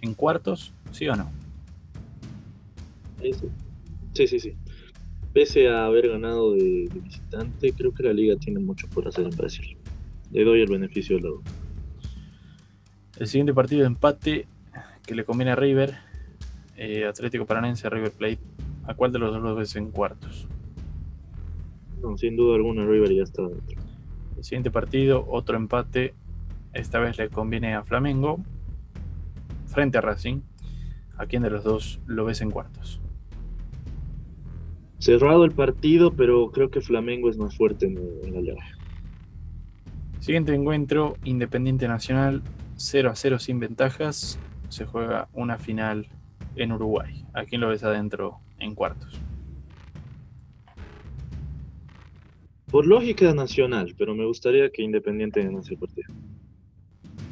en 0.00 0.14
cuartos, 0.14 0.72
sí 0.92 1.08
o 1.08 1.16
no? 1.16 1.28
Sí, 3.20 4.26
sí, 4.26 4.38
sí 4.38 4.54
pese 5.32 5.68
a 5.68 5.86
haber 5.86 6.08
ganado 6.08 6.52
de, 6.52 6.88
visitante, 6.92 7.72
creo 7.72 7.92
que 7.92 8.02
la 8.02 8.12
liga 8.12 8.36
tiene 8.36 8.60
mucho 8.60 8.88
por 8.88 9.08
hacer 9.08 9.24
en 9.24 9.36
Brasil. 9.36 9.76
Le 10.30 10.44
doy 10.44 10.60
el 10.62 10.70
beneficio 10.70 11.16
de 11.16 11.22
la 11.22 11.30
El 13.18 13.26
siguiente 13.26 13.54
partido 13.54 13.82
de 13.82 13.86
empate 13.86 14.46
que 15.06 15.14
le 15.14 15.24
conviene 15.24 15.52
a 15.52 15.56
River, 15.56 15.94
eh, 16.76 17.04
Atlético 17.06 17.46
Paranense, 17.46 17.88
River 17.88 18.12
Plate. 18.12 18.40
¿A 18.84 18.94
cuál 18.94 19.12
de 19.12 19.18
los 19.18 19.32
dos 19.32 19.42
lo 19.42 19.54
ves 19.54 19.76
en 19.76 19.90
cuartos? 19.90 20.48
No, 22.00 22.16
sin 22.16 22.36
duda 22.36 22.56
alguna 22.56 22.84
River 22.84 23.14
ya 23.14 23.22
está 23.22 23.42
dentro. 23.42 23.80
El 24.36 24.44
siguiente 24.44 24.70
partido, 24.70 25.24
otro 25.28 25.56
empate. 25.56 26.14
Esta 26.72 26.98
vez 26.98 27.18
le 27.18 27.28
conviene 27.28 27.74
a 27.74 27.84
Flamengo 27.84 28.40
frente 29.66 29.98
a 29.98 30.00
Racing. 30.00 30.40
¿A 31.16 31.26
quién 31.26 31.42
de 31.42 31.50
los 31.50 31.62
dos 31.62 32.00
lo 32.06 32.24
ves 32.24 32.40
en 32.40 32.50
cuartos? 32.50 33.01
Cerrado 35.02 35.44
el 35.44 35.50
partido, 35.50 36.12
pero 36.12 36.52
creo 36.52 36.70
que 36.70 36.80
Flamengo 36.80 37.28
es 37.28 37.36
más 37.36 37.56
fuerte 37.56 37.86
en, 37.86 38.32
la 38.32 38.40
liga. 38.40 38.62
Siguiente 40.20 40.54
encuentro, 40.54 41.16
Independiente 41.24 41.88
Nacional, 41.88 42.40
0 42.76 43.10
a 43.10 43.16
0 43.16 43.40
sin 43.40 43.58
ventajas. 43.58 44.38
Se 44.68 44.86
juega 44.86 45.28
una 45.32 45.58
final 45.58 46.06
en 46.54 46.70
Uruguay. 46.70 47.24
¿A 47.32 47.44
quién 47.44 47.60
lo 47.60 47.68
ves 47.68 47.82
adentro 47.82 48.38
en 48.60 48.76
cuartos? 48.76 49.20
Por 52.70 52.86
lógica 52.86 53.34
nacional, 53.34 53.96
pero 53.98 54.14
me 54.14 54.24
gustaría 54.24 54.70
que 54.70 54.82
Independiente 54.82 55.42
ganase 55.42 55.74
el 55.74 55.80
partido. 55.80 56.12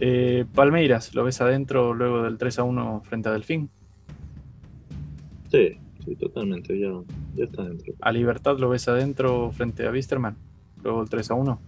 Eh, 0.00 0.44
Palmeiras, 0.56 1.14
¿lo 1.14 1.22
ves 1.22 1.40
adentro 1.40 1.94
luego 1.94 2.24
del 2.24 2.36
3 2.36 2.58
a 2.58 2.62
1 2.64 3.02
frente 3.04 3.28
a 3.28 3.32
Delfín? 3.32 3.70
Sí, 5.52 5.78
sí, 6.04 6.16
totalmente, 6.16 6.78
ya, 6.78 6.92
ya 7.34 7.44
está 7.44 7.64
dentro. 7.64 7.94
¿A 8.00 8.12
Libertad 8.12 8.58
lo 8.58 8.68
ves 8.68 8.88
adentro 8.88 9.50
frente 9.52 9.86
a 9.86 9.90
Wisterman? 9.90 10.36
Luego 10.82 11.02
el 11.02 11.08
3 11.08 11.30
a 11.30 11.34
1. 11.34 11.60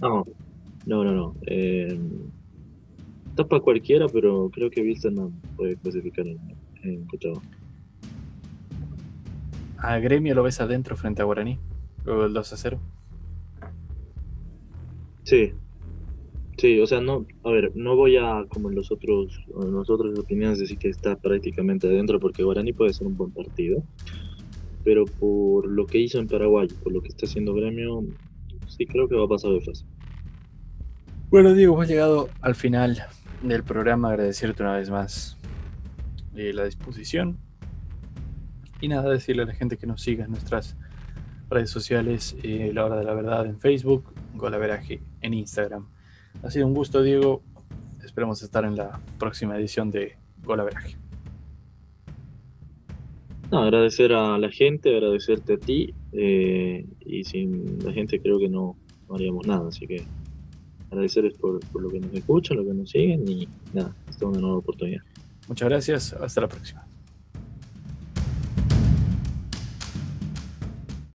No, 0.00 0.24
no, 0.86 1.04
no, 1.04 1.12
no. 1.12 1.34
Eh, 1.46 1.98
tapa 3.34 3.60
cualquiera, 3.60 4.06
pero 4.08 4.50
creo 4.50 4.70
que 4.70 4.82
Wisterman 4.82 5.32
puede 5.56 5.76
clasificar 5.76 6.26
en, 6.26 6.38
en 6.82 7.06
¿A 9.78 9.98
Gremio 9.98 10.34
lo 10.34 10.42
ves 10.42 10.60
adentro 10.60 10.96
frente 10.96 11.22
a 11.22 11.24
Guaraní? 11.24 11.58
Luego 12.04 12.24
el 12.24 12.32
2 12.32 12.52
a 12.52 12.56
0. 12.56 12.80
Sí, 15.24 15.52
Sí, 16.56 16.78
o 16.80 16.86
sea, 16.86 17.00
no, 17.00 17.26
a 17.42 17.50
ver, 17.50 17.72
no 17.74 17.96
voy 17.96 18.16
a, 18.16 18.44
como 18.48 18.70
en 18.70 18.76
los 18.76 18.92
otros, 18.92 19.40
en 19.60 19.74
las 19.74 19.90
otras 19.90 20.16
opiniones, 20.18 20.58
decir 20.58 20.78
que 20.78 20.88
está 20.88 21.16
prácticamente 21.16 21.88
adentro, 21.88 22.20
porque 22.20 22.44
Guarani 22.44 22.72
puede 22.72 22.92
ser 22.92 23.06
un 23.06 23.16
buen 23.16 23.32
partido, 23.32 23.82
pero 24.84 25.04
por 25.04 25.66
lo 25.66 25.86
que 25.86 25.98
hizo 25.98 26.18
en 26.18 26.28
Paraguay, 26.28 26.68
por 26.82 26.92
lo 26.92 27.02
que 27.02 27.08
está 27.08 27.26
haciendo 27.26 27.54
Gremio, 27.54 28.04
sí 28.68 28.86
creo 28.86 29.08
que 29.08 29.16
va 29.16 29.24
a 29.24 29.28
pasar 29.28 29.50
de 29.50 29.60
fase. 29.60 29.84
Bueno, 31.30 31.52
Diego, 31.54 31.74
hemos 31.74 31.88
llegado 31.88 32.28
al 32.40 32.54
final 32.54 33.02
del 33.42 33.64
programa, 33.64 34.10
agradecerte 34.10 34.62
una 34.62 34.76
vez 34.76 34.90
más 34.90 35.36
eh, 36.36 36.52
la 36.52 36.64
disposición. 36.64 37.38
Y 38.80 38.88
nada, 38.88 39.10
decirle 39.10 39.42
a 39.42 39.46
la 39.46 39.54
gente 39.54 39.76
que 39.76 39.86
nos 39.86 40.02
siga 40.02 40.24
en 40.24 40.30
nuestras 40.30 40.76
redes 41.50 41.70
sociales, 41.70 42.36
eh, 42.42 42.70
La 42.72 42.84
Hora 42.84 42.96
de 42.96 43.04
la 43.04 43.14
Verdad 43.14 43.46
en 43.46 43.58
Facebook, 43.58 44.12
Golaveraje 44.34 45.02
en 45.20 45.34
Instagram. 45.34 45.88
Ha 46.42 46.50
sido 46.50 46.66
un 46.66 46.74
gusto, 46.74 47.02
Diego. 47.02 47.42
Esperemos 48.04 48.42
estar 48.42 48.64
en 48.64 48.76
la 48.76 49.00
próxima 49.18 49.56
edición 49.58 49.90
de 49.90 50.16
Golaveraje. 50.42 50.96
agradecer 53.50 54.12
a 54.12 54.36
la 54.36 54.50
gente, 54.50 54.94
agradecerte 54.94 55.54
a 55.54 55.58
ti. 55.58 55.94
Eh, 56.12 56.86
y 57.00 57.24
sin 57.24 57.78
la 57.84 57.92
gente 57.92 58.20
creo 58.20 58.38
que 58.38 58.48
no, 58.48 58.76
haríamos 59.10 59.46
nada. 59.46 59.68
Así 59.68 59.86
que 59.86 60.02
agradecerles 60.90 61.34
por, 61.38 61.60
por 61.70 61.82
lo 61.82 61.90
que 61.90 62.00
nos 62.00 62.12
escuchan, 62.12 62.56
lo 62.58 62.64
que 62.64 62.74
nos 62.74 62.90
siguen 62.90 63.28
y 63.28 63.48
nada, 63.72 63.94
esta 64.08 64.24
es 64.24 64.30
una 64.30 64.40
nueva 64.40 64.58
oportunidad. 64.58 65.02
Muchas 65.48 65.68
gracias, 65.68 66.12
hasta 66.12 66.40
la 66.40 66.48
próxima. 66.48 66.83